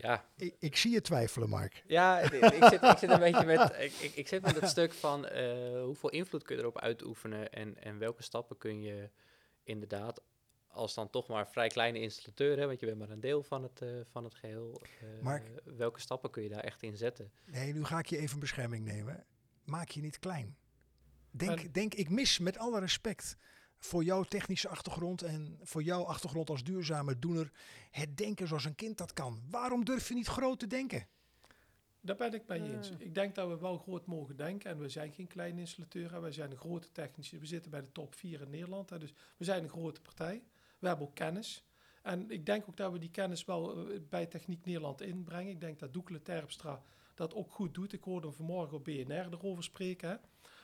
Ja, 0.00 0.24
Ik, 0.36 0.54
ik 0.58 0.76
zie 0.76 0.90
je 0.92 1.00
twijfelen, 1.00 1.48
Mark. 1.48 1.82
Ja, 1.86 2.18
ik, 2.18 2.32
ik 2.32 2.64
zit, 2.64 2.82
ik 2.82 2.98
zit 2.98 3.10
een 3.10 3.18
beetje 3.18 3.44
met, 3.44 3.72
ik, 3.78 3.92
ik, 3.92 4.14
ik 4.14 4.28
zit 4.28 4.42
met 4.42 4.60
het 4.60 4.70
stuk 4.70 4.92
van 4.92 5.26
eh, 5.26 5.82
hoeveel 5.82 6.10
invloed 6.10 6.42
kun 6.42 6.56
je 6.56 6.62
erop 6.62 6.78
uitoefenen 6.78 7.52
en, 7.52 7.82
en 7.82 7.98
welke 7.98 8.22
stappen 8.22 8.56
kun 8.58 8.80
je 8.82 9.10
inderdaad, 9.64 10.20
als 10.66 10.94
dan 10.94 11.10
toch 11.10 11.28
maar 11.28 11.48
vrij 11.48 11.68
kleine 11.68 12.00
installateur, 12.00 12.58
hè, 12.58 12.66
want 12.66 12.80
je 12.80 12.86
bent 12.86 12.98
maar 12.98 13.10
een 13.10 13.20
deel 13.20 13.42
van 13.42 13.62
het, 13.62 13.82
eh, 13.82 13.88
van 14.10 14.24
het 14.24 14.34
geheel, 14.34 14.82
eh, 15.00 15.22
Mark? 15.22 15.50
welke 15.64 16.00
stappen 16.00 16.30
kun 16.30 16.42
je 16.42 16.48
daar 16.48 16.64
echt 16.64 16.82
in 16.82 16.96
zetten? 16.96 17.32
Nee, 17.44 17.72
nu 17.74 17.84
ga 17.84 17.98
ik 17.98 18.06
je 18.06 18.18
even 18.18 18.38
bescherming 18.38 18.84
nemen. 18.84 19.24
Maak 19.64 19.88
je 19.88 20.00
niet 20.00 20.18
klein. 20.18 20.56
Denk, 21.30 21.60
En- 21.60 21.72
denk 21.72 21.94
ik 21.94 22.08
mis 22.10 22.38
met 22.38 22.58
alle 22.58 22.80
respect 22.80 23.36
voor 23.78 24.04
jouw 24.04 24.22
technische 24.22 24.68
achtergrond 24.68 25.22
en 25.22 25.58
voor 25.62 25.82
jouw 25.82 26.02
achtergrond 26.02 26.50
als 26.50 26.64
duurzame 26.64 27.18
doener 27.18 27.52
het 27.90 28.16
denken 28.16 28.46
zoals 28.48 28.64
een 28.64 28.74
kind 28.74 28.98
dat 28.98 29.12
kan. 29.12 29.40
Waarom 29.50 29.84
durf 29.84 30.08
je 30.08 30.14
niet 30.14 30.26
groot 30.26 30.58
te 30.58 30.66
denken? 30.66 31.06
Daar 32.00 32.16
ben 32.16 32.34
ik 32.34 32.46
mee 32.46 32.62
eens. 32.62 32.90
Ah. 32.90 33.00
Ik 33.00 33.14
denk 33.14 33.34
dat 33.34 33.48
we 33.48 33.58
wel 33.58 33.78
groot 33.78 34.06
mogen 34.06 34.36
denken. 34.36 34.70
En 34.70 34.78
we 34.78 34.88
zijn 34.88 35.12
geen 35.12 35.26
kleine 35.26 35.60
installateur. 35.60 36.12
hè. 36.12 36.20
Wij 36.20 36.32
zijn 36.32 36.50
een 36.50 36.56
grote 36.56 36.92
technische. 36.92 37.38
We 37.38 37.46
zitten 37.46 37.70
bij 37.70 37.80
de 37.80 37.92
top 37.92 38.14
4 38.14 38.40
in 38.40 38.50
Nederland. 38.50 38.90
Hè. 38.90 38.98
Dus 38.98 39.14
we 39.36 39.44
zijn 39.44 39.62
een 39.62 39.68
grote 39.68 40.00
partij. 40.00 40.42
We 40.78 40.88
hebben 40.88 41.06
ook 41.06 41.14
kennis. 41.14 41.64
En 42.02 42.30
ik 42.30 42.46
denk 42.46 42.68
ook 42.68 42.76
dat 42.76 42.92
we 42.92 42.98
die 42.98 43.10
kennis 43.10 43.44
wel 43.44 43.88
eh, 43.88 44.00
bij 44.08 44.26
Techniek 44.26 44.64
Nederland 44.64 45.00
inbrengen. 45.00 45.52
Ik 45.52 45.60
denk 45.60 45.78
dat 45.78 45.92
Doekle 45.92 46.22
Terpstra 46.22 46.82
dat 47.14 47.34
ook 47.34 47.50
goed 47.50 47.74
doet. 47.74 47.92
Ik 47.92 48.02
hoorde 48.04 48.26
hem 48.26 48.36
vanmorgen 48.36 48.76
op 48.76 48.84
BNR 48.84 49.28
erover 49.30 49.64
spreken. 49.64 50.08
Hè. 50.08 50.16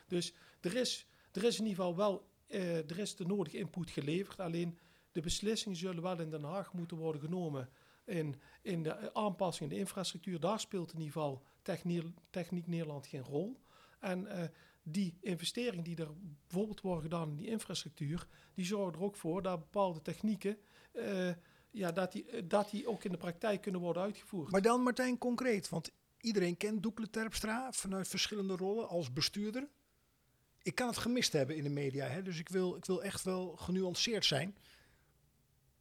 Dus 0.06 0.34
er 0.60 0.76
is, 0.76 1.06
er 1.32 1.44
is 1.44 1.58
in 1.58 1.66
ieder 1.66 1.84
geval 1.84 1.96
wel 1.96 2.28
er 2.46 2.98
is 2.98 3.16
de 3.16 3.26
nodige 3.26 3.58
input 3.58 3.90
geleverd. 3.90 4.40
Alleen 4.40 4.78
de 5.12 5.20
beslissingen 5.20 5.78
zullen 5.78 6.02
wel 6.02 6.20
in 6.20 6.30
Den 6.30 6.44
Haag 6.44 6.72
moeten 6.72 6.96
worden 6.96 7.20
genomen 7.20 7.68
in, 8.04 8.34
in 8.62 8.82
de 8.82 8.90
eh, 8.90 9.08
aanpassing 9.12 9.70
in 9.70 9.76
de 9.76 9.82
infrastructuur. 9.82 10.40
Daar 10.40 10.60
speelt 10.60 10.92
in 10.92 10.98
ieder 10.98 11.12
geval 11.12 11.42
Techniek, 12.30 12.66
Nederland 12.66 13.06
geen 13.06 13.22
rol. 13.22 13.60
En 13.98 14.26
eh, 14.26 14.48
die 14.82 15.18
investeringen 15.20 15.84
die 15.84 15.96
er 15.96 16.10
bijvoorbeeld 16.46 16.80
worden 16.80 17.02
gedaan 17.02 17.28
in 17.28 17.36
die 17.36 17.46
infrastructuur, 17.46 18.26
die 18.54 18.64
zorgen 18.64 18.94
er 18.94 19.04
ook 19.04 19.16
voor 19.16 19.42
dat 19.42 19.58
bepaalde 19.58 20.02
technieken, 20.02 20.58
eh, 20.92 21.30
ja, 21.70 21.92
dat, 21.92 22.12
die, 22.12 22.26
eh, 22.26 22.42
dat 22.44 22.70
die 22.70 22.86
ook 22.86 23.04
in 23.04 23.10
de 23.10 23.16
praktijk 23.16 23.60
kunnen 23.60 23.80
worden 23.80 24.02
uitgevoerd. 24.02 24.50
Maar 24.50 24.62
dan 24.62 24.82
Martijn 24.82 25.18
concreet, 25.18 25.68
want 25.68 25.90
iedereen 26.20 26.56
kent 26.56 26.82
Doekle 26.82 27.10
Terpstra 27.10 27.72
vanuit 27.72 28.08
verschillende 28.08 28.56
rollen 28.56 28.88
als 28.88 29.12
bestuurder. 29.12 29.68
Ik 30.64 30.74
kan 30.74 30.86
het 30.88 30.98
gemist 30.98 31.32
hebben 31.32 31.56
in 31.56 31.62
de 31.62 31.70
media, 31.70 32.06
hè, 32.06 32.22
dus 32.22 32.38
ik 32.38 32.48
wil, 32.48 32.76
ik 32.76 32.84
wil 32.84 33.02
echt 33.02 33.22
wel 33.22 33.56
genuanceerd 33.56 34.24
zijn. 34.24 34.56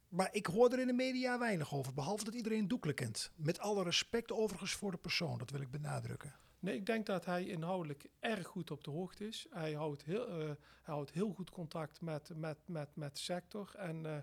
Maar 0.08 0.28
ik 0.32 0.46
hoor 0.46 0.72
er 0.72 0.78
in 0.78 0.86
de 0.86 0.92
media 0.92 1.38
weinig 1.38 1.74
over, 1.74 1.94
behalve 1.94 2.24
dat 2.24 2.34
iedereen 2.34 2.68
Doekle 2.68 2.92
kent. 2.92 3.32
Met 3.36 3.58
alle 3.58 3.82
respect 3.82 4.32
overigens 4.32 4.72
voor 4.72 4.90
de 4.90 4.96
persoon, 4.96 5.38
dat 5.38 5.50
wil 5.50 5.60
ik 5.60 5.70
benadrukken. 5.70 6.34
Nee, 6.58 6.74
ik 6.74 6.86
denk 6.86 7.06
dat 7.06 7.24
hij 7.24 7.46
inhoudelijk 7.46 8.06
erg 8.20 8.46
goed 8.46 8.70
op 8.70 8.84
de 8.84 8.90
hoogte 8.90 9.26
is. 9.26 9.46
Hij 9.50 9.72
houdt 9.72 10.04
heel, 10.04 10.28
eh, 10.28 10.36
hij 10.46 10.94
houdt 10.94 11.10
heel 11.10 11.32
goed 11.32 11.50
contact 11.50 12.00
met, 12.00 12.30
met, 12.36 12.58
met, 12.66 12.96
met 12.96 13.14
de 13.14 13.20
sector. 13.20 13.74
En 13.76 14.06
eh, 14.06 14.16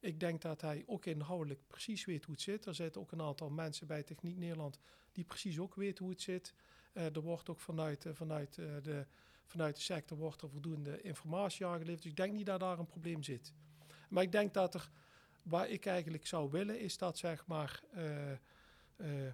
ik 0.00 0.20
denk 0.20 0.40
dat 0.40 0.60
hij 0.60 0.82
ook 0.86 1.06
inhoudelijk 1.06 1.60
precies 1.66 2.04
weet 2.04 2.24
hoe 2.24 2.34
het 2.34 2.42
zit. 2.42 2.66
Er 2.66 2.74
zitten 2.74 3.00
ook 3.00 3.12
een 3.12 3.22
aantal 3.22 3.50
mensen 3.50 3.86
bij 3.86 4.02
Techniek 4.02 4.36
Nederland 4.36 4.78
die 5.12 5.24
precies 5.24 5.58
ook 5.58 5.74
weten 5.74 6.04
hoe 6.04 6.12
het 6.12 6.22
zit. 6.22 6.54
Eh, 6.92 7.16
er 7.16 7.20
wordt 7.20 7.48
ook 7.48 7.60
vanuit, 7.60 8.06
vanuit, 8.12 8.54
de, 8.54 9.06
vanuit 9.48 9.76
de 9.76 9.82
sector 9.82 10.18
wordt 10.18 10.42
er 10.42 10.50
voldoende 10.50 11.00
informatie 11.00 11.66
aangeleverd. 11.66 12.02
Dus 12.02 12.10
ik 12.10 12.16
denk 12.16 12.32
niet 12.32 12.46
dat 12.46 12.60
daar 12.60 12.78
een 12.78 12.86
probleem 12.86 13.22
zit. 13.22 13.52
Maar 14.08 14.22
ik 14.22 14.32
denk 14.32 14.54
dat 14.54 14.74
er, 14.74 14.90
waar 15.42 15.68
ik 15.68 15.86
eigenlijk 15.86 16.26
zou 16.26 16.50
willen, 16.50 16.80
is 16.80 16.98
dat 16.98 17.18
zeg 17.18 17.46
maar... 17.46 17.82
eh, 17.92 18.32
eh, 18.32 19.32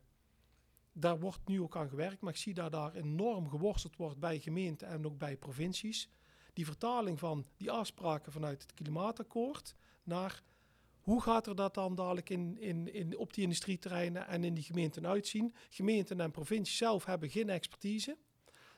daar 0.97 1.19
wordt 1.19 1.49
nu 1.49 1.61
ook 1.61 1.77
aan 1.77 1.89
gewerkt, 1.89 2.21
maar 2.21 2.33
ik 2.33 2.39
zie 2.39 2.55
dat 2.55 2.73
daar 2.73 2.95
enorm 2.95 3.49
geworsteld 3.49 3.97
wordt 3.97 4.19
bij 4.19 4.39
gemeenten 4.39 4.89
en 4.89 5.07
ook 5.07 5.19
bij 5.19 5.37
provincies. 5.37 6.09
Die 6.53 6.65
vertaling 6.65 7.19
van 7.19 7.45
die 7.57 7.71
afspraken 7.71 8.33
vanuit 8.33 8.63
het 8.63 8.75
klimaatakkoord 8.75 9.75
naar 10.03 10.43
hoe 11.01 11.23
gaat 11.23 11.47
er 11.47 11.55
dat 11.55 11.75
dan 11.75 11.95
dadelijk 11.95 12.31
in, 12.31 12.59
in, 12.59 12.93
in, 12.93 13.17
op 13.17 13.35
die 13.35 13.43
industrieterreinen 13.43 14.27
en 14.27 14.45
in 14.45 14.55
die 14.55 14.65
gemeenten 14.65 15.07
uitzien? 15.07 15.55
Gemeenten 15.71 16.21
en 16.21 16.31
provincies 16.31 16.77
zelf 16.77 17.05
hebben 17.05 17.31
geen 17.31 17.51
expertise 17.51 18.17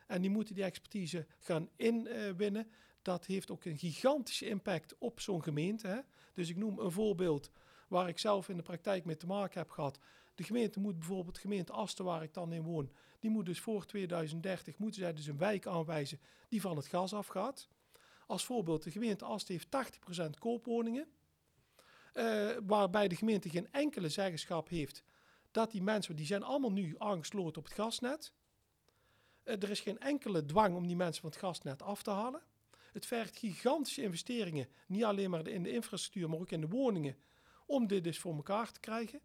en 0.07 0.21
die 0.21 0.31
moeten 0.31 0.55
die 0.55 0.65
expertise 0.65 1.27
gaan 1.39 1.69
inwinnen. 1.77 2.71
Dat 3.03 3.27
heeft 3.27 3.51
ook 3.51 3.65
een 3.65 3.79
gigantische 3.79 4.49
impact 4.49 4.99
op 4.99 5.21
zo'n 5.21 5.43
gemeente. 5.43 5.87
Hè? 5.87 6.01
Dus 6.35 6.49
ik 6.49 6.57
noem 6.57 6.79
een 6.79 6.91
voorbeeld 6.91 7.51
waar 7.89 8.09
ik 8.09 8.19
zelf 8.19 8.49
in 8.49 8.57
de 8.57 8.63
praktijk 8.63 9.05
mee 9.05 9.17
te 9.17 9.27
maken 9.27 9.59
heb 9.59 9.71
gehad. 9.71 9.99
De 10.35 10.43
gemeente 10.43 10.81
moet 10.81 10.99
bijvoorbeeld, 10.99 11.39
gemeente 11.39 11.73
Asten 11.73 12.05
waar 12.05 12.23
ik 12.23 12.35
dan 12.35 12.53
in 12.53 12.63
woon, 12.63 12.91
die 13.21 13.31
moet 13.31 13.47
dus 13.47 13.61
voor 13.61 13.87
2030, 13.87 14.79
moeten 14.79 15.01
zij 15.01 15.13
dus 15.13 15.27
een 15.27 15.39
wijk 15.39 15.67
aanwijzen 15.67 16.21
die 16.49 16.61
van 16.61 16.77
het 16.77 16.87
gas 16.87 17.15
afgaat. 17.15 17.69
Als 18.27 18.45
voorbeeld, 18.45 18.83
de 18.83 18.91
gemeente 18.91 19.25
Asten 19.25 19.55
heeft 19.55 19.71
80% 19.71 20.39
koopwoningen, 20.39 21.09
eh, 22.13 22.51
waarbij 22.67 23.09
de 23.09 23.17
gemeente 23.17 23.49
geen 23.49 23.73
enkele 23.73 24.09
zeggenschap 24.09 24.69
heeft 24.69 25.05
dat 25.51 25.71
die 25.71 25.83
mensen, 25.83 26.17
die 26.17 26.27
zijn 26.27 26.43
allemaal 26.43 26.73
nu 26.73 26.95
aangesloten 26.99 27.59
op 27.59 27.65
het 27.65 27.75
gasnet. 27.75 28.33
Eh, 29.47 29.63
er 29.63 29.71
is 29.71 29.81
geen 29.81 29.99
enkele 29.99 30.45
dwang 30.45 30.77
om 30.77 30.87
die 30.87 30.97
mensen 30.97 31.21
van 31.21 31.31
het 31.31 31.39
gasnet 31.39 31.83
af 31.83 32.03
te 32.03 32.11
halen. 32.11 32.43
Het 32.93 33.07
vergt 33.07 33.39
gigantische 33.39 34.03
investeringen, 34.03 34.69
niet 34.87 35.05
alleen 35.05 35.31
maar 35.31 35.49
in 35.49 35.63
de 35.63 35.71
infrastructuur, 35.71 36.29
maar 36.31 36.39
ook 36.39 36.51
in 36.51 36.61
de 36.61 36.69
woningen, 36.69 37.17
om 37.67 37.87
dit 37.87 38.05
dus 38.05 38.19
voor 38.19 38.35
elkaar 38.35 38.73
te 38.73 38.81
krijgen. 38.81 39.21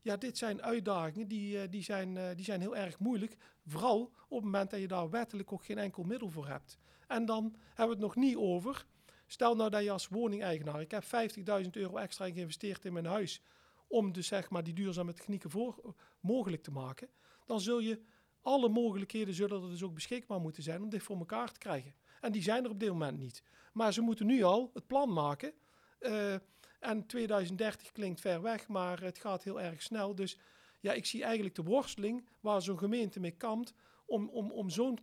Ja, 0.00 0.16
dit 0.16 0.38
zijn 0.38 0.62
uitdagingen 0.62 1.28
die, 1.28 1.60
eh, 1.60 1.70
die, 1.70 1.82
zijn, 1.82 2.16
eh, 2.16 2.34
die 2.34 2.44
zijn 2.44 2.60
heel 2.60 2.76
erg 2.76 2.98
moeilijk. 2.98 3.36
Vooral 3.66 4.00
op 4.28 4.36
het 4.36 4.44
moment 4.44 4.70
dat 4.70 4.80
je 4.80 4.88
daar 4.88 5.10
wettelijk 5.10 5.52
ook 5.52 5.64
geen 5.64 5.78
enkel 5.78 6.02
middel 6.02 6.30
voor 6.30 6.46
hebt. 6.48 6.78
En 7.06 7.24
dan 7.24 7.56
hebben 7.66 7.96
we 7.96 8.04
het 8.04 8.14
nog 8.14 8.16
niet 8.16 8.36
over. 8.36 8.86
Stel 9.26 9.56
nou 9.56 9.70
dat 9.70 9.82
je 9.82 9.90
als 9.90 10.08
woningeigenaar, 10.08 10.80
ik 10.80 10.90
heb 10.90 11.04
50.000 11.04 11.76
euro 11.76 11.96
extra 11.96 12.30
geïnvesteerd 12.30 12.84
in 12.84 12.92
mijn 12.92 13.06
huis. 13.06 13.42
Om 13.88 14.12
dus 14.12 14.26
zeg 14.26 14.50
maar 14.50 14.62
die 14.62 14.74
duurzame 14.74 15.12
technieken 15.12 15.50
voor, 15.50 15.94
mogelijk 16.20 16.62
te 16.62 16.70
maken. 16.70 17.08
Dan 17.44 17.60
zul 17.60 17.78
je, 17.78 18.00
alle 18.46 18.68
mogelijkheden 18.68 19.34
zullen 19.34 19.62
er 19.62 19.68
dus 19.68 19.82
ook 19.82 19.94
beschikbaar 19.94 20.40
moeten 20.40 20.62
zijn 20.62 20.82
om 20.82 20.88
dit 20.88 21.02
voor 21.02 21.18
elkaar 21.18 21.52
te 21.52 21.58
krijgen. 21.58 21.94
En 22.20 22.32
die 22.32 22.42
zijn 22.42 22.64
er 22.64 22.70
op 22.70 22.80
dit 22.80 22.88
moment 22.88 23.18
niet. 23.18 23.42
Maar 23.72 23.92
ze 23.92 24.00
moeten 24.00 24.26
nu 24.26 24.42
al 24.42 24.70
het 24.74 24.86
plan 24.86 25.12
maken. 25.12 25.52
Eh, 25.98 26.34
en 26.80 27.06
2030 27.06 27.92
klinkt 27.92 28.20
ver 28.20 28.42
weg, 28.42 28.68
maar 28.68 29.02
het 29.02 29.18
gaat 29.18 29.42
heel 29.42 29.60
erg 29.60 29.82
snel. 29.82 30.14
Dus 30.14 30.38
ja, 30.80 30.92
ik 30.92 31.06
zie 31.06 31.22
eigenlijk 31.22 31.54
de 31.54 31.62
worsteling 31.62 32.28
waar 32.40 32.62
zo'n 32.62 32.78
gemeente 32.78 33.20
mee 33.20 33.36
kampt 33.36 33.74
om, 34.06 34.28
om, 34.28 34.50
om 34.50 34.70
zo'n 34.70 34.98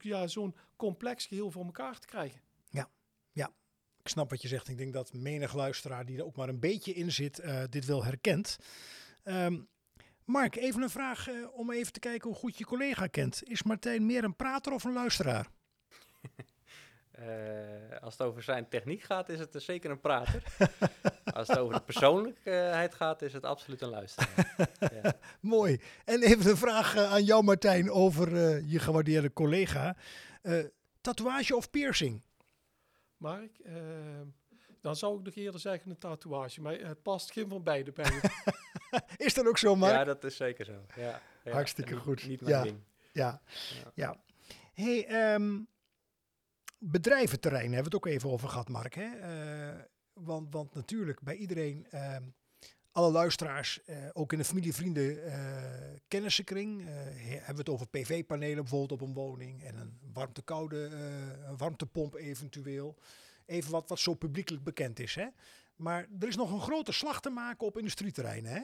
ja, 0.00 0.26
zo'n 0.26 0.54
complex 0.76 1.26
geheel 1.26 1.50
voor 1.50 1.64
elkaar 1.64 1.98
te 1.98 2.06
krijgen. 2.06 2.40
Ik 4.02 4.08
snap 4.08 4.30
wat 4.30 4.42
je 4.42 4.48
zegt. 4.48 4.68
Ik 4.68 4.76
denk 4.76 4.92
dat 4.92 5.12
menig 5.12 5.54
luisteraar 5.54 6.06
die 6.06 6.18
er 6.18 6.24
ook 6.24 6.36
maar 6.36 6.48
een 6.48 6.60
beetje 6.60 6.92
in 6.92 7.12
zit, 7.12 7.38
eh, 7.38 7.62
dit 7.68 7.84
wel 7.84 8.04
herkent. 8.04 8.58
Ehm, 9.22 9.60
Mark, 10.28 10.56
even 10.56 10.82
een 10.82 10.90
vraag 10.90 11.28
eh, 11.28 11.34
om 11.52 11.72
even 11.72 11.92
te 11.92 12.00
kijken 12.00 12.28
hoe 12.28 12.38
goed 12.38 12.58
je 12.58 12.64
collega 12.64 13.06
kent. 13.06 13.42
Is 13.44 13.62
Martijn 13.62 14.06
meer 14.06 14.24
een 14.24 14.36
prater 14.36 14.72
of 14.72 14.84
een 14.84 14.92
luisteraar? 14.92 15.46
Eh, 17.18 18.00
als 18.00 18.18
het 18.18 18.26
over 18.26 18.42
zijn 18.42 18.68
techniek 18.68 19.02
gaat, 19.02 19.28
is 19.28 19.38
het 19.38 19.54
er 19.54 19.60
zeker 19.60 19.90
een 19.90 20.00
prater. 20.00 20.42
als 21.38 21.48
het 21.48 21.58
over 21.58 21.74
de 21.74 21.80
persoonlijkheid 21.80 22.94
gaat, 22.94 23.22
is 23.22 23.32
het 23.32 23.44
absoluut 23.44 23.80
een 23.80 23.88
luisteraar. 23.88 24.56
ja. 25.02 25.12
Mooi. 25.40 25.80
En 26.04 26.22
even 26.22 26.50
een 26.50 26.56
vraag 26.56 26.96
eh, 26.96 27.12
aan 27.12 27.24
jou, 27.24 27.44
Martijn, 27.44 27.90
over 27.90 28.36
eh, 28.36 28.70
je 28.70 28.78
gewaardeerde 28.78 29.32
collega. 29.32 29.96
Eh, 30.42 30.64
tatoeage 31.00 31.56
of 31.56 31.70
piercing? 31.70 32.22
Mark, 33.16 33.58
ehm, 33.58 34.26
dan 34.88 34.96
zou 34.96 35.18
ik 35.18 35.24
nog 35.24 35.34
eerder 35.34 35.60
zeggen 35.60 35.90
een 35.90 35.98
tatoeage. 35.98 36.60
Maar 36.60 36.78
het 36.78 37.02
past 37.02 37.32
geen 37.32 37.48
van 37.48 37.62
beide 37.62 37.92
bij 37.92 38.04
je. 38.04 38.30
Is 39.26 39.34
dat 39.34 39.46
ook 39.46 39.58
zo, 39.58 39.76
Mark? 39.76 39.92
ja, 39.92 40.04
dat 40.04 40.24
is 40.24 40.36
zeker 40.36 40.64
zo. 40.64 40.84
Ja, 40.96 41.20
ja. 41.44 41.52
Hartstikke 41.52 41.96
goed. 41.96 42.26
Niet 42.26 42.40
mijn 42.40 42.54
Ja. 42.54 42.62
ding. 42.62 42.78
Ja, 43.12 43.40
Ja. 43.84 43.90
ja. 43.94 44.16
hey, 44.74 45.06
ehm, 45.06 45.58
bedrijventerrein 46.78 47.72
hebben 47.72 47.90
we 47.90 47.96
het 47.96 48.06
ook 48.06 48.12
even 48.12 48.30
over 48.30 48.48
gehad, 48.48 48.68
Mark. 48.68 48.94
Hè? 48.94 49.04
Eh, 49.16 49.80
want, 50.12 50.52
want 50.52 50.74
natuurlijk, 50.74 51.20
bij 51.22 51.34
iedereen, 51.36 51.86
ehm, 51.90 52.22
alle 52.92 53.10
luisteraars, 53.10 53.84
eh, 53.84 53.96
ook 54.12 54.32
in 54.32 54.38
de 54.38 54.44
familie, 54.44 54.74
vrienden, 54.74 55.24
eh 55.24 55.96
kennissenkring, 56.08 56.80
eh, 56.80 56.86
he- 56.94 57.36
hebben 57.36 57.54
we 57.54 57.58
het 57.58 57.68
over 57.68 57.86
PV-panelen 57.88 58.56
bijvoorbeeld 58.56 59.00
op 59.00 59.08
een 59.08 59.14
woning 59.14 59.62
en 59.64 59.76
een 59.76 59.98
warmte-koude 60.12 60.86
eh, 60.86 61.48
een 61.48 61.56
warmtepomp 61.56 62.14
eventueel. 62.14 62.96
Even 63.48 63.70
wat, 63.70 63.88
wat 63.88 63.98
zo 63.98 64.14
publiekelijk 64.14 64.64
bekend 64.64 64.98
is. 64.98 65.14
Hè? 65.14 65.26
Maar 65.76 66.06
er 66.20 66.28
is 66.28 66.36
nog 66.36 66.52
een 66.52 66.60
grote 66.60 66.92
slag 66.92 67.20
te 67.20 67.30
maken 67.30 67.66
op 67.66 67.78
industrieterreinen. 67.78 68.52
Hè? 68.52 68.62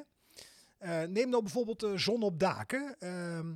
Eh, 0.78 1.08
neem 1.08 1.28
nou 1.28 1.42
bijvoorbeeld 1.42 1.82
eh, 1.82 1.92
zon 1.96 2.22
op 2.22 2.38
daken. 2.38 2.96
Ehm, 2.98 3.54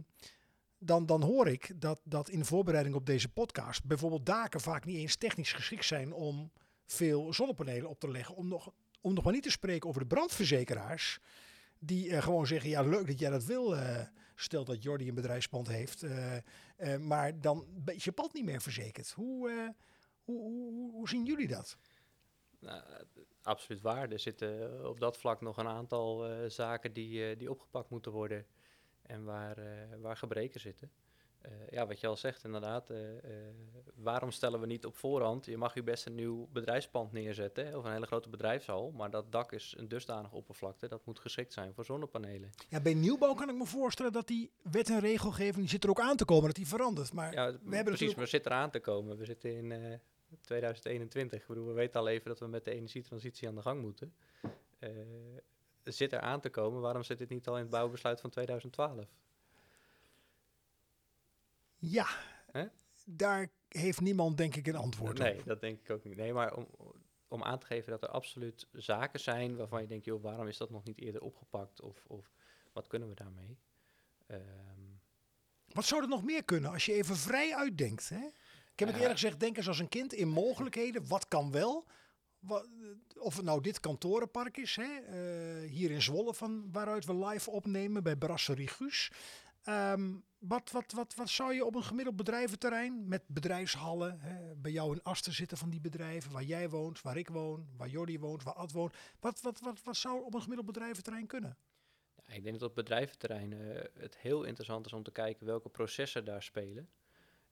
dan, 0.78 1.06
dan 1.06 1.22
hoor 1.22 1.48
ik 1.48 1.80
dat, 1.80 1.98
dat 2.04 2.28
in 2.28 2.44
voorbereiding 2.44 2.94
op 2.94 3.06
deze 3.06 3.28
podcast 3.28 3.84
bijvoorbeeld 3.84 4.26
daken 4.26 4.60
vaak 4.60 4.84
niet 4.84 4.96
eens 4.96 5.16
technisch 5.16 5.52
geschikt 5.52 5.84
zijn 5.84 6.12
om 6.12 6.50
veel 6.86 7.32
zonnepanelen 7.32 7.88
op 7.88 8.00
te 8.00 8.10
leggen. 8.10 8.34
Om 8.34 8.48
nog, 8.48 8.72
om 9.00 9.14
nog 9.14 9.24
maar 9.24 9.32
niet 9.32 9.42
te 9.42 9.50
spreken 9.50 9.88
over 9.88 10.00
de 10.00 10.06
brandverzekeraars. 10.06 11.18
Die 11.78 12.10
eh, 12.10 12.22
gewoon 12.22 12.46
zeggen, 12.46 12.70
ja 12.70 12.82
leuk 12.82 13.06
dat 13.06 13.18
jij 13.18 13.30
dat 13.30 13.44
wil. 13.44 13.76
stel 14.34 14.64
dat 14.64 14.82
Jordi 14.82 15.08
een 15.08 15.14
bedrijfspand 15.14 15.68
heeft. 15.68 16.04
maar 17.00 17.40
dan 17.40 17.66
is 17.84 18.04
je 18.04 18.12
pand 18.12 18.34
niet 18.34 18.44
meer 18.44 18.60
verzekerd. 18.60 19.10
Hoe, 19.10 19.74
hoe, 20.28 20.40
hoe, 20.42 20.72
hoe, 20.72 20.90
hoe 20.92 21.08
zien 21.08 21.24
jullie 21.24 21.48
dat? 21.48 21.76
Nou, 22.60 22.82
eh, 22.88 23.22
absoluut 23.42 23.80
waar. 23.82 24.10
Er 24.10 24.18
zitten 24.18 24.88
op 24.88 25.00
dat 25.00 25.16
vlak 25.18 25.40
nog 25.40 25.56
een 25.56 25.68
aantal 25.68 26.26
eh, 26.28 26.48
zaken 26.48 26.92
die, 26.92 27.30
eh, 27.30 27.38
die 27.38 27.50
opgepakt 27.50 27.90
moeten 27.90 28.12
worden 28.12 28.46
en 29.02 29.24
waar, 29.24 29.58
eh, 29.58 29.98
waar 30.00 30.16
gebreken 30.16 30.60
zitten. 30.60 30.90
Eh, 31.38 31.50
ja, 31.70 31.86
wat 31.86 32.00
je 32.00 32.06
al 32.06 32.16
zegt 32.16 32.44
inderdaad, 32.44 32.90
eh, 32.90 33.16
eh, 33.16 33.54
waarom 33.94 34.30
stellen 34.30 34.60
we 34.60 34.66
niet 34.66 34.86
op 34.86 34.96
voorhand, 34.96 35.46
je 35.46 35.56
mag 35.56 35.74
je 35.74 35.82
best 35.82 36.06
een 36.06 36.14
nieuw 36.14 36.48
bedrijfspand 36.52 37.12
neerzetten 37.12 37.66
hè, 37.66 37.76
of 37.76 37.84
een 37.84 37.92
hele 37.92 38.06
grote 38.06 38.28
bedrijfshal, 38.28 38.90
maar 38.90 39.10
dat 39.10 39.32
dak 39.32 39.52
is 39.52 39.74
een 39.76 39.88
dusdanige 39.88 40.34
oppervlakte, 40.34 40.88
dat 40.88 41.04
moet 41.06 41.18
geschikt 41.18 41.52
zijn 41.52 41.74
voor 41.74 41.84
zonnepanelen. 41.84 42.50
Ja, 42.68 42.80
bij 42.80 42.94
nieuwbouw 42.94 43.34
kan 43.34 43.48
ik 43.48 43.54
me 43.56 43.66
voorstellen 43.66 44.12
dat 44.12 44.26
die 44.26 44.50
wet 44.62 44.88
en 44.90 45.00
regelgeving, 45.00 45.56
die 45.56 45.68
zit 45.68 45.84
er 45.84 45.90
ook 45.90 46.00
aan 46.00 46.16
te 46.16 46.24
komen, 46.24 46.46
dat 46.46 46.54
die 46.56 46.66
verandert. 46.68 47.12
Maar 47.12 47.32
Ja, 47.32 47.46
we 47.46 47.50
hebben 47.50 47.68
precies, 47.68 47.90
natuurlijk- 47.90 48.18
we 48.18 48.26
zitten 48.26 48.52
eraan 48.52 48.70
te 48.70 48.80
komen. 48.80 49.16
We 49.18 49.24
zitten 49.24 49.56
in 49.56 49.72
eh, 49.72 49.98
2021. 50.40 51.40
Ik 51.40 51.46
bedoel, 51.46 51.66
we 51.66 51.72
weten 51.72 52.00
al 52.00 52.08
even 52.08 52.28
dat 52.28 52.40
we 52.40 52.46
met 52.46 52.64
de 52.64 52.70
energietransitie 52.72 53.48
aan 53.48 53.54
de 53.54 53.62
gang 53.62 53.80
moeten. 53.82 54.14
Eh 54.78 54.90
zit 55.92 56.12
er 56.12 56.20
aan 56.20 56.40
te 56.40 56.50
komen, 56.50 56.80
waarom 56.80 57.02
zit 57.02 57.18
dit 57.18 57.28
niet 57.28 57.48
al 57.48 57.54
in 57.54 57.60
het 57.60 57.70
bouwbesluit 57.70 58.20
van 58.20 58.30
2012? 58.30 59.06
Ja, 61.76 62.06
daar 63.04 63.48
heeft 63.68 64.00
niemand 64.00 64.36
denk 64.36 64.56
ik 64.56 64.66
een 64.66 64.76
antwoord 64.76 65.18
nee, 65.18 65.38
op. 65.38 65.44
dat 65.44 65.60
denk 65.60 65.80
ik 65.80 65.90
ook 65.90 66.04
niet. 66.04 66.16
Nee, 66.16 66.32
maar 66.32 66.54
om, 66.54 66.68
om 67.28 67.42
aan 67.42 67.58
te 67.58 67.66
geven 67.66 67.90
dat 67.90 68.02
er 68.02 68.08
absoluut 68.08 68.66
zaken 68.72 69.20
zijn 69.20 69.56
waarvan 69.56 69.80
je 69.80 69.86
denkt, 69.88 70.04
joh, 70.04 70.22
waarom 70.22 70.46
is 70.46 70.56
dat 70.56 70.70
nog 70.70 70.84
niet 70.84 70.98
eerder 70.98 71.20
opgepakt? 71.22 71.80
Of, 71.80 72.04
of 72.06 72.32
wat 72.72 72.86
kunnen 72.86 73.08
we 73.08 73.14
daarmee? 73.14 73.58
Ehm, 74.26 74.40
Wat 75.68 75.84
zou 75.84 76.02
er 76.02 76.08
nog 76.08 76.24
meer 76.24 76.44
kunnen 76.44 76.70
als 76.70 76.86
je 76.86 76.92
even 76.92 77.16
vrij 77.16 77.54
uitdenkt? 77.54 78.08
Hè? 78.08 78.28
Ik 78.78 78.84
heb 78.84 78.94
het 78.94 79.02
eerlijk 79.02 79.20
gezegd, 79.20 79.40
denk 79.40 79.56
eens 79.56 79.68
als 79.68 79.78
een 79.78 79.88
kind 79.88 80.12
in 80.12 80.28
mogelijkheden. 80.28 81.08
Wat 81.08 81.28
kan 81.28 81.50
wel? 81.50 81.86
Eh, 82.48 82.56
of 83.16 83.36
het 83.36 83.44
nou 83.44 83.60
dit 83.60 83.80
kantorenpark 83.80 84.56
is, 84.56 84.76
hè? 84.76 84.98
eh, 84.98 85.70
hier 85.70 85.90
in 85.90 86.02
Zwolle, 86.02 86.34
van 86.34 86.72
waaruit 86.72 87.04
we 87.04 87.14
live 87.26 87.50
opnemen 87.50 88.02
bij 88.02 88.16
Brasserie 88.16 88.68
Guus. 88.68 89.10
Ehm, 89.62 90.14
wat, 90.38 90.70
wat, 90.70 90.92
wat, 90.92 91.14
wat 91.14 91.28
zou 91.28 91.54
je 91.54 91.64
op 91.64 91.74
een 91.74 91.82
gemiddeld 91.84 92.16
bedrijventerrein 92.16 93.08
met 93.08 93.22
bedrijfshallen, 93.26 94.20
hè, 94.20 94.54
bij 94.56 94.72
jou 94.72 94.92
in 94.92 95.02
Asten 95.02 95.32
zitten 95.32 95.58
van 95.58 95.70
die 95.70 95.80
bedrijven, 95.80 96.32
waar 96.32 96.42
jij 96.42 96.68
woont, 96.68 97.02
waar 97.02 97.16
ik 97.16 97.28
woon, 97.28 97.68
waar 97.76 97.88
Jordi 97.88 98.18
woont, 98.18 98.42
waar 98.42 98.54
Ad 98.54 98.72
woont. 98.72 98.94
Wat, 99.20 99.40
wat, 99.40 99.60
wat, 99.60 99.82
wat 99.82 99.96
zou 99.96 100.24
op 100.24 100.34
een 100.34 100.40
gemiddeld 100.40 100.66
bedrijventerrein 100.66 101.26
kunnen? 101.26 101.56
Ja, 102.14 102.34
ik 102.34 102.42
denk 102.42 102.58
dat 102.58 102.68
op 102.68 102.74
bedrijventerrein 102.74 103.52
eh, 103.52 103.84
het 103.94 104.16
heel 104.16 104.44
interessant 104.44 104.86
is 104.86 104.92
om 104.92 105.02
te 105.02 105.12
kijken 105.12 105.46
welke 105.46 105.68
processen 105.68 106.24
daar 106.24 106.42
spelen. 106.42 106.88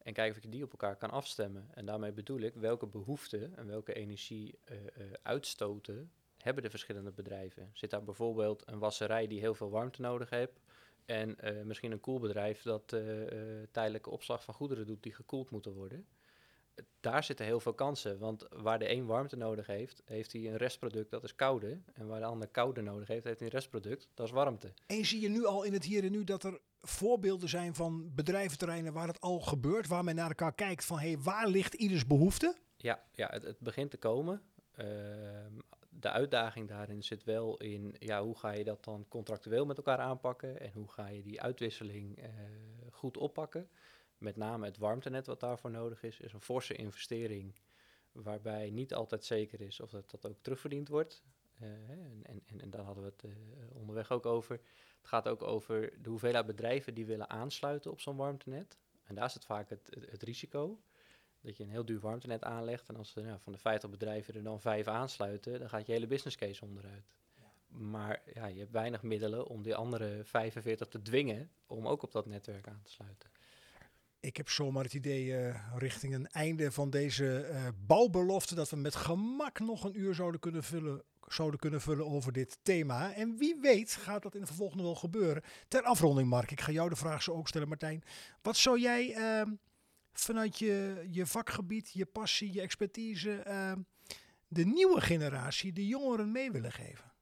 En 0.06 0.12
kijken 0.12 0.36
of 0.36 0.42
je 0.42 0.48
die 0.48 0.62
op 0.62 0.70
elkaar 0.70 0.96
kan 0.96 1.10
afstemmen. 1.10 1.68
En 1.74 1.86
daarmee 1.86 2.12
bedoel 2.12 2.40
ik 2.40 2.54
welke 2.54 2.86
behoeften 2.86 3.56
en 3.56 3.66
welke 3.66 3.92
energie 3.92 4.58
eh, 4.64 4.76
eh, 4.76 5.12
uitstoten 5.22 6.10
hebben 6.38 6.62
de 6.62 6.70
verschillende 6.70 7.10
bedrijven. 7.10 7.70
Zit 7.72 7.90
daar 7.90 8.04
bijvoorbeeld 8.04 8.62
een 8.66 8.78
wasserij 8.78 9.26
die 9.26 9.40
heel 9.40 9.54
veel 9.54 9.70
warmte 9.70 10.00
nodig 10.00 10.30
heeft. 10.30 10.60
En 11.04 11.40
eh, 11.40 11.62
misschien 11.62 11.92
een 11.92 12.00
koelbedrijf 12.00 12.62
dat 12.62 12.96
tijdelijke 13.70 14.10
opslag 14.10 14.44
van 14.44 14.54
goederen 14.54 14.86
doet 14.86 15.02
die 15.02 15.14
gekoeld 15.14 15.50
moeten 15.50 15.72
worden. 15.72 16.06
Daar 17.00 17.24
zitten 17.24 17.46
heel 17.46 17.60
veel 17.60 17.74
kansen, 17.74 18.18
want 18.18 18.46
waar 18.48 18.78
de 18.78 18.90
een 18.90 19.06
warmte 19.06 19.36
nodig 19.36 19.66
heeft, 19.66 20.02
heeft 20.04 20.32
hij 20.32 20.46
een 20.46 20.56
restproduct 20.56 21.10
dat 21.10 21.24
is 21.24 21.34
koude. 21.34 21.80
En 21.92 22.06
waar 22.06 22.20
de 22.20 22.26
ander 22.26 22.48
koude 22.48 22.82
nodig 22.82 23.08
heeft, 23.08 23.24
heeft 23.24 23.38
hij 23.38 23.48
een 23.48 23.54
restproduct, 23.54 24.08
dat 24.14 24.26
is 24.26 24.32
warmte. 24.32 24.72
En 24.86 25.04
zie 25.04 25.20
je 25.20 25.28
nu 25.28 25.44
al 25.44 25.62
in 25.62 25.72
het 25.72 25.84
hier 25.84 26.04
en 26.04 26.12
nu 26.12 26.24
dat 26.24 26.42
er 26.42 26.60
voorbeelden 26.80 27.48
zijn 27.48 27.74
van 27.74 28.14
bedrijventerreinen 28.14 28.92
waar 28.92 29.06
het 29.06 29.20
al 29.20 29.40
gebeurt, 29.40 29.86
waar 29.86 30.04
men 30.04 30.14
naar 30.14 30.28
elkaar 30.28 30.54
kijkt 30.54 30.84
van 30.84 30.98
hé, 30.98 31.12
hey, 31.12 31.18
waar 31.18 31.48
ligt 31.48 31.74
ieders 31.74 32.06
behoefte? 32.06 32.56
Ja, 32.76 33.02
ja 33.12 33.28
het, 33.30 33.42
het 33.42 33.58
begint 33.60 33.90
te 33.90 33.96
komen. 33.96 34.42
Ehm, 34.72 35.52
de 35.88 36.10
uitdaging 36.10 36.68
daarin 36.68 37.02
zit 37.02 37.24
wel 37.24 37.56
in, 37.56 37.94
ja, 37.98 38.22
hoe 38.22 38.38
ga 38.38 38.50
je 38.50 38.64
dat 38.64 38.84
dan 38.84 39.06
contractueel 39.08 39.66
met 39.66 39.76
elkaar 39.76 39.98
aanpakken 39.98 40.60
en 40.60 40.72
hoe 40.72 40.90
ga 40.90 41.08
je 41.08 41.22
die 41.22 41.42
uitwisseling 41.42 42.18
eh, 42.18 42.30
goed 42.90 43.16
oppakken. 43.16 43.68
Met 44.18 44.36
name 44.36 44.64
het 44.66 44.78
warmtenet 44.78 45.26
wat 45.26 45.40
daarvoor 45.40 45.70
nodig 45.70 46.02
is, 46.02 46.20
is 46.20 46.32
een 46.32 46.40
forse 46.40 46.74
investering 46.74 47.54
waarbij 48.12 48.70
niet 48.70 48.94
altijd 48.94 49.24
zeker 49.24 49.60
is 49.60 49.80
of 49.80 49.90
dat, 49.90 50.10
dat 50.10 50.26
ook 50.26 50.38
terugverdiend 50.40 50.88
wordt. 50.88 51.24
Eh, 51.58 51.68
en, 52.22 52.22
en, 52.46 52.60
en 52.60 52.70
daar 52.70 52.84
hadden 52.84 53.04
we 53.04 53.10
het 53.10 53.24
eh, 53.24 53.76
onderweg 53.76 54.10
ook 54.10 54.26
over. 54.26 54.60
Het 54.98 55.06
gaat 55.06 55.28
ook 55.28 55.42
over 55.42 56.02
de 56.02 56.08
hoeveelheid 56.08 56.46
bedrijven 56.46 56.94
die 56.94 57.06
willen 57.06 57.30
aansluiten 57.30 57.90
op 57.90 58.00
zo'n 58.00 58.16
warmtenet. 58.16 58.78
En 59.04 59.14
daar 59.14 59.30
zit 59.30 59.44
vaak 59.44 59.68
het, 59.68 59.88
het, 59.90 60.10
het 60.10 60.22
risico. 60.22 60.80
Dat 61.40 61.56
je 61.56 61.62
een 61.62 61.70
heel 61.70 61.84
duur 61.84 62.00
warmtenet 62.00 62.44
aanlegt 62.44 62.88
en 62.88 62.96
als 62.96 63.16
er 63.16 63.22
nou, 63.22 63.38
van 63.40 63.52
de 63.52 63.58
50 63.58 63.90
bedrijven 63.90 64.34
er 64.34 64.42
dan 64.42 64.60
vijf 64.60 64.86
aansluiten, 64.86 65.58
dan 65.58 65.68
gaat 65.68 65.86
je 65.86 65.92
hele 65.92 66.06
business 66.06 66.36
case 66.36 66.64
onderuit. 66.64 67.14
Maar 67.66 68.22
ja, 68.34 68.46
je 68.46 68.58
hebt 68.58 68.70
weinig 68.70 69.02
middelen 69.02 69.46
om 69.46 69.62
die 69.62 69.74
andere 69.74 70.24
45 70.24 70.88
te 70.88 71.02
dwingen 71.02 71.50
om 71.66 71.88
ook 71.88 72.02
op 72.02 72.12
dat 72.12 72.26
netwerk 72.26 72.68
aan 72.68 72.82
te 72.82 72.90
sluiten. 72.90 73.30
Ik 74.26 74.36
heb 74.36 74.48
zomaar 74.48 74.84
het 74.84 74.94
idee 74.94 75.36
eh, 75.36 75.60
richting 75.76 76.14
een 76.14 76.26
einde 76.26 76.72
van 76.72 76.90
deze 76.90 77.40
eh, 77.40 77.68
bouwbelofte 77.86 78.54
dat 78.54 78.70
we 78.70 78.76
met 78.76 78.94
gemak 78.94 79.58
nog 79.58 79.84
een 79.84 80.00
uur 80.00 80.14
zouden 80.14 80.40
kunnen 80.40 80.62
vullen. 80.62 81.02
Zouden 81.26 81.60
kunnen 81.60 81.80
vullen 81.80 82.06
over 82.06 82.32
dit 82.32 82.58
thema. 82.62 83.14
En 83.14 83.36
wie 83.36 83.56
weet 83.60 83.92
gaat 83.92 84.22
dat 84.22 84.34
in 84.34 84.40
het 84.40 84.48
vervolg 84.48 84.74
nog 84.74 84.84
wel 84.84 84.94
gebeuren. 84.94 85.42
Ter 85.68 85.82
afronding, 85.82 86.28
Mark, 86.28 86.50
ik 86.50 86.60
ga 86.60 86.72
jou 86.72 86.88
de 86.88 86.96
vraag 86.96 87.22
zo 87.22 87.32
ook 87.32 87.48
stellen, 87.48 87.68
Martijn. 87.68 88.02
Wat 88.42 88.56
zou 88.56 88.80
jij 88.80 89.14
ehm, 89.14 89.54
vanuit 90.12 90.58
je, 90.58 91.04
je 91.10 91.26
vakgebied, 91.26 91.90
je 91.92 92.06
passie, 92.06 92.52
je 92.52 92.60
expertise, 92.60 93.36
ehm, 93.36 93.78
de 94.48 94.64
nieuwe 94.64 95.00
generatie, 95.00 95.72
de 95.72 95.86
jongeren 95.86 96.32
mee 96.32 96.50
willen 96.50 96.72
geven? 96.72 97.12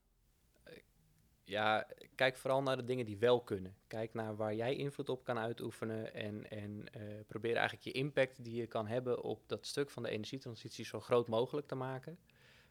Ja, 1.47 1.87
kijk 2.15 2.37
vooral 2.37 2.63
naar 2.63 2.77
de 2.77 2.85
dingen 2.85 3.05
die 3.05 3.19
wel 3.19 3.41
kunnen. 3.41 3.77
Kijk 3.87 4.15
naar 4.15 4.37
waar 4.37 4.55
jij 4.55 4.77
invloed 4.77 5.09
op 5.09 5.25
kan 5.25 5.39
uitoefenen 5.39 6.15
en, 6.15 6.51
en 6.51 6.87
eh, 6.93 7.03
probeer 7.27 7.57
eigenlijk 7.57 7.85
je 7.85 7.93
impact 7.93 8.45
die 8.45 8.55
je 8.55 8.67
kan 8.67 8.87
hebben 8.87 9.23
op 9.23 9.43
dat 9.47 9.67
stuk 9.67 9.91
van 9.91 10.03
de 10.03 10.09
energietransitie 10.09 10.85
zo 10.85 11.01
groot 11.01 11.29
mogelijk 11.29 11.67
te 11.67 11.75
maken. 11.75 12.19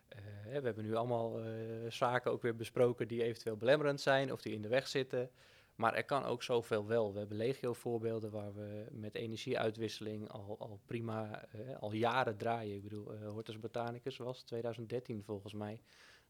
Eh, 0.08 0.20
we 0.44 0.62
hebben 0.62 0.84
nu 0.84 0.96
allemaal 0.96 1.40
eh, 1.40 1.46
zaken 1.90 2.32
ook 2.32 2.42
weer 2.42 2.56
besproken 2.56 3.08
die 3.08 3.24
eventueel 3.24 3.58
belemmerend 3.58 4.02
zijn 4.02 4.32
of 4.32 4.42
die 4.42 4.54
in 4.54 4.62
de 4.62 4.68
weg 4.68 4.88
zitten. 4.88 5.32
Maar 5.76 5.94
er 5.94 6.06
kan 6.06 6.24
ook 6.24 6.44
zoveel 6.44 6.88
wel. 6.88 7.14
We 7.14 7.20
hebben 7.20 7.38
legio 7.38 7.74
voorbeelden 7.74 8.32
waar 8.32 8.54
we 8.54 8.86
met 8.92 9.16
energieuitwisseling 9.16 10.30
al, 10.30 10.56
al 10.60 10.80
prima, 10.86 11.48
al 11.80 11.92
jaren 11.92 12.38
draaien. 12.38 12.76
Ik 12.76 12.84
bedoel, 12.84 13.14
Hortus 13.14 13.60
Botanicus 13.60 14.18
was 14.18 14.42
2013 14.42 15.24
volgens 15.24 15.54
mij 15.54 15.82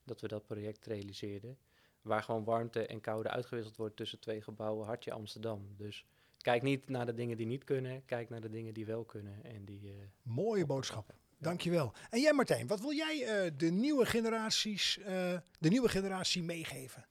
dat 0.04 0.22
we 0.22 0.28
dat 0.28 0.46
project 0.46 0.86
realiseerden 0.86 1.58
waar 2.04 2.24
gewoon 2.24 2.44
warmte 2.44 2.88
en 2.88 3.02
koude 3.02 3.30
uitgewisseld 3.30 3.76
wordt 3.76 3.96
tussen 3.96 4.20
twee 4.20 4.42
gebouwen, 4.42 4.86
hartje 4.86 5.12
Amsterdam. 5.12 5.68
Dus 5.78 6.06
kijk 6.38 6.62
niet 6.62 6.90
naar 6.90 7.06
de 7.06 7.14
dingen 7.14 7.38
die 7.38 7.46
niet 7.46 7.64
kunnen, 7.64 8.06
kijk 8.06 8.30
naar 8.30 8.42
de 8.42 8.50
dingen 8.50 8.74
die 8.74 8.86
wel 8.86 9.04
kunnen. 9.04 9.44
En 9.44 9.66
die, 9.66 9.90
eh, 9.90 9.96
Mooie 10.22 10.66
boodschap. 10.66 11.14
Dankjewel. 11.38 11.94
En 12.10 12.22
jij 12.22 12.34
Martijn, 12.34 12.68
wat 12.68 12.80
wil 12.80 12.94
jij 12.94 13.26
eh, 13.26 13.52
de, 13.58 13.72
nieuwe 13.72 14.06
generaties, 14.06 14.98
eh, 14.98 15.38
de 15.60 15.70
nieuwe 15.70 15.90
generatie 15.90 16.44
meegeven? 16.44 17.06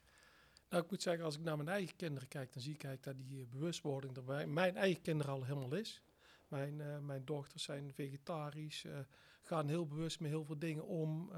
Nou, 0.68 0.84
ik 0.84 0.90
moet 0.90 1.02
zeggen, 1.02 1.24
als 1.24 1.34
ik 1.34 1.42
naar 1.42 1.56
mijn 1.56 1.68
eigen 1.68 1.96
kinderen 1.96 2.28
kijk, 2.28 2.52
dan 2.52 2.62
zie 2.62 2.74
ik 2.74 2.84
eigenlijk 2.84 3.18
dat 3.18 3.28
die 3.28 3.46
bewustwording 3.46 4.16
er 4.16 4.24
bij 4.24 4.46
mijn 4.46 4.76
eigen 4.76 5.02
kinderen 5.02 5.32
al 5.32 5.44
helemaal 5.44 5.74
is. 5.74 6.02
Mijn, 6.48 6.80
eh, 6.80 6.98
mijn 6.98 7.24
dochters 7.24 7.62
zijn 7.62 7.92
vegetarisch, 7.94 8.84
eh, 8.84 8.98
gaan 9.42 9.68
heel 9.68 9.86
bewust 9.86 10.20
met 10.20 10.30
heel 10.30 10.44
veel 10.44 10.58
dingen 10.58 10.86
om. 10.86 11.32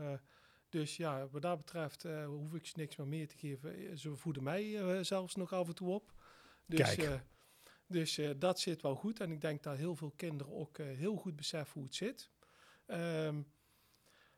Dus 0.74 0.96
ja, 0.96 1.28
wat 1.28 1.42
dat 1.42 1.58
betreft 1.58 2.04
eh, 2.04 2.26
hoef 2.26 2.54
ik 2.54 2.66
ze 2.66 2.72
niks 2.76 2.96
meer 2.96 3.06
meer 3.06 3.28
te 3.28 3.36
geven. 3.36 3.76
Eh, 3.76 3.96
Ze 3.96 4.16
voeden 4.16 4.42
mij 4.42 4.80
eh, 4.80 4.98
zelfs 5.02 5.34
nog 5.34 5.52
af 5.52 5.68
en 5.68 5.74
toe 5.74 5.88
op. 5.88 6.12
Dus, 6.66 6.94
Kijk. 6.94 7.22
dus 7.86 8.20
dat 8.38 8.60
zit 8.60 8.82
wel 8.82 8.94
goed. 8.94 9.20
En 9.20 9.30
ik 9.30 9.40
denk 9.40 9.62
dat 9.62 9.76
heel 9.76 9.96
veel 9.96 10.12
kinderen 10.16 10.52
ook 10.52 10.78
heel 10.78 11.16
goed 11.16 11.36
beseffen 11.36 11.74
hoe 11.74 11.84
het 11.84 11.94
zit. 11.94 12.30
Ehm, 12.86 13.42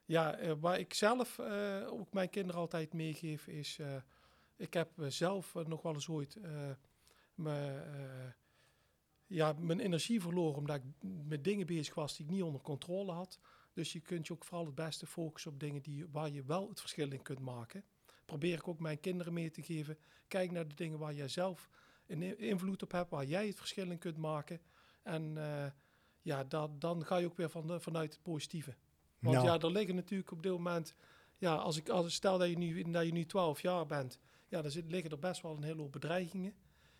ja, 0.04 0.56
waar 0.58 0.78
ik 0.78 0.94
zelf 0.94 1.40
ook 1.86 2.12
mijn 2.12 2.30
kinderen 2.30 2.60
altijd 2.60 2.92
meegeef 2.92 3.46
is... 3.46 3.78
ik 4.56 4.74
heb 4.74 4.90
zelf 5.08 5.54
nog 5.54 5.82
wel 5.82 5.94
eens 5.94 6.08
ooit 6.08 6.38
me, 7.34 7.82
ja, 9.26 9.52
mijn 9.58 9.80
energie 9.80 10.20
verloren... 10.20 10.58
omdat 10.58 10.76
ik 10.76 11.10
met 11.24 11.44
dingen 11.44 11.66
bezig 11.66 11.94
was 11.94 12.16
die 12.16 12.26
ik 12.26 12.32
niet 12.32 12.42
onder 12.42 12.60
controle 12.60 13.12
had. 13.12 13.40
Dus 13.76 13.92
je 13.92 14.00
kunt 14.00 14.26
je 14.26 14.32
ook 14.32 14.44
vooral 14.44 14.66
het 14.66 14.74
beste 14.74 15.06
focussen 15.06 15.52
op 15.52 15.60
dingen 15.60 15.82
die, 15.82 16.06
waar 16.10 16.30
je 16.30 16.44
wel 16.44 16.68
het 16.68 16.80
verschil 16.80 17.12
in 17.12 17.22
kunt 17.22 17.40
maken. 17.40 17.84
Probeer 18.24 18.54
ik 18.54 18.68
ook 18.68 18.78
mijn 18.78 19.00
kinderen 19.00 19.32
mee 19.32 19.50
te 19.50 19.62
geven. 19.62 19.98
Kijk 20.28 20.50
naar 20.50 20.68
de 20.68 20.74
dingen 20.74 20.98
waar 20.98 21.14
jij 21.14 21.28
zelf 21.28 21.68
een 22.06 22.38
invloed 22.38 22.82
op 22.82 22.92
hebt... 22.92 23.10
waar 23.10 23.24
jij 23.24 23.46
het 23.46 23.56
verschil 23.56 23.90
in 23.90 23.98
kunt 23.98 24.16
maken. 24.16 24.60
En 25.02 25.36
eh, 25.36 25.70
ja, 26.22 26.44
dat, 26.44 26.80
dan 26.80 27.04
ga 27.04 27.16
je 27.16 27.26
ook 27.26 27.36
weer 27.36 27.50
van 27.50 27.66
de, 27.66 27.80
vanuit 27.80 28.12
het 28.12 28.22
positieve. 28.22 28.74
Want 29.18 29.36
Nou. 29.36 29.46
ja, 29.46 29.58
er 29.58 29.70
liggen 29.70 29.94
natuurlijk 29.94 30.30
op 30.30 30.42
dit 30.42 30.52
moment... 30.52 30.94
Ja, 31.38 31.54
als 31.54 31.76
ik, 31.76 31.88
als, 31.88 32.14
stel 32.14 32.38
dat 32.38 32.48
je, 32.48 32.58
nu, 32.58 32.90
dat 32.90 33.06
je 33.06 33.12
nu 33.12 33.26
12 33.26 33.60
jaar 33.60 33.86
bent... 33.86 34.18
Ja, 34.48 34.62
dan 34.62 34.70
zit, 34.70 34.90
liggen 34.90 35.10
er 35.10 35.18
best 35.18 35.42
wel 35.42 35.56
een 35.56 35.62
hele 35.62 35.80
hoop 35.80 35.92
bedreigingen. 35.92 36.54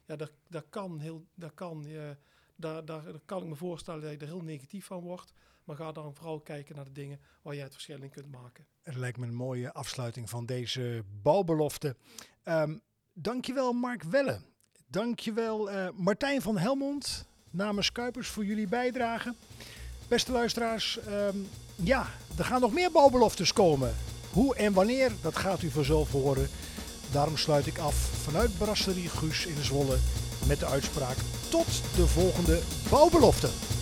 Ja, 0.06 0.16
daar, 0.16 0.30
daar 0.48 0.66
kan 0.68 0.98
heel... 0.98 1.26
Daar 1.34 1.52
kan, 1.52 1.86
eh, 1.86 2.10
daar, 2.56 2.84
daar, 2.84 3.02
daar 3.02 3.20
kan 3.24 3.42
ik 3.42 3.48
me 3.48 3.56
voorstellen 3.56 4.02
dat 4.02 4.10
je 4.10 4.18
er 4.18 4.26
heel 4.26 4.42
negatief 4.42 4.86
van 4.86 5.00
wordt. 5.00 5.32
Maar 5.66 5.76
ga 5.76 5.92
dan 5.92 6.14
vooral 6.14 6.40
kijken 6.40 6.76
naar 6.76 6.84
de 6.84 6.92
dingen 6.92 7.20
waar 7.42 7.54
jij 7.54 7.64
het 7.64 7.72
verschil 7.72 8.02
in 8.02 8.10
kunt 8.10 8.30
maken. 8.30 8.66
Het 8.82 8.94
lijkt 8.94 9.18
me 9.18 9.26
een 9.26 9.34
mooie 9.34 9.72
afsluiting 9.72 10.30
van 10.30 10.46
deze 10.46 11.04
bouwbelofte. 11.22 11.96
Ehm 12.42 12.76
dankjewel 13.12 13.72
Mark 13.72 14.02
Welle. 14.02 14.40
Dankjewel 14.86 15.70
eh 15.70 15.88
Martijn 15.94 16.42
van 16.42 16.58
Helmond 16.58 17.26
namens 17.50 17.92
Kuipers 17.92 18.28
voor 18.28 18.44
jullie 18.44 18.68
bijdrage. 18.68 19.34
Beste 20.08 20.32
luisteraars, 20.32 20.98
ehm, 20.98 21.36
ja, 21.74 22.06
er 22.38 22.44
gaan 22.44 22.60
nog 22.60 22.72
meer 22.72 22.90
bouwbeloftes 22.90 23.52
komen. 23.52 23.94
Hoe 24.32 24.56
en 24.56 24.72
wanneer, 24.72 25.12
dat 25.22 25.36
gaat 25.36 25.62
u 25.62 25.70
vanzelf 25.70 26.10
horen. 26.10 26.48
Daarom 27.12 27.36
sluit 27.36 27.66
ik 27.66 27.78
af 27.78 27.94
vanuit 27.94 28.58
Brasserie 28.58 29.08
Guus 29.08 29.46
in 29.46 29.64
Zwolle 29.64 29.98
met 30.46 30.58
de 30.60 30.66
uitspraak 30.66 31.16
tot 31.50 31.66
de 31.96 32.06
volgende 32.06 32.60
bouwbelofte. 32.90 33.75